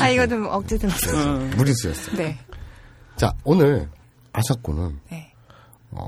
[0.00, 1.38] 아, 이거 좀 억지 들었어요.
[1.56, 2.16] 무리수였어요.
[2.16, 2.38] 네.
[3.16, 3.90] 자 오늘
[4.32, 5.32] 아사코는 네.
[5.90, 6.06] 어,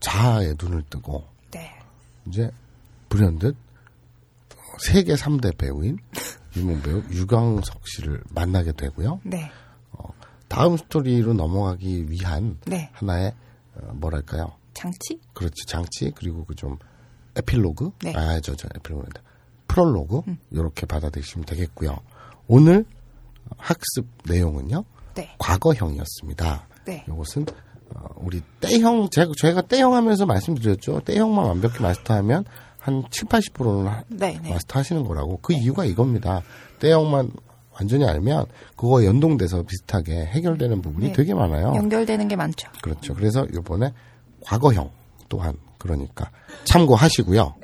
[0.00, 1.70] 자아의 눈을 뜨고 네.
[2.26, 2.50] 이제
[3.08, 3.56] 불현듯
[4.84, 5.98] 세계 3대 배우인
[6.56, 9.20] 유명 배우 유광석 씨를 만나게 되고요.
[9.24, 9.50] 네.
[10.48, 12.90] 다음 스토리로 넘어가기 위한 네.
[12.92, 13.32] 하나의
[13.74, 14.52] 어, 뭐랄까요?
[14.74, 15.18] 장치?
[15.32, 16.76] 그렇지 장치 그리고 그 좀
[17.36, 18.12] 에필로그 네.
[18.14, 19.22] 아저 저 에필로그다
[19.68, 21.96] 프롤로그 이렇게 받아들이시면 되겠고요.
[22.46, 22.84] 오늘
[23.56, 24.84] 학습 내용은요
[25.14, 25.34] 네.
[25.38, 26.68] 과거형이었습니다.
[26.84, 27.04] 네.
[27.08, 27.46] 이것은
[27.94, 31.00] 어, 우리 때형 제가 저희가 때형 하면서 말씀드렸죠.
[31.00, 32.44] 때형만 완벽히 마스터하면
[32.82, 34.50] 한 7, 80%는 네, 네.
[34.50, 35.38] 마스터 하시는 거라고.
[35.40, 36.42] 그 이유가 이겁니다.
[36.80, 37.30] 때형만
[37.70, 38.46] 완전히 알면
[38.76, 41.12] 그거 연동돼서 비슷하게 해결되는 부분이 네.
[41.12, 41.74] 되게 많아요.
[41.76, 42.68] 연결되는 게 많죠.
[42.82, 43.14] 그렇죠.
[43.14, 43.92] 그래서 이번에
[44.44, 44.90] 과거형
[45.28, 46.28] 또한 그러니까
[46.64, 47.54] 참고하시고요.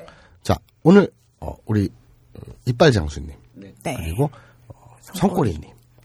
[0.41, 1.89] 자, 오늘 어, 우리
[2.35, 3.73] 어, 이빨 장수님 네.
[3.83, 4.29] 그리고
[4.69, 5.61] 어, 성꼬리님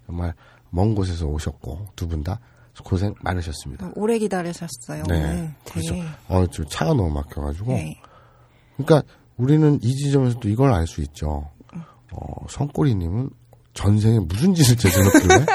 [0.07, 0.35] 정말
[0.70, 2.41] 먼 곳에서 오셨고 두 분 다
[2.82, 3.93] 고생 많으셨습니다.
[3.95, 5.05] 오래 기다리셨어요.
[5.09, 5.55] 네, 오늘.
[5.65, 5.95] 그렇죠.
[6.27, 7.70] 어, 저 차가 너무 막혀가지고.
[8.76, 8.84] 네.
[8.84, 9.02] 그러니까
[9.36, 11.48] 우리는 이 지점에서 또 이걸 알 수 있죠.
[12.12, 13.30] 어, 성꼬리님은
[13.74, 15.46] 전생에 무슨 짓을 저질렀길래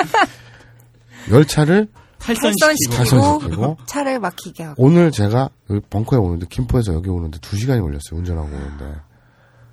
[1.31, 1.87] 열차를
[2.19, 2.95] 탈선시키고.
[2.95, 4.83] 탈선시키고 차를 막히게 하고.
[4.83, 8.19] 오늘 제가 여기 벙커에 오는데 김포에서 여기 오는데 두 시간이 걸렸어요.
[8.19, 8.95] 운전하고 오는데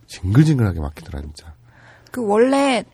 [0.06, 1.52] 징글징글하게 막히더라 진짜.
[2.12, 2.84] 그 원래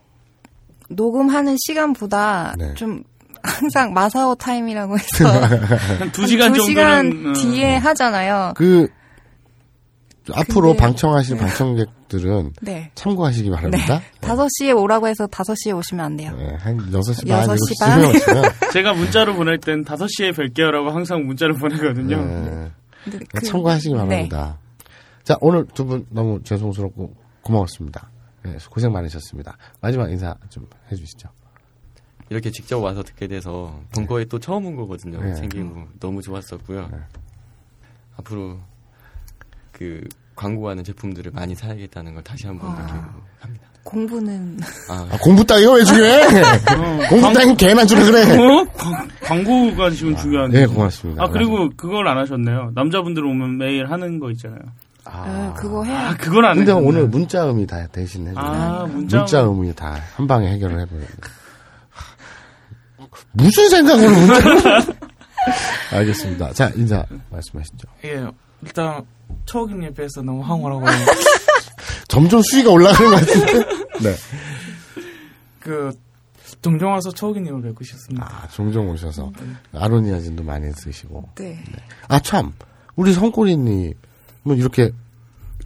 [0.89, 2.75] 녹음하는 시간보다 네.
[2.75, 3.03] 좀
[3.43, 5.27] 항상 마사오 타임이라고 해서
[5.99, 7.31] 한두 시간 두 시간 정도는.
[7.31, 7.33] 어.
[7.35, 8.53] 뒤에 하잖아요.
[8.57, 8.89] 그
[10.33, 12.91] 앞으로 근데- 방청하실 방청객들은 네.
[12.95, 13.99] 참고하시기 바랍니다.
[13.99, 14.21] 네.
[14.21, 16.35] 5시에 오라고 해서 5시에 오시면 안 돼요.
[16.37, 18.01] 네, 한 6시 반, 여섯 7시 시 반.
[18.01, 22.17] 쯤에 오시면 제가 문자로 보낼 땐 5시에 뵐게요라고 항상 문자를 보내거든요.
[22.25, 22.71] 네.
[23.05, 24.01] 근데 그- 참고하시기 네.
[24.01, 24.59] 바랍니다.
[25.25, 28.11] 자, 오늘 두 분 너무 죄송스럽고 고마웠습니다.
[28.45, 29.57] 네, 고생 많으셨습니다.
[29.81, 31.29] 마지막 인사 좀 해주시죠.
[32.31, 35.21] 이렇게 직접 와서 듣게 돼서 벙커에 또 처음 온 거거든요.
[35.21, 35.35] 네.
[35.35, 36.89] 생기고 너무 좋았었고요.
[38.17, 38.59] 앞으로
[39.83, 40.01] 그
[40.37, 43.01] 광고하는 제품들을 많이 사야겠다는 걸 다시 한번 느끼고
[43.41, 43.67] 합니다.
[43.83, 46.29] 공부는 아, 아, 공부 따위가 왜 중요해?
[47.11, 48.39] 공부 따위는 개나 주라 그래.
[48.39, 48.65] 어?
[48.75, 50.61] 광- 광고가 지금 중요한데.
[50.61, 51.25] 네, 고맙습니다.
[51.25, 52.71] 아, 그리고 그걸 안 하셨네요.
[52.77, 54.61] 남자분들 오면 매일 하는 거 있잖아요.
[55.05, 56.87] 아, 그거 해야 아, 그건 안 근데 했네.
[56.87, 58.39] 오늘 문자음이 다 대신 해줘요.
[58.45, 59.19] 아, 문자.
[59.19, 61.07] 문자음이 다 한 방에 해결을 해버렸네.
[63.33, 64.83] 무슨 생각으로 문자를?
[65.93, 66.53] 알겠습니다.
[66.53, 67.89] 자, 인사 말씀하시죠.
[68.05, 68.25] 예,
[68.63, 69.03] 일단
[69.47, 70.87] 초기님 옆에서 너무 황홀하고
[72.09, 73.53] 점점 수위가 올라가는 것 같은데?
[74.03, 74.15] 네.
[75.61, 75.93] 그
[76.61, 78.27] 종종 와서 초기님을 뵙고 싶습니다.
[78.27, 79.33] 아, 종종 오셔서
[79.73, 81.31] 아로니아진도 많이 쓰시고.
[81.37, 81.59] 네.
[82.09, 82.53] 아, 참.
[82.95, 83.95] 우리 성꼬리님은
[84.57, 84.93] 이렇게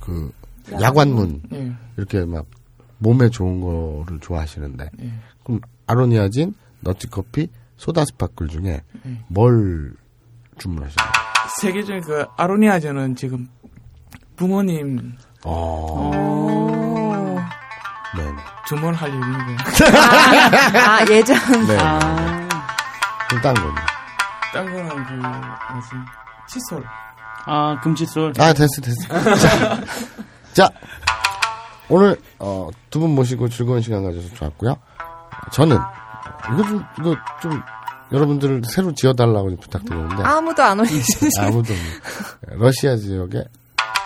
[0.00, 0.30] 그
[0.70, 1.72] 야관문 예.
[1.96, 2.46] 이렇게 막
[2.98, 5.12] 몸에 좋은 거를 좋아하시는데 예.
[5.44, 9.24] 그럼 아로니아진, 너티커피, 소다 스파클 중에 예.
[9.28, 9.94] 뭘
[10.58, 11.12] 주문하셨나요?
[11.60, 13.48] 세계 중에 그 아로니아저는 지금
[14.36, 17.36] 부모님 어, 오.
[18.16, 18.32] 네네.
[18.66, 19.28] 주문할 일이고.
[20.78, 21.36] 아, 예전.
[21.66, 21.76] 네.
[21.78, 22.48] 아,
[23.28, 23.74] 그럼 딴 거는.
[24.52, 25.88] 딴 거는 그 뭐지
[26.48, 26.84] 칫솔.
[27.46, 28.32] 아 금칫솔.
[28.38, 29.36] 아, 됐어, 됐어.
[29.36, 29.80] 자,
[30.52, 30.68] 자,
[31.88, 34.76] 오늘, 어, 두 분 모시고 즐거운 시간 가져서 좋았고요.
[35.52, 35.76] 저는,
[36.52, 37.62] 이거 좀, 이거 좀,
[38.12, 40.22] 여러분들 새로 지어달라고 좀 부탁드리는데.
[40.24, 41.40] 아무도 안 올리시죠.
[41.42, 41.72] 아무도.
[42.48, 43.44] 러시아 지역의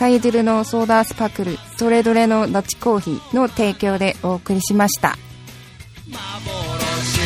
[0.00, 5.18] サイドルのソーダスパクル、それぞれのダッチコーヒーの提供でお送りしました。
[6.10, 7.19] 幻